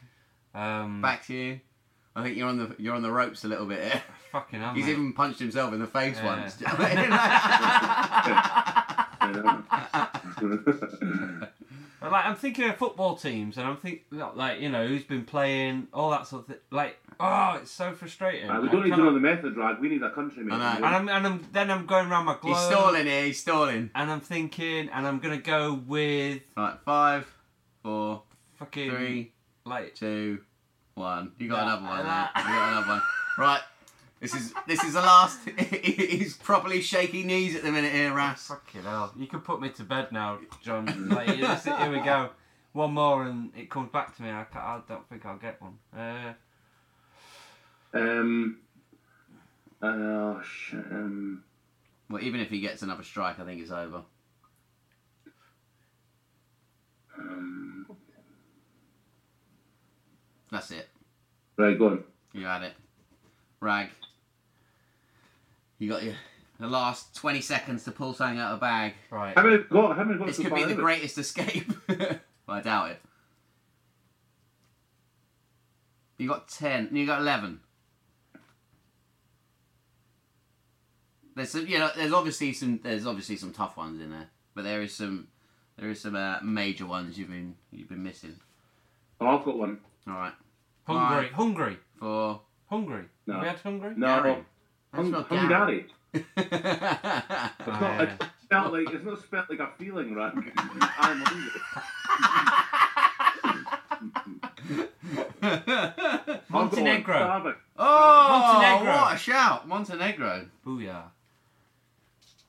Um. 0.55 1.01
back 1.01 1.25
to 1.27 1.33
you. 1.35 1.59
I 2.15 2.23
think 2.23 2.37
you're 2.37 2.47
on 2.49 2.57
the 2.57 2.75
you're 2.77 2.95
on 2.95 3.01
the 3.01 3.11
ropes 3.11 3.43
a 3.43 3.47
little 3.47 3.65
bit 3.65 3.81
here. 3.83 4.01
Fucking 4.31 4.59
hell, 4.61 4.73
He's 4.73 4.85
mate. 4.85 4.91
even 4.93 5.13
punched 5.13 5.39
himself 5.39 5.73
in 5.73 5.79
the 5.79 5.87
face 5.87 6.17
Yeah. 6.17 6.25
once. 6.25 6.57
But, 12.01 12.11
like 12.13 12.25
I'm 12.25 12.35
thinking 12.35 12.67
of 12.67 12.77
football 12.77 13.15
teams, 13.15 13.57
and 13.57 13.67
I'm 13.67 13.77
thinking 13.77 14.01
like 14.33 14.59
you 14.59 14.69
know 14.69 14.87
who's 14.87 15.03
been 15.03 15.23
playing 15.23 15.87
all 15.93 16.09
that 16.09 16.25
sort 16.25 16.41
of 16.41 16.47
thing. 16.47 16.57
Like 16.71 16.97
oh, 17.19 17.59
it's 17.61 17.69
so 17.69 17.93
frustrating. 17.93 18.49
Uh, 18.49 18.59
we 18.59 18.69
I 18.69 18.71
don't 18.71 18.81
need 18.83 18.89
to 18.89 18.95
cannot- 18.95 19.05
know 19.05 19.13
the 19.13 19.19
method, 19.19 19.55
Wragg. 19.55 19.77
We 19.79 19.87
need 19.89 20.01
a 20.01 20.09
country, 20.09 20.43
mate. 20.43 20.55
I 20.55 20.79
know. 20.79 20.85
And 20.87 20.95
I'm 20.95 21.09
and 21.09 21.27
I'm 21.27 21.47
then 21.51 21.69
I'm 21.69 21.85
going 21.85 22.07
around 22.09 22.25
my 22.25 22.37
globe. 22.41 22.55
he's 22.57 22.65
stalling 22.65 23.05
here. 23.05 23.25
He's 23.25 23.39
stalling. 23.39 23.91
And 23.93 24.09
I'm 24.11 24.19
thinking, 24.19 24.89
and 24.89 25.05
I'm 25.07 25.19
gonna 25.19 25.37
go 25.37 25.75
with 25.75 26.41
Right, 26.57 26.73
five, 26.83 27.31
four, 27.83 28.23
fucking 28.55 28.89
three, 28.89 29.31
like 29.65 29.93
two, 29.93 30.39
one. 31.01 31.31
You 31.37 31.49
got 31.49 31.63
another 31.63 31.83
one. 31.83 32.05
nah. 32.05 32.21
mate. 32.23 32.29
You 32.37 32.43
got 32.53 32.71
another 32.71 32.87
one. 32.87 33.01
Right. 33.37 33.61
This 34.19 34.35
is 34.35 34.53
this 34.67 34.83
is 34.83 34.93
the 34.93 35.01
last. 35.01 35.39
He's 35.59 36.37
properly 36.37 36.81
shaky 36.81 37.23
knees 37.23 37.55
at 37.55 37.63
the 37.63 37.71
minute 37.71 37.91
here, 37.91 38.13
Ras. 38.13 38.47
fucking 38.47 38.83
hell. 38.83 39.11
You 39.17 39.25
can 39.27 39.41
put 39.41 39.59
me 39.59 39.69
to 39.69 39.83
bed 39.83 40.11
now, 40.11 40.37
John. 40.61 41.09
Like, 41.09 41.27
this- 41.39 41.63
here 41.65 41.91
we 41.91 41.99
go. 42.01 42.29
One 42.73 42.93
more, 42.93 43.23
and 43.23 43.51
it 43.57 43.69
comes 43.69 43.91
back 43.91 44.15
to 44.15 44.21
me. 44.21 44.29
I, 44.29 44.45
I 44.53 44.79
don't 44.87 45.07
think 45.09 45.25
I'll 45.25 45.37
get 45.37 45.59
one. 45.61 45.77
Uh, 45.97 46.33
Um. 47.93 48.59
Oh 49.81 50.41
shit. 50.43 50.79
Um. 50.91 51.43
Well, 52.09 52.21
even 52.23 52.39
if 52.41 52.49
he 52.49 52.59
gets 52.61 52.81
another 52.83 53.03
strike, 53.03 53.39
I 53.39 53.43
think 53.43 53.59
it's 53.61 53.71
over. 53.71 54.03
um 57.17 57.87
That's 60.51 60.71
it. 60.71 60.87
Right, 61.61 61.77
go 61.77 61.87
on. 61.89 62.03
You 62.33 62.45
had 62.45 62.63
it. 62.63 62.73
Wragg. 63.59 63.89
You 65.77 65.89
got 65.89 66.01
your 66.03 66.15
the 66.59 66.67
last 66.67 67.15
twenty 67.15 67.41
seconds 67.41 67.83
to 67.85 67.91
pull 67.91 68.13
something 68.13 68.39
out 68.39 68.53
of 68.53 68.59
the 68.59 68.63
bag. 68.65 68.93
right. 69.11 69.35
How 69.35 69.43
many 69.43 69.63
got? 69.63 69.95
How 69.97 70.03
many 70.03 70.17
got 70.17 70.27
This 70.27 70.37
so 70.37 70.43
could 70.43 70.49
far 70.51 70.59
be 70.59 70.65
the 70.65 70.71
it? 70.71 70.77
greatest 70.77 71.17
escape. 71.17 71.71
well, 71.89 72.19
I 72.47 72.61
doubt 72.61 72.91
it. 72.91 73.01
You 76.17 76.27
got 76.27 76.47
ten. 76.47 76.89
You 76.91 77.05
got 77.05 77.21
eleven. 77.21 77.59
There's 81.35 81.49
some, 81.49 81.65
you 81.67 81.79
know, 81.79 81.89
there's 81.95 82.11
obviously 82.13 82.51
some, 82.53 82.79
there's 82.83 83.07
obviously 83.07 83.37
some 83.37 83.53
tough 83.53 83.77
ones 83.77 84.01
in 84.01 84.11
there, 84.11 84.27
but 84.53 84.63
there 84.63 84.81
is 84.81 84.93
some, 84.93 85.29
there 85.77 85.89
is 85.89 86.01
some 86.01 86.15
uh, 86.15 86.39
major 86.43 86.85
ones 86.85 87.17
you've 87.17 87.29
been, 87.29 87.55
you've 87.71 87.87
been 87.87 88.03
missing. 88.03 88.35
Oh, 89.21 89.27
I've 89.27 89.45
got 89.45 89.57
one. 89.57 89.79
All 90.07 90.13
right, 90.15 90.33
Hungary. 90.97 91.17
Right. 91.23 91.31
Hungary. 91.33 91.77
four. 91.99 92.41
Hungary. 92.69 93.05
No. 93.27 93.33
Have 93.33 93.41
we 93.43 93.47
had 93.49 93.59
Hungary? 93.59 93.93
No, 93.97 94.07
Gary. 94.21 94.35
Hung- 94.93 95.11
That's 95.11 95.29
not 95.29 95.39
Hungary. 95.39 95.49
Gary. 95.49 95.85
It's 96.37 97.67
not. 97.67 97.81
yeah. 97.81 98.01
It's, 98.03 98.25
spelled 98.43 98.73
like 98.73 98.89
it's 98.93 99.05
not 99.05 99.19
spelled 99.21 99.45
like 99.49 99.59
a 99.59 99.69
feeling, 99.77 100.13
right? 100.13 100.33
I'm 100.35 101.21
hungry. 101.21 101.51
I've 105.41 105.65
got 105.65 106.43
one, 106.49 106.49
Montenegro. 106.49 107.55
oh, 107.77 108.27
Montenegro. 108.29 108.93
what 108.93 109.15
a 109.15 109.17
shout! 109.17 109.67
Montenegro. 109.67 110.45
Booyah. 110.65 111.03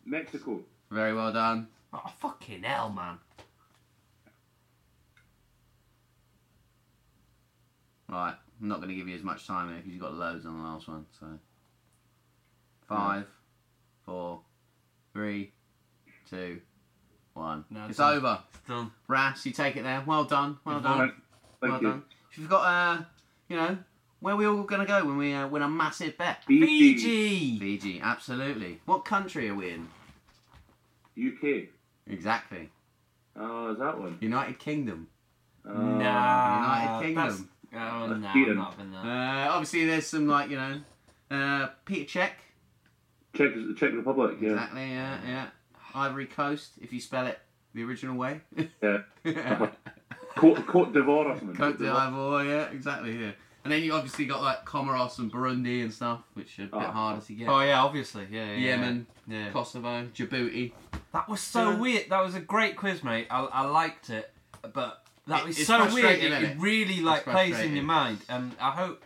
Mexico. 0.05 0.61
Very 0.91 1.15
well 1.15 1.33
done. 1.33 1.69
Oh, 1.93 2.03
fucking 2.21 2.63
hell, 2.65 2.91
man. 2.91 3.19
Right, 8.13 8.35
I'm 8.61 8.69
not 8.69 8.77
going 8.77 8.91
to 8.91 8.95
give 8.95 9.09
you 9.09 9.17
as 9.17 9.23
much 9.23 9.47
time 9.47 9.69
here 9.69 9.79
because 9.79 9.91
you've 9.93 10.03
got 10.03 10.13
loads 10.13 10.45
on 10.45 10.59
the 10.59 10.63
last 10.63 10.87
one. 10.87 11.07
So, 11.19 11.27
five, 12.87 13.25
four, 14.05 14.41
three, 15.15 15.53
two, 16.29 16.61
one. 17.33 17.65
No, 17.71 17.81
it's 17.85 17.91
it's 17.91 17.99
done. 17.99 18.17
over. 18.19 18.39
It's 18.55 18.69
done. 18.69 18.91
Ras, 19.09 19.47
you 19.47 19.53
take 19.53 19.77
it 19.77 19.83
there. 19.83 20.03
Well 20.07 20.25
done. 20.25 20.59
Well 20.63 20.75
You've 20.77 20.85
done. 20.85 20.99
won. 20.99 21.13
Thank 21.63 21.73
well 21.73 21.83
you. 21.83 21.89
done. 21.89 22.03
If 22.31 22.39
you've 22.39 22.51
got, 22.51 22.65
uh, 22.67 23.03
you 23.49 23.57
know, 23.57 23.79
where 24.21 24.35
are 24.35 24.37
we 24.37 24.45
all 24.47 24.63
going 24.65 24.83
to 24.83 24.87
go 24.87 25.05
when 25.07 25.17
we 25.17 25.33
uh, 25.33 25.49
win 25.49 25.63
a 25.63 25.69
massive 25.69 26.19
bet? 26.19 26.45
Fiji. 26.45 27.59
Fiji, 27.59 28.01
absolutely. 28.03 28.81
What 28.85 29.07
country 29.07 29.49
are 29.49 29.55
we 29.55 29.71
in? 29.71 29.89
UK. 31.19 31.69
Exactly. 32.11 32.69
Oh, 33.37 33.73
is 33.73 33.79
that 33.79 33.99
one? 33.99 34.19
United 34.21 34.59
Kingdom. 34.59 35.09
Uh, 35.67 35.73
Nah. 35.73 37.01
United 37.01 37.07
Kingdom. 37.15 37.49
That's- 37.73 37.93
Oh, 37.95 38.07
no, 38.15 38.29
I've 38.29 38.57
not 38.57 38.77
been 38.77 38.93
there. 38.93 39.01
Uh, 39.01 39.49
obviously, 39.51 39.87
there's 39.87 40.07
some 40.07 40.27
like 40.27 40.51
you 40.51 40.57
know, 40.57 40.81
uh, 41.31 41.69
Petr 41.87 42.07
Čech. 42.07 42.39
Czech, 43.35 43.51
Czech 43.77 43.93
Republic. 43.95 44.37
Yeah. 44.41 44.51
Exactly. 44.53 44.91
Yeah, 44.91 45.19
yeah. 45.27 45.47
Ivory 45.95 46.27
Coast, 46.27 46.73
if 46.83 46.93
you 46.93 47.01
spell 47.01 47.27
it 47.27 47.39
the 47.75 47.83
original 47.85 48.17
way. 48.17 48.41
Yeah. 48.83 48.99
Cote, 50.37 50.67
Cote 50.67 50.93
d'Ivoire 50.93 51.27
or 51.27 51.39
something. 51.39 51.57
Cote 51.57 51.79
d'Ivoire, 51.79 52.47
yeah, 52.47 52.71
exactly. 52.75 53.17
Yeah. 53.19 53.33
And 53.65 53.73
then 53.73 53.83
you 53.83 53.93
obviously 53.93 54.25
got 54.27 54.43
like 54.43 54.65
Comoros 54.67 55.19
and 55.19 55.31
Burundi 55.33 55.83
and 55.83 55.93
stuff, 55.93 56.23
which 56.35 56.59
are 56.59 56.63
a 56.65 56.67
bit 56.67 56.75
Oh. 56.75 56.81
harder 56.81 57.21
to 57.21 57.33
get. 57.33 57.49
Oh, 57.49 57.61
yeah, 57.61 57.83
obviously. 57.83 58.27
Yeah, 58.31 58.47
yeah. 58.53 58.57
Yemen, 58.57 59.07
Yeah. 59.29 59.51
Kosovo, 59.51 60.07
Djibouti. 60.15 60.73
That 61.13 61.29
was 61.29 61.41
so 61.41 61.71
Yeah. 61.71 61.77
weird. 61.79 62.11
That 62.11 62.21
was 62.25 62.35
a 62.35 62.41
great 62.41 62.77
quiz, 62.77 63.05
mate. 63.05 63.29
I, 63.31 63.41
I 63.45 63.61
liked 63.63 64.11
it, 64.11 64.33
but 64.73 65.02
that 65.27 65.41
It- 65.43 65.47
was 65.47 65.67
so 65.67 65.79
weird. 65.79 65.91
frustrating, 65.91 66.25
It, 66.27 66.33
isn't 66.33 66.45
it 66.45 66.51
it? 66.53 66.59
really 66.61 67.01
like 67.01 67.25
plays 67.25 67.59
in 67.61 67.75
your 67.75 67.85
mind. 67.85 68.19
and 68.29 68.55
I 68.61 68.71
hope, 68.73 69.05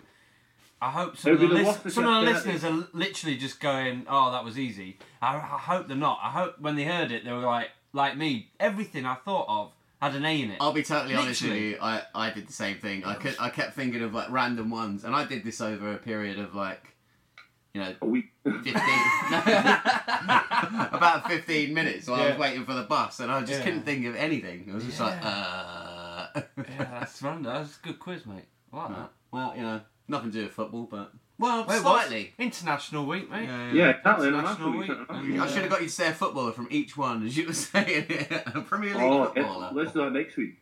I 0.80 0.90
hope 0.90 1.16
some 1.16 1.32
of 1.32 1.40
the, 1.40 1.46
be 1.48 1.54
the 1.54 1.62
lis- 1.62 1.94
some 1.94 2.06
of 2.06 2.24
the 2.24 2.30
listeners 2.32 2.64
are 2.64 2.86
literally 2.92 3.36
just 3.36 3.60
going, 3.60 4.04
"Oh, 4.08 4.30
that 4.32 4.44
was 4.44 4.58
easy." 4.58 4.98
I, 5.22 5.36
I 5.36 5.38
hope 5.38 5.88
they're 5.88 5.96
not. 5.96 6.18
I 6.22 6.30
hope 6.30 6.58
when 6.60 6.76
they 6.76 6.84
heard 6.84 7.10
it, 7.10 7.24
they 7.24 7.32
were 7.32 7.38
like, 7.40 7.70
like 7.92 8.16
me. 8.16 8.50
Everything 8.60 9.06
I 9.06 9.14
thought 9.14 9.46
of 9.48 9.72
had 10.02 10.14
an 10.14 10.26
A 10.26 10.42
in 10.42 10.50
it. 10.50 10.58
I'll 10.60 10.72
be 10.74 10.82
totally 10.82 11.14
honest 11.14 11.40
with 11.42 11.50
Literally. 11.52 11.70
you. 11.70 11.78
I, 11.80 12.02
I 12.14 12.30
did 12.30 12.46
the 12.46 12.52
same 12.52 12.76
thing. 12.76 13.04
I 13.04 13.14
kept, 13.14 13.40
I 13.40 13.48
kept 13.48 13.74
thinking 13.74 14.02
of 14.02 14.12
like 14.12 14.30
random 14.30 14.68
ones, 14.70 15.04
and 15.04 15.14
I 15.16 15.24
did 15.24 15.42
this 15.44 15.60
over 15.62 15.92
a 15.92 15.96
period 15.96 16.38
of 16.38 16.54
like, 16.54 16.82
you 17.72 17.80
know, 17.80 17.94
A 18.02 18.06
week. 18.06 18.26
15 18.44 18.74
about 20.92 21.26
15 21.28 21.72
minutes 21.74 22.06
while 22.08 22.20
I 22.20 22.28
was 22.30 22.38
waiting 22.38 22.64
for 22.64 22.74
the 22.74 22.82
bus 22.84 23.18
and 23.20 23.30
I 23.32 23.40
just 23.40 23.52
Yeah. 23.58 23.64
couldn't 23.64 23.82
think 23.84 24.06
of 24.06 24.14
anything. 24.16 24.68
I 24.70 24.74
was 24.74 24.84
just 24.84 25.00
like, 25.00 25.18
uh. 25.22 25.85
Yeah, 26.36 26.42
that's 26.78 27.22
random. 27.22 27.44
That's 27.52 27.76
a 27.78 27.86
good 27.86 27.98
quiz, 27.98 28.26
mate. 28.26 28.44
I 28.72 28.76
like 28.76 28.88
that. 28.90 29.10
well, 29.30 29.52
you 29.56 29.62
know, 29.62 29.80
nothing 30.08 30.30
to 30.32 30.38
do 30.38 30.44
with 30.44 30.52
football, 30.52 30.84
but. 30.90 31.12
Well, 31.38 31.66
Well, 31.66 31.76
it 31.76 31.80
slightly. 31.82 32.32
International 32.38 33.04
week, 33.04 33.30
mate. 33.30 33.44
Yeah, 33.44 33.72
Yeah, 33.72 33.88
exactly. 33.90 34.30
no, 34.30 34.38
International 34.38 34.72
that's 34.72 34.88
week. 34.88 34.98
what 35.08 35.22
we- 35.22 35.34
Yeah. 35.34 35.44
I 35.44 35.46
should 35.48 35.62
have 35.62 35.70
got 35.70 35.82
you 35.82 35.88
to 35.88 35.92
say 35.92 36.08
a 36.08 36.14
footballer 36.14 36.52
from 36.52 36.66
each 36.70 36.96
one, 36.96 37.26
as 37.26 37.36
you 37.36 37.46
were 37.46 37.52
saying 37.72 38.06
it. 38.08 38.42
A 38.54 38.62
Premier 38.62 38.94
League 38.94 39.02
Oh, 39.02 39.24
footballer. 39.26 39.70
let's 39.74 39.92
do 39.92 40.00
that 40.00 40.12
next 40.12 40.36
week. 40.38 40.56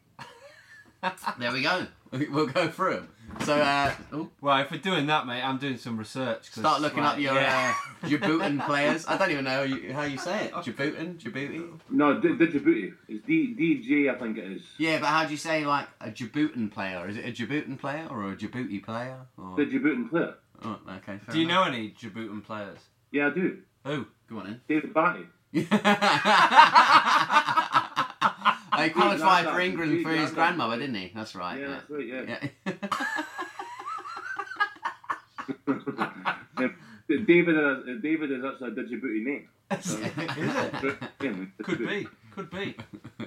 There 1.39 1.53
we 1.53 1.63
go. 1.63 1.87
We'll 2.31 2.47
go 2.47 2.69
through 2.69 2.95
them. 2.95 3.09
So, 3.43 3.57
uh, 3.57 3.93
oh, 4.13 4.29
Well, 4.41 4.59
if 4.63 4.71
we're 4.71 4.79
doing 4.79 5.07
that, 5.09 5.27
mate, 5.27 5.43
I'm 5.43 5.59
doing 5.59 5.77
some 5.77 5.97
research. 5.99 6.51
'cause, 6.53 6.61
start 6.63 6.81
looking 6.81 7.03
like, 7.03 7.15
up 7.15 7.19
your 7.19 7.35
yeah. 7.35 7.75
uh, 8.03 8.07
Djiboutin 8.07 8.65
players. 8.65 9.05
I 9.09 9.17
don't 9.17 9.31
even 9.33 9.45
know 9.45 9.51
how 9.51 9.63
you, 9.63 9.93
how 9.93 10.03
you 10.03 10.19
say 10.19 10.45
it. 10.45 10.53
Djiboutin? 10.53 11.19
Djibouti? 11.19 11.81
No, 11.91 12.21
D- 12.21 12.29
Djibouti. 12.29 12.95
It's 13.09 13.27
D- 13.27 13.55
DJ, 13.59 14.15
I 14.15 14.19
think 14.21 14.39
it 14.39 14.45
is. 14.53 14.63
Yeah, 14.79 14.99
but 15.01 15.07
how 15.09 15.25
do 15.25 15.33
you 15.33 15.37
say 15.37 15.65
like 15.67 15.89
a 16.01 16.11
Djiboutin 16.11 16.71
player? 16.71 17.09
Is 17.09 17.17
it 17.17 17.25
a 17.27 17.33
Djiboutin 17.33 17.77
player 17.79 18.07
or 18.09 18.31
a 18.31 18.37
Djibouti 18.37 18.81
player? 18.85 19.17
Or... 19.37 19.57
The 19.57 19.67
Djiboutin 19.67 20.09
player. 20.11 20.35
Oh, 20.65 20.79
okay. 20.89 21.19
Fair 21.19 21.33
Do 21.35 21.39
you 21.41 21.47
enough. 21.49 21.67
know 21.67 21.73
any 21.73 21.91
Djiboutin 21.91 22.45
players? 22.45 22.79
Yeah, 23.11 23.27
I 23.27 23.31
do. 23.31 23.59
Who? 23.85 24.07
Go 24.31 24.39
on 24.39 24.47
in. 24.47 24.61
David 24.69 24.95
Batty. 24.95 25.27
in. 28.79 28.85
he 28.85 28.91
qualified 28.91 29.45
for. 29.47 29.61
England 29.61 30.03
for 30.03 30.11
his 30.13 30.31
grandmother, 30.31 30.79
didn't 30.79 30.97
he? 30.97 31.13
That's 31.15 31.35
right. 31.35 31.61
Yeah, 31.61 31.69
Yeah. 31.69 31.75
that's 31.79 31.91
right, 31.91 32.07
yeah. 32.07 32.49
yeah. 32.67 32.75
David, 37.27 37.57
uh, 37.59 37.77
David 38.03 38.33
is 38.33 38.45
actually 38.45 38.69
a 38.69 38.75
Djibouti 38.75 39.25
name. 39.25 39.49
Is 39.71 39.99
it? 40.01 40.13
Could 41.63 41.79
be. 41.87 42.09
Could 42.33 42.51
be. 42.51 42.77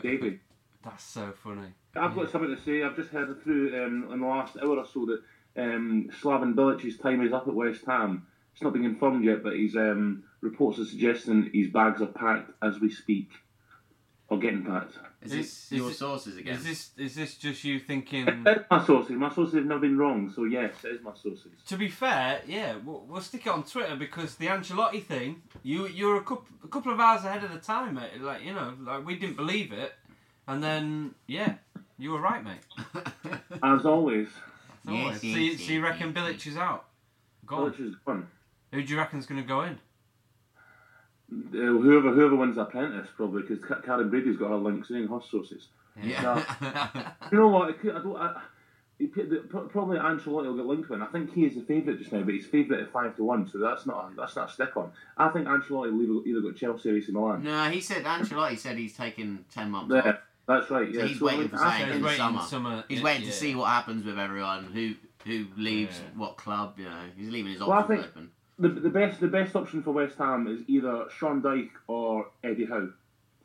David. 0.02 0.40
That's 0.84 1.04
so 1.04 1.34
funny. 1.44 1.74
I've 1.96 2.16
got 2.16 2.32
something 2.32 2.56
to 2.56 2.62
say. 2.64 2.84
I've 2.84 2.96
just 2.96 3.10
heard 3.10 3.42
through 3.44 3.84
um, 3.86 4.10
in 4.12 4.20
the 4.22 4.26
last 4.28 4.58
hour 4.58 4.78
or 4.78 4.86
so 4.86 5.06
that 5.06 5.22
um, 5.62 6.10
Slaven 6.22 6.56
Bilic's 6.56 6.98
time 6.98 7.26
is 7.26 7.34
up 7.34 7.48
at 7.48 7.54
West 7.54 7.86
Ham. 7.86 8.26
It's 8.54 8.62
not 8.64 8.74
been 8.74 8.84
confirmed 8.84 9.24
yet, 9.24 9.44
but 9.44 9.56
his 9.56 9.76
um, 9.76 10.24
reports 10.42 10.80
are 10.80 10.86
suggesting 10.86 11.50
his 11.54 11.70
bags 11.70 12.02
are 12.02 12.08
packed 12.08 12.52
as 12.64 12.80
we 12.80 12.90
speak, 12.92 13.30
or 14.30 14.40
getting 14.40 14.66
packed. 14.66 14.98
Is 15.28 15.34
Is- 15.34 15.38
this 15.46 15.72
is 15.72 15.78
your 15.80 15.90
it- 15.92 15.96
sources 15.96 16.38
again? 16.38 16.56
Is 16.56 16.64
this 16.64 16.92
is 16.98 17.16
this 17.16 17.36
just 17.36 17.64
you 17.64 17.80
thinking? 17.80 18.28
It's 18.46 18.66
my 18.70 18.86
sources. 18.86 19.12
My 19.16 19.34
sources 19.34 19.56
have 19.56 19.66
never 19.66 19.82
been 19.82 19.98
wrong, 19.98 20.32
so 20.36 20.44
yes, 20.46 20.74
it 20.84 20.96
is 20.96 21.02
my 21.04 21.14
sources. 21.14 21.52
to 21.68 21.78
be 21.78 21.88
fair, 21.90 22.42
yeah, 22.48 22.76
we'll, 22.84 23.06
we'll 23.08 23.22
stick 23.22 23.46
it 23.46 23.50
on 23.50 23.64
Twitter 23.64 23.96
because 23.96 24.36
the 24.36 24.48
Ancelotti 24.48 25.04
thing, 25.04 25.42
you 25.64 25.88
you're 25.88 26.18
a 26.18 26.22
couple 26.24 26.46
a 26.64 26.68
couple 26.68 26.92
of 26.92 27.00
hours 27.00 27.24
ahead 27.26 27.44
of 27.44 27.52
the 27.52 27.60
time, 27.60 27.96
mate. 27.96 28.20
Like 28.22 28.44
you 28.44 28.54
know, 28.54 28.74
like 28.82 29.06
we 29.06 29.16
didn't 29.18 29.38
believe 29.38 29.72
it, 29.72 29.94
and 30.48 30.64
then 30.64 31.16
yeah, 31.28 31.56
you 31.98 32.12
were 32.12 32.22
right, 32.22 32.44
mate. 32.44 32.64
As 33.64 33.86
always, 33.86 34.30
So, 34.86 34.92
Yes, 34.94 35.22
so, 35.22 35.28
yes, 35.28 35.36
you, 35.38 35.42
yes, 35.52 35.62
so 35.66 35.72
you 35.74 35.84
reckon 35.84 36.14
yes, 36.16 36.18
Bilic 36.26 36.48
is 36.48 36.58
out? 36.58 36.86
Gone. 37.46 37.72
Bilic 37.72 37.80
is 37.90 37.96
gone. 38.06 38.28
Who 38.72 38.84
do 38.84 38.94
you 38.94 38.98
reckon's 38.98 39.26
going 39.26 39.42
to 39.42 39.48
go 39.48 39.62
in? 39.64 39.80
Uh, 41.30 41.58
whoever 41.58 42.12
whoever 42.14 42.36
wins 42.38 42.56
the 42.56 42.62
apprentice 42.62 43.10
probably 43.18 43.42
because 43.42 43.60
Karren 43.60 44.10
Brady's 44.10 44.38
got 44.38 44.50
her 44.50 44.56
links 44.56 44.90
in 44.92 45.08
her 45.08 45.20
sources. 45.30 45.68
yeah. 46.02 46.42
You 47.32 47.38
know 47.40 47.48
what? 47.50 47.70
I, 47.70 47.72
could- 47.74 47.96
I 47.96 48.00
don't. 48.00 48.16
I, 48.16 48.42
he, 48.98 49.08
put 49.08 49.30
the- 49.30 49.38
pro- 49.48 49.68
probably 49.68 49.98
Ancelotti 50.00 50.46
will 50.48 50.56
get 50.56 50.66
linked 50.66 50.90
with. 50.90 51.00
him. 51.00 51.04
I 51.04 51.12
think 51.12 51.34
he 51.34 51.46
is 51.46 51.56
the 51.56 51.62
favourite 51.62 52.00
just 52.00 52.12
now, 52.14 52.24
but 52.24 52.34
he's 52.34 52.46
favourite 52.48 52.82
at 52.82 52.92
five 52.94 53.16
to 53.18 53.24
one, 53.26 53.48
so 53.50 53.58
that's 53.60 53.86
not 53.86 54.12
a, 54.12 54.16
that's 54.16 54.36
not 54.38 54.50
a 54.50 54.54
stick 54.54 54.76
on. 54.78 54.92
I 55.18 55.28
think 55.30 55.48
Ancelotti 55.48 55.92
will 55.92 56.02
either, 56.22 56.30
either 56.30 56.42
go 56.42 56.52
to 56.52 56.58
Chelsea 56.58 56.90
or 56.92 56.96
AC 56.98 57.12
Milan. 57.12 57.44
no, 57.44 57.70
he 57.70 57.82
said 57.82 58.06
Ancelotti 58.06 58.58
said 58.58 58.78
he's 58.78 58.96
taking 58.96 59.44
ten 59.54 59.70
months 59.70 59.94
Yeah, 59.94 60.12
off. 60.12 60.16
that's 60.48 60.70
right. 60.72 60.92
So 60.94 61.00
Yeah, 61.00 61.06
he's 61.08 61.22
I 61.22 61.26
waiting 61.26 61.50
for 61.50 61.58
I 61.58 61.78
something 61.80 61.98
in 61.98 62.04
waiting 62.04 62.18
summer. 62.20 62.42
summer. 62.44 62.84
He's 62.88 63.00
yeah, 63.00 63.04
waiting 63.04 63.22
to 63.24 63.28
yeah. 63.28 63.34
see 63.34 63.54
what 63.56 63.68
happens 63.68 64.06
with 64.06 64.18
everyone, 64.18 64.64
who 64.74 64.94
who 65.26 65.46
leaves 65.58 66.00
Yeah. 66.00 66.20
what 66.20 66.38
club. 66.38 66.76
You 66.80 66.86
know, 66.86 67.02
he's 67.18 67.30
leaving 67.30 67.52
his 67.52 67.60
Well, 67.60 67.74
I 67.74 67.80
options 67.82 68.00
think- 68.04 68.12
open. 68.16 68.32
The, 68.60 68.70
the 68.70 68.90
best 68.90 69.20
the 69.20 69.28
best 69.28 69.56
option 69.56 69.84
for 69.84 69.92
West 69.92 70.18
Ham 70.18 70.48
is 70.48 70.68
either 70.68 71.06
Sean 71.16 71.42
Dyche 71.42 71.70
or 71.88 72.28
Eddie 72.44 72.66
Howe, 72.66 72.90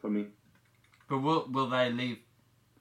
for 0.01 0.09
me. 0.09 0.27
But 1.09 1.19
will 1.19 1.47
will 1.51 1.69
they 1.69 1.91
leave 1.91 2.19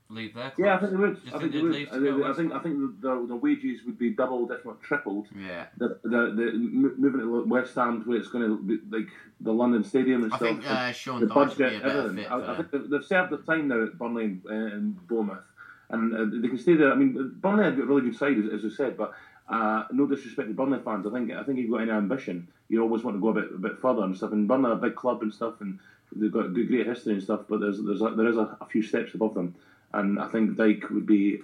leave 0.10 0.34
their? 0.34 0.54
Yeah, 0.58 0.76
I 0.76 0.80
think 0.80 0.92
they 0.92 0.98
would. 0.98 1.18
I 1.28 1.40
think 1.40 1.42
think 1.42 1.54
they 1.54 1.62
leave 1.62 1.88
I, 1.92 1.98
go 1.98 2.32
I 2.32 2.34
think 2.34 2.54
I 2.54 2.60
think 2.60 3.02
the, 3.02 3.26
the, 3.28 3.36
wages 3.36 3.82
would 3.86 3.98
be 3.98 4.12
doubled, 4.12 4.52
if 4.52 4.64
not 4.66 4.82
tripled. 4.82 5.28
Yeah, 5.36 5.66
The 5.78 6.00
the, 6.04 6.10
the 6.10 6.52
moving 6.54 7.22
to 7.22 7.46
West 7.46 7.76
Ham 7.76 8.04
to 8.04 8.10
where 8.10 8.18
it's 8.18 8.30
going 8.30 8.46
to 8.46 8.58
be 8.62 8.78
like 8.90 9.10
the 9.40 9.52
London 9.52 9.84
Stadium 9.84 10.24
and 10.24 10.34
I 10.34 10.38
stuff. 10.38 10.50
think 10.50 10.70
uh, 10.70 10.92
Sean 10.92 11.28
Dyche 11.28 11.36
would 11.36 11.58
be 11.58 11.76
a 11.76 11.80
better 11.80 12.14
fit 12.14 12.32
I, 12.32 12.54
I 12.54 12.56
think 12.56 12.72
they've, 12.72 12.90
they've 12.90 13.06
served 13.06 13.32
their 13.32 13.40
time 13.40 13.68
now 13.68 13.84
at 13.84 13.98
Burnley 13.98 14.24
and, 14.24 14.42
uh, 14.46 14.54
and 14.54 15.08
Bournemouth, 15.08 15.44
and 15.90 16.14
uh, 16.16 16.42
they 16.42 16.48
can 16.48 16.58
stay 16.58 16.76
there. 16.76 16.92
I 16.92 16.96
mean, 16.96 17.34
Burnley 17.42 17.66
have 17.66 17.76
got 17.76 17.84
a 17.84 17.88
really 17.88 18.10
good 18.10 18.18
side, 18.18 18.38
as, 18.38 18.64
as 18.64 18.72
I 18.72 18.76
said, 18.76 18.98
but 18.98 19.14
uh, 19.52 19.84
no 19.92 20.08
disrespect 20.08 20.48
to 20.48 20.54
Burnley 20.54 20.80
fans. 20.84 21.06
I 21.06 21.12
think 21.12 21.32
I 21.32 21.44
think 21.44 21.60
if 21.60 21.64
you've 21.66 21.72
got 21.72 21.82
any 21.82 21.92
ambition, 21.92 22.48
you 22.70 22.82
always 22.82 23.04
want 23.04 23.18
to 23.18 23.22
go 23.22 23.30
a 23.30 23.34
bit 23.34 23.52
a 23.54 23.58
bit 23.58 23.80
further 23.82 24.04
and 24.04 24.16
stuff. 24.16 24.32
And 24.32 24.48
Burnley 24.48 24.70
are 24.70 24.74
a 24.74 24.78
big 24.78 24.96
club 24.96 25.22
and 25.22 25.34
stuff, 25.34 25.62
and 25.62 25.80
they've 26.16 26.32
got 26.32 26.54
good, 26.54 26.68
great 26.68 26.88
history 26.88 27.14
and 27.14 27.24
stuff. 27.24 27.42
But 27.50 27.60
there's 27.60 27.84
there's 27.84 28.02
a, 28.02 28.12
there 28.12 28.28
is 28.28 28.38
a, 28.38 28.58
a 28.62 28.66
few 28.66 28.82
steps 28.82 29.14
above 29.14 29.34
them, 29.34 29.56
and 29.94 30.20
I 30.20 30.28
think 30.28 30.52
Dyche 30.52 30.90
would 30.92 31.06
be 31.06 31.42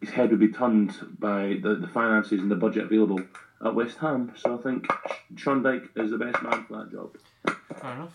his 0.00 0.10
head 0.10 0.30
would 0.30 0.40
be 0.40 0.52
turned 0.52 0.94
by 1.18 1.58
the, 1.62 1.76
the 1.76 1.88
finances 1.88 2.40
and 2.40 2.50
the 2.50 2.56
budget 2.56 2.84
available 2.84 3.20
at 3.64 3.74
West 3.74 3.98
Ham. 3.98 4.32
So 4.36 4.58
I 4.58 4.62
think 4.62 4.86
Sean 5.36 5.62
Dyche 5.62 5.88
is 5.96 6.10
the 6.10 6.18
best 6.18 6.42
man 6.42 6.64
for 6.64 6.78
that 6.78 6.92
job. 6.92 7.16
Fair 7.80 7.92
enough. 7.92 8.14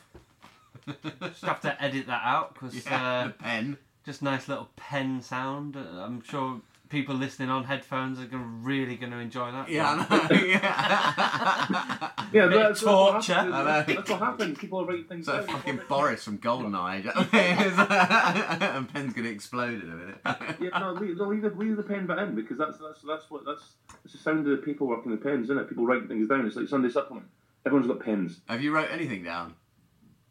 Just 1.22 1.46
have 1.46 1.62
to 1.62 1.82
edit 1.82 2.08
that 2.08 2.22
out 2.24 2.54
because 2.54 2.86
yeah, 2.86 3.04
uh, 3.04 3.30
pen. 3.30 3.78
just 4.04 4.24
nice 4.24 4.48
little 4.48 4.70
pen 4.76 5.22
sound. 5.22 5.78
Uh, 5.78 6.04
I'm 6.04 6.24
sure 6.24 6.62
people 6.92 7.16
listening 7.16 7.50
on 7.50 7.64
headphones 7.64 8.20
are 8.20 8.26
gonna, 8.26 8.44
really 8.44 8.98
going 8.98 9.12
to 9.12 9.18
enjoy 9.18 9.52
that. 9.52 9.70
Yeah, 9.70 10.06
I 10.10 10.30
know. 10.30 10.36
yeah. 10.46 12.12
Yeah, 12.34 12.48
Bit 12.48 12.56
that's, 12.56 12.80
that's 12.80 12.84
what 12.84 13.12
torture. 13.12 13.34
happens. 13.34 13.54
I 13.56 13.64
know. 13.64 13.94
That's 13.94 14.10
what 14.10 14.20
happens. 14.20 14.58
People 14.58 14.86
write 14.86 15.10
things 15.10 15.26
So 15.26 15.42
fucking 15.42 15.56
People 15.64 15.80
write- 15.80 15.89
Boris 15.89 16.24
from 16.24 16.38
Goldeneye, 16.38 17.04
and 18.76 18.94
pen's 18.94 19.14
gonna 19.14 19.28
explode 19.28 19.84
in 19.84 19.89
a 19.92 19.96
minute. 19.96 20.18
Yeah, 20.62 20.80
no, 20.80 20.94
leave, 20.94 21.18
no, 21.18 21.26
leave, 21.26 21.42
the, 21.42 21.50
leave 21.50 21.76
the 21.76 21.84
pen 21.84 22.08
bit 22.08 22.20
in 22.20 22.36
because 22.36 22.58
that's 22.58 22.78
that's 22.78 23.02
that's 23.06 23.30
what 23.30 23.44
that's 23.46 23.74
it's 24.06 24.14
the 24.14 24.20
sound 24.20 24.48
of 24.48 24.52
the 24.52 24.66
paperwork 24.66 25.04
and 25.04 25.14
the 25.14 25.18
pens, 25.18 25.46
isn't 25.48 25.58
it? 25.58 25.68
People 25.68 25.86
writing 25.86 26.08
things 26.08 26.30
down. 26.30 26.46
It's 26.46 26.56
like 26.56 26.70
Sunday 26.70 26.88
supplement. 26.88 27.28
Everyone's 27.66 27.88
got 27.92 28.00
pens. 28.00 28.39
Have 28.48 28.64
you 28.64 28.74
wrote 28.74 28.89
anything 28.92 29.24
down? 29.26 29.56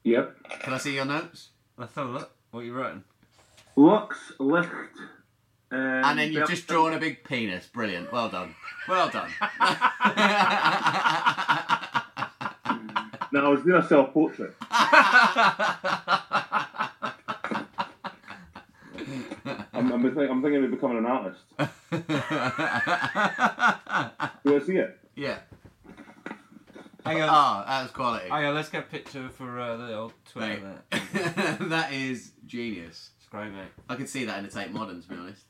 Yep. 0.04 0.36
Can 0.60 0.72
I 0.72 0.78
see 0.78 0.94
your 0.94 1.04
notes? 1.04 1.50
Let's 1.76 1.94
have 1.96 2.08
a 2.08 2.12
look. 2.12 2.30
What 2.50 2.60
are 2.60 2.64
you 2.64 2.72
writing? 2.72 3.04
Lux, 3.76 4.32
Licht. 4.38 4.70
Um, 5.72 5.78
And 5.80 6.18
then 6.18 6.32
you've 6.32 6.48
just 6.48 6.66
drawn 6.66 6.92
a 6.94 6.98
big 6.98 7.22
penis. 7.24 7.66
Brilliant. 7.66 8.12
Well 8.12 8.28
done. 8.28 8.54
Well 8.88 9.08
done. 9.08 9.30
No, 13.32 13.46
I 13.46 13.48
was 13.48 13.62
doing 13.62 13.80
a 13.80 13.86
self 13.86 14.12
portrait. 14.12 14.52
I'm, 19.72 19.92
I'm, 19.92 20.02
think, 20.02 20.30
I'm 20.30 20.42
thinking 20.42 20.64
of 20.64 20.70
becoming 20.72 20.98
an 20.98 21.06
artist. 21.06 21.40
You 24.44 24.50
want 24.52 24.60
to 24.60 24.66
see 24.66 24.76
it? 24.76 24.98
yeah. 25.14 25.38
Hang 27.06 27.22
on. 27.22 27.28
Oh, 27.30 27.64
that 27.66 27.82
was 27.82 27.90
quality. 27.92 28.28
Hang 28.28 28.44
on, 28.44 28.54
let's 28.54 28.68
get 28.68 28.80
a 28.84 28.86
picture 28.86 29.28
for 29.30 29.58
uh, 29.58 29.76
the 29.76 29.94
old 29.94 30.12
Twitter 30.30 30.82
that 30.90 31.92
is 31.92 32.32
genius. 32.46 33.10
It's 33.18 33.28
great, 33.28 33.52
mate. 33.52 33.68
I 33.88 33.94
could 33.94 34.08
see 34.08 34.24
that 34.26 34.38
in 34.38 34.44
a 34.44 34.48
Tate 34.48 34.72
Modern, 34.72 35.00
to 35.00 35.08
be 35.08 35.14
honest. 35.16 35.42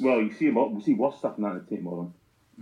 Well, 0.00 0.20
you 0.22 0.32
see, 0.32 0.50
what 0.50 0.70
you 0.72 0.80
see 0.80 0.94
worse 0.94 1.18
stuff 1.18 1.36
than 1.36 1.44
that 1.44 1.56
in 1.60 1.64
Tate 1.66 1.82
Modern. 1.82 2.12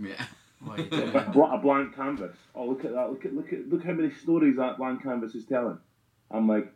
Yeah. 0.01 0.25
What 0.63 0.79
A, 0.79 0.83
doing? 0.83 1.11
bla- 1.31 1.55
a 1.55 1.57
blank 1.57 1.95
canvas. 1.95 2.37
Oh, 2.53 2.65
look 2.67 2.85
at 2.85 2.93
that! 2.93 3.09
Look 3.09 3.25
at 3.25 3.33
look 3.33 3.51
at 3.51 3.67
look 3.67 3.83
how 3.83 3.93
many 3.93 4.11
stories 4.13 4.57
that 4.57 4.77
blank 4.77 5.01
canvas 5.01 5.33
is 5.33 5.43
telling. 5.45 5.79
I'm 6.29 6.47
like, 6.47 6.71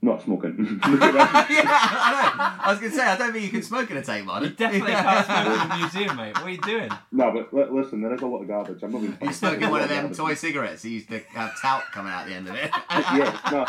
not 0.00 0.22
smoking. 0.22 0.56
look 0.88 1.02
at 1.02 1.12
that. 1.12 1.46
yeah, 1.50 1.62
I 1.66 2.56
know. 2.58 2.64
I 2.64 2.70
was 2.70 2.78
going 2.78 2.92
to 2.92 2.96
say, 2.96 3.04
I 3.04 3.16
don't 3.18 3.32
think 3.32 3.44
you 3.46 3.50
can 3.50 3.62
smoke 3.64 3.90
in 3.90 3.96
a 3.96 4.02
Tate 4.04 4.18
You 4.20 4.24
Modern. 4.26 4.54
definitely 4.54 4.92
can't 4.92 5.26
smoke 5.26 5.62
in 5.62 5.68
the 5.68 5.76
museum, 5.76 6.16
mate. 6.16 6.34
What 6.36 6.44
are 6.44 6.50
you 6.50 6.60
doing? 6.62 6.90
No, 7.10 7.32
but 7.32 7.52
li- 7.52 7.80
listen, 7.82 8.00
there 8.02 8.14
is 8.14 8.20
a 8.22 8.26
lot 8.26 8.42
of 8.42 8.46
garbage. 8.48 8.80
I'm 8.84 8.92
not 8.92 9.00
being. 9.00 9.18
You're 9.20 9.32
smoking 9.32 9.68
one 9.70 9.82
of 9.82 9.88
them 9.88 10.14
toy 10.14 10.34
cigarettes 10.34 10.82
that 10.82 10.88
used 10.90 11.08
to 11.08 11.18
have 11.34 11.60
talc 11.60 11.82
coming 11.92 12.12
out 12.12 12.28
the 12.28 12.34
end 12.34 12.46
of 12.48 12.54
it. 12.54 12.70
yeah, 12.90 13.40
no. 13.50 13.64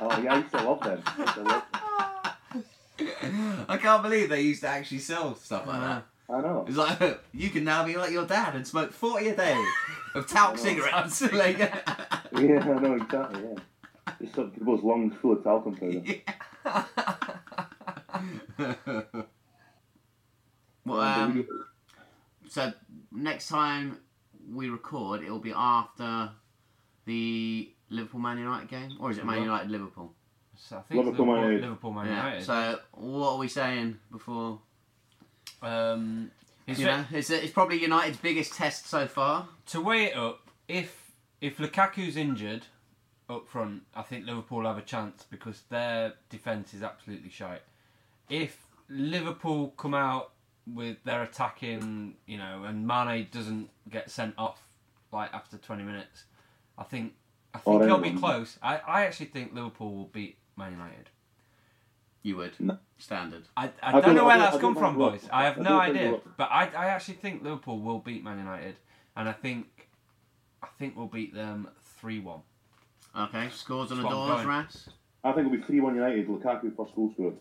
oh, 0.00 0.22
yeah, 0.22 0.32
I 0.34 0.38
used 0.38 0.52
to 0.52 0.62
love 0.62 0.80
them. 0.80 1.02
I 2.98 3.02
used 3.04 3.20
to 3.20 3.26
love 3.26 3.56
them. 3.56 3.66
I 3.68 3.76
can't 3.76 4.02
believe 4.02 4.28
they 4.28 4.40
used 4.42 4.62
to 4.62 4.68
actually 4.68 4.98
sell 4.98 5.34
stuff 5.36 5.66
like 5.66 5.80
that. 5.80 6.06
I 6.30 6.40
know. 6.42 6.64
It's 6.68 6.76
like, 6.76 7.20
you 7.32 7.50
can 7.50 7.64
now 7.64 7.84
be 7.84 7.96
like 7.96 8.10
your 8.10 8.26
dad 8.26 8.54
and 8.54 8.66
smoke 8.66 8.92
40 8.92 9.28
a 9.28 9.36
day 9.36 9.64
of 10.14 10.26
talc 10.28 10.58
cigarettes. 10.66 11.20
like, 11.32 11.58
Yeah, 11.58 11.70
I 12.32 12.78
know 12.80 12.94
exactly. 12.94 13.42
Yeah, 13.42 14.12
just 14.20 14.34
some 14.34 14.50
people's 14.50 14.82
lungs 14.82 15.14
full 15.20 15.32
of 15.32 15.44
talcum 15.44 15.76
powder. 15.76 16.02
well, 20.84 21.00
um, 21.00 21.46
so 22.48 22.72
next 23.12 23.48
time 23.48 23.98
we 24.52 24.68
record, 24.68 25.22
it'll 25.22 25.38
be 25.38 25.52
after 25.54 26.30
the 27.06 27.72
Liverpool 27.90 28.20
Man 28.20 28.38
United 28.38 28.68
game, 28.68 28.96
or 29.00 29.10
is 29.10 29.18
it 29.18 29.24
Man 29.24 29.42
United 29.42 29.70
Liverpool? 29.70 30.12
So 30.60 30.76
I 30.76 30.80
think 30.82 31.04
Liverpool, 31.04 31.26
Liverpool, 31.26 31.26
Man 31.26 31.44
United. 31.44 31.62
Liverpool, 31.62 31.92
Man 31.92 32.06
Yeah. 32.06 32.24
United. 32.26 32.44
So 32.44 32.78
what 32.92 33.30
are 33.32 33.38
we 33.38 33.48
saying 33.48 33.98
before? 34.10 34.60
um, 35.62 36.30
it's 36.66 36.78
You 36.78 36.86
know, 36.86 37.04
it's, 37.10 37.30
it's 37.30 37.52
probably 37.52 37.80
United's 37.80 38.18
biggest 38.18 38.52
test 38.52 38.86
so 38.86 39.06
far. 39.06 39.48
to 39.66 39.80
weigh 39.80 40.04
it 40.06 40.16
up, 40.16 40.50
if 40.68 41.12
if 41.40 41.58
Lukaku's 41.58 42.16
injured 42.16 42.66
up 43.30 43.48
front, 43.48 43.82
I 43.94 44.02
think 44.02 44.26
Liverpool 44.26 44.64
have 44.66 44.76
a 44.78 44.82
chance 44.82 45.24
because 45.30 45.62
their 45.70 46.14
defence 46.28 46.74
is 46.74 46.82
absolutely 46.82 47.30
shite. 47.30 47.62
If 48.28 48.58
Liverpool 48.88 49.68
come 49.76 49.94
out 49.94 50.32
with 50.66 50.96
their 51.04 51.22
attacking, 51.22 52.16
you 52.26 52.36
know, 52.36 52.64
and 52.64 52.86
Mane 52.86 53.28
doesn't 53.30 53.70
get 53.88 54.10
sent 54.10 54.34
off 54.36 54.60
like 55.12 55.32
after 55.32 55.56
twenty 55.56 55.84
minutes, 55.84 56.24
I 56.76 56.82
think 56.84 57.14
I 57.54 57.58
think 57.58 57.84
he'll 57.84 57.98
be 57.98 58.12
close. 58.12 58.58
I, 58.62 58.76
I 58.78 59.04
actually 59.06 59.26
think 59.26 59.54
Liverpool 59.54 59.94
will 59.94 60.06
beat 60.06 60.36
Man 60.58 60.72
United. 60.72 61.08
You 62.22 62.36
would. 62.36 62.52
No. 62.58 62.78
Standard. 62.98 63.44
I, 63.56 63.66
I, 63.66 63.70
I 63.82 63.92
don't 63.92 64.02
don't- 64.02 64.16
know 64.16 64.24
where 64.26 64.36
don't- 64.36 64.50
that's 64.50 64.60
come 64.60 64.74
from, 64.74 64.98
boys. 64.98 65.26
I 65.32 65.44
have 65.44 65.58
I 65.58 65.62
no 65.62 65.78
idea. 65.80 66.18
But 66.36 66.50
I, 66.50 66.64
I 66.66 66.86
actually 66.86 67.14
think 67.14 67.42
Liverpool 67.44 67.78
will 67.80 68.00
beat 68.00 68.24
Man 68.24 68.38
United, 68.38 68.74
and 69.16 69.28
I 69.28 69.32
think 69.32 69.66
I 70.62 70.66
think 70.78 70.96
we'll 70.96 71.06
beat 71.06 71.32
them 71.34 71.68
three 72.00 72.18
one. 72.18 72.40
Okay, 73.16 73.48
scores 73.50 73.90
on 73.92 73.98
the 74.02 74.04
I'm 74.06 74.10
doors, 74.12 74.30
going. 74.36 74.48
Ras. 74.48 74.88
I 75.24 75.32
think 75.32 75.46
it'll 75.46 75.58
be 75.58 75.62
three 75.64 75.80
one 75.80 75.94
United. 75.94 76.26
Lukaku 76.28 76.74
first 76.76 76.94
goal 76.94 77.10
scorer. 77.14 77.32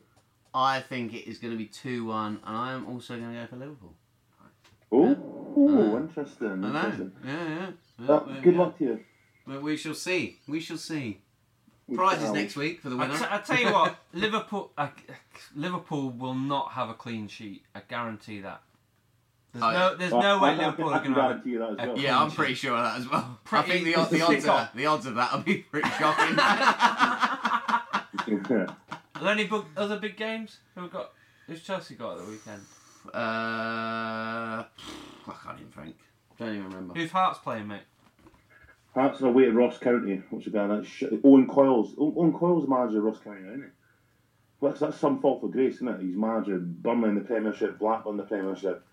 I 0.53 0.79
think 0.81 1.13
it 1.13 1.29
is 1.29 1.37
going 1.37 1.51
to 1.51 1.57
be 1.57 1.65
2 1.67 2.05
1, 2.05 2.39
and 2.43 2.57
I 2.57 2.71
am 2.73 2.87
also 2.87 3.15
going 3.19 3.31
to 3.31 3.41
go 3.41 3.45
for 3.47 3.57
Liverpool. 3.57 3.93
Oh, 4.91 5.03
Yeah. 5.09 5.15
oh, 5.19 5.93
Uh, 5.95 5.99
interesting. 5.99 6.47
I 6.47 6.55
know. 6.55 6.67
interesting. 6.79 7.11
Yeah, 7.23 7.31
yeah. 7.47 7.59
yeah, 7.99 8.07
Well, 8.07 8.27
good 8.41 8.53
yeah. 8.55 8.59
luck 8.59 8.77
to 8.79 8.83
you. 8.85 8.99
Well, 9.45 9.59
we 9.61 9.77
shall 9.77 9.93
see. 9.93 10.37
We 10.47 10.59
shall 10.59 10.77
see. 10.77 11.19
We 11.87 11.95
Prizes 11.95 12.31
next 12.31 12.55
week 12.57 12.81
for 12.81 12.89
the 12.89 12.97
winner. 12.97 13.13
I, 13.13 13.19
winner. 13.21 13.43
tell 13.45 13.59
you 13.59 13.71
what, 13.71 13.95
Liverpool 14.13 14.71
uh, 14.77 14.89
Liverpool 15.55 16.09
will 16.09 16.33
not 16.33 16.71
have 16.73 16.89
a 16.89 16.93
clean 16.93 17.27
sheet. 17.29 17.63
I 17.73 17.81
guarantee 17.87 18.41
that. 18.41 18.61
There's 19.53 19.63
Oh, 19.63 19.71
no 19.71 19.95
there's 19.95 20.11
Well, 20.11 20.21
no 20.21 20.39
way 20.43 20.49
I- 20.49 20.53
I 20.53 20.57
Liverpool 20.57 20.89
can- 20.89 20.93
are 20.93 20.99
going 21.03 21.13
to 21.15 21.21
have. 21.21 21.29
guarantee 21.29 21.49
you 21.51 21.59
that 21.59 21.79
as 21.79 21.87
well. 21.87 21.97
yeah, 21.97 22.21
I'm 22.21 22.31
pretty 22.31 22.53
sure 22.55 22.75
of 22.75 22.83
that 22.83 22.99
as 22.99 23.09
well. 23.09 23.39
I 23.53 23.61
think 23.61 23.85
the, 23.85 23.93
the, 23.93 24.01
it's 24.01 24.11
a 24.11 24.21
odds 24.25 24.35
of 24.35 24.43
that, 24.43 24.75
the 24.75 24.85
odds 24.85 25.05
of 25.05 25.15
that 25.15 25.31
will 25.33 25.39
be 25.43 25.55
pretty 25.59 25.89
shocking. 25.91 26.35
Yeah. 28.27 28.67
Are 29.15 29.21
there 29.21 29.31
any 29.31 29.45
bug, 29.45 29.65
other 29.77 29.97
big 29.99 30.17
games? 30.17 30.57
Who 30.75 30.81
have 30.81 30.91
got? 30.91 31.11
Who's 31.47 31.61
Chelsea 31.63 31.95
got 31.95 32.17
at 32.17 32.25
the 32.25 32.29
weekend? 32.31 32.61
uh, 33.13 34.63
I 34.65 34.65
can't 35.43 35.59
even 35.59 35.71
think. 35.71 35.95
Don't 36.37 36.49
even 36.49 36.65
remember. 36.65 36.93
Who's 36.93 37.11
Hearts 37.11 37.39
playing, 37.39 37.67
mate? 37.69 37.83
Hearts 38.97 39.21
are 39.21 39.27
away 39.27 39.43
at 39.43 39.53
Ross 39.53 39.77
County. 39.77 40.23
What's 40.31 40.45
the 40.45 40.51
guy? 40.51 40.65
That's 40.65 40.87
shit. 40.87 41.13
Owen 41.23 41.47
Coyles. 41.47 41.93
Owen 41.99 42.33
Coyles 42.33 42.63
is 42.63 42.69
manager 42.69 42.97
of 42.97 43.03
Ross 43.03 43.19
County, 43.19 43.41
isn't 43.41 43.61
he? 43.61 43.67
Well, 44.59 44.71
that's, 44.71 44.81
that's 44.81 44.97
some 44.97 45.21
fault 45.21 45.41
for 45.41 45.49
grace, 45.49 45.75
isn't 45.75 45.87
it? 45.87 46.01
He's 46.01 46.15
manager 46.15 46.55
of 46.55 46.81
Burnley 46.81 47.09
in 47.09 47.15
the 47.15 47.21
Premiership, 47.21 47.77
Blackburn 47.77 48.13
in 48.13 48.17
the 48.17 48.23
Premiership, 48.23 48.83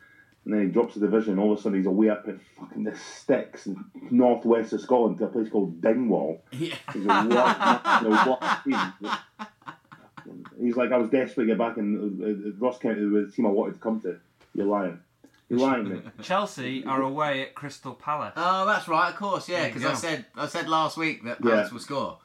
and 0.44 0.52
then 0.52 0.66
he 0.66 0.68
drops 0.68 0.92
the 0.92 1.00
division. 1.00 1.38
All 1.38 1.54
of 1.54 1.58
a 1.58 1.62
sudden, 1.62 1.78
he's 1.78 1.86
away 1.86 2.10
up 2.10 2.28
in 2.28 2.38
fucking 2.58 2.84
the 2.84 2.94
sticks 2.94 3.64
in 3.64 3.82
northwest 4.10 4.74
of 4.74 4.82
Scotland 4.82 5.16
to 5.18 5.24
a 5.24 5.28
place 5.28 5.48
called 5.48 5.80
Dingwall. 5.80 6.42
Yeah. 6.52 6.74
He's, 6.92 7.06
a 7.06 7.08
what, 7.08 8.60
you 8.66 8.72
know, 8.72 8.92
team. 9.00 10.44
He's 10.60 10.76
like, 10.76 10.92
I 10.92 10.98
was 10.98 11.08
desperate 11.08 11.44
to 11.44 11.48
get 11.48 11.58
back 11.58 11.78
in 11.78 11.96
uh, 12.20 12.50
uh, 12.50 12.52
Ross 12.58 12.78
County 12.78 13.06
with 13.06 13.30
the 13.30 13.32
team 13.34 13.46
I 13.46 13.50
wanted 13.50 13.74
to 13.74 13.80
come 13.80 14.02
to. 14.02 14.18
You're 14.54 14.66
lying. 14.66 15.00
You're 15.58 15.68
lying, 15.68 15.88
mate. 15.88 16.02
Chelsea 16.22 16.84
are 16.84 17.02
away 17.02 17.42
at 17.42 17.54
Crystal 17.54 17.94
Palace. 17.94 18.34
Oh, 18.36 18.66
that's 18.66 18.88
right. 18.88 19.10
Of 19.10 19.16
course, 19.16 19.48
yeah. 19.48 19.58
There 19.60 19.68
you 19.68 19.74
Because 19.74 19.86
I 19.88 19.92
go. 19.92 19.96
said 19.98 20.26
I 20.36 20.46
said 20.46 20.68
last 20.68 20.96
week 20.96 21.24
that 21.24 21.40
Palace 21.42 21.68
Yeah. 21.68 21.72
will 21.72 21.80
score. 21.80 22.18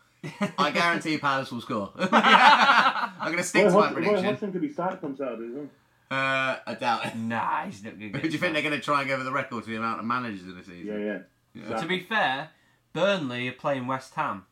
I 0.58 0.72
guarantee 0.74 1.18
Palace 1.18 1.52
will 1.52 1.62
score. 1.62 1.92
I'm 2.00 3.26
going 3.32 3.38
to 3.38 3.44
stick 3.44 3.68
to 3.68 3.70
Roy 3.70 3.76
my 3.76 3.82
Hodgson- 3.88 3.96
Roy 3.96 4.02
prediction. 4.04 4.26
Hodgson 4.26 4.52
could 4.52 4.62
be 4.62 4.72
sacked 4.72 5.04
on 5.04 5.16
Saturday, 5.16 5.46
as 5.46 5.52
well. 5.54 5.68
Uh, 6.12 6.58
I 6.66 6.76
doubt 6.80 7.06
it. 7.06 7.16
Nah, 7.16 7.66
he's 7.66 7.84
not 7.84 7.98
going 8.00 8.12
to 8.14 8.22
Do 8.22 8.28
you 8.30 8.38
think 8.38 8.54
they're 8.54 8.64
going 8.64 8.74
to 8.76 8.82
try 8.82 9.02
and 9.02 9.08
go 9.10 9.16
over 9.16 9.24
the 9.24 9.32
record 9.32 9.64
for 9.64 9.70
the 9.70 9.76
amount 9.78 10.00
of 10.00 10.06
managers 10.06 10.42
in 10.44 10.58
the 10.58 10.64
season? 10.64 10.88
Yeah, 10.88 10.98
yeah. 10.98 11.70
Yeah. 11.70 11.80
To 11.82 11.88
be 11.88 12.00
fair, 12.02 12.50
Burnley 12.94 13.48
are 13.48 13.52
playing 13.54 13.88
West 13.88 14.14
Ham. 14.16 14.46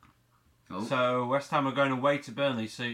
Oh. 0.69 0.84
So 0.84 1.25
West 1.25 1.49
Ham 1.51 1.67
are 1.67 1.71
going 1.71 1.91
away 1.91 2.17
to 2.19 2.32
Burnley. 2.32 2.67
So 2.67 2.93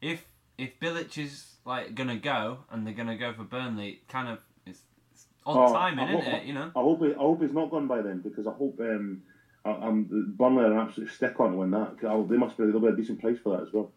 if 0.00 0.24
if 0.56 0.78
Bilic 0.80 1.16
is 1.18 1.44
like 1.64 1.94
gonna 1.94 2.16
go 2.16 2.58
and 2.70 2.86
they're 2.86 2.94
gonna 2.94 3.16
go 3.16 3.32
for 3.32 3.42
Burnley, 3.44 3.88
it 3.90 4.08
kind 4.08 4.28
of 4.28 4.38
it's, 5.48 5.56
it's 5.56 5.70
Oh, 5.70 5.74
timing, 5.74 6.04
I 6.04 6.08
isn't 6.18 6.24
hope- 6.32 6.42
it? 6.42 6.46
You 6.46 6.54
know. 6.54 6.70
I 6.76 6.80
hope 6.80 7.00
he, 7.02 7.10
I 7.12 7.18
hope 7.18 7.42
he's 7.42 7.52
not 7.52 7.70
gone 7.70 7.86
by 7.86 8.02
then 8.02 8.20
because 8.20 8.46
I 8.46 8.52
hope 8.52 8.78
um, 8.80 9.22
I, 9.64 9.70
I'm 9.70 10.34
Burnley 10.36 10.64
are 10.64 10.72
an 10.72 10.78
absolute 10.78 11.10
stick 11.10 11.38
on 11.40 11.52
to 11.52 11.56
win 11.56 11.70
that. 11.72 11.98
'Cause 12.00 12.04
I- 12.26 12.30
They 12.30 12.36
must 12.38 12.56
be 12.56 12.64
they'll 12.66 12.80
be 12.80 12.88
a 12.88 12.92
decent 12.96 13.20
price 13.20 13.38
for 13.38 13.56
that 13.56 13.66
as 13.66 13.72
well. 13.72 13.90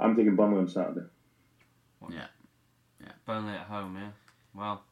I'm 0.00 0.14
taking 0.16 0.36
Burnley 0.36 0.58
on 0.58 0.68
Saturday. 0.68 1.06
Yeah. 2.10 2.26
yeah, 3.00 3.12
Burnley 3.24 3.52
at 3.54 3.60
home, 3.66 3.96
yeah. 3.96 4.10
Well, 4.54 4.82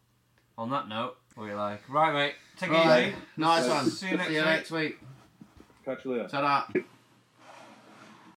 on 0.58 0.70
that 0.70 0.88
note, 0.88 1.16
we're 1.36 1.54
like, 1.56 1.88
right, 1.88 2.12
mate, 2.12 2.34
take 2.56 2.70
it 2.70 2.72
Right. 2.72 3.08
easy. 3.08 3.16
Nice 3.36 3.68
one. 3.68 3.86
See 3.90 4.08
you 4.10 4.16
next 4.16 4.28
See 4.30 4.36
you 4.36 4.44
week. 4.44 4.70
week. 4.70 4.98
Catch 5.84 6.04
you 6.04 6.12
later. 6.12 6.28
Ta-da. 6.28 6.80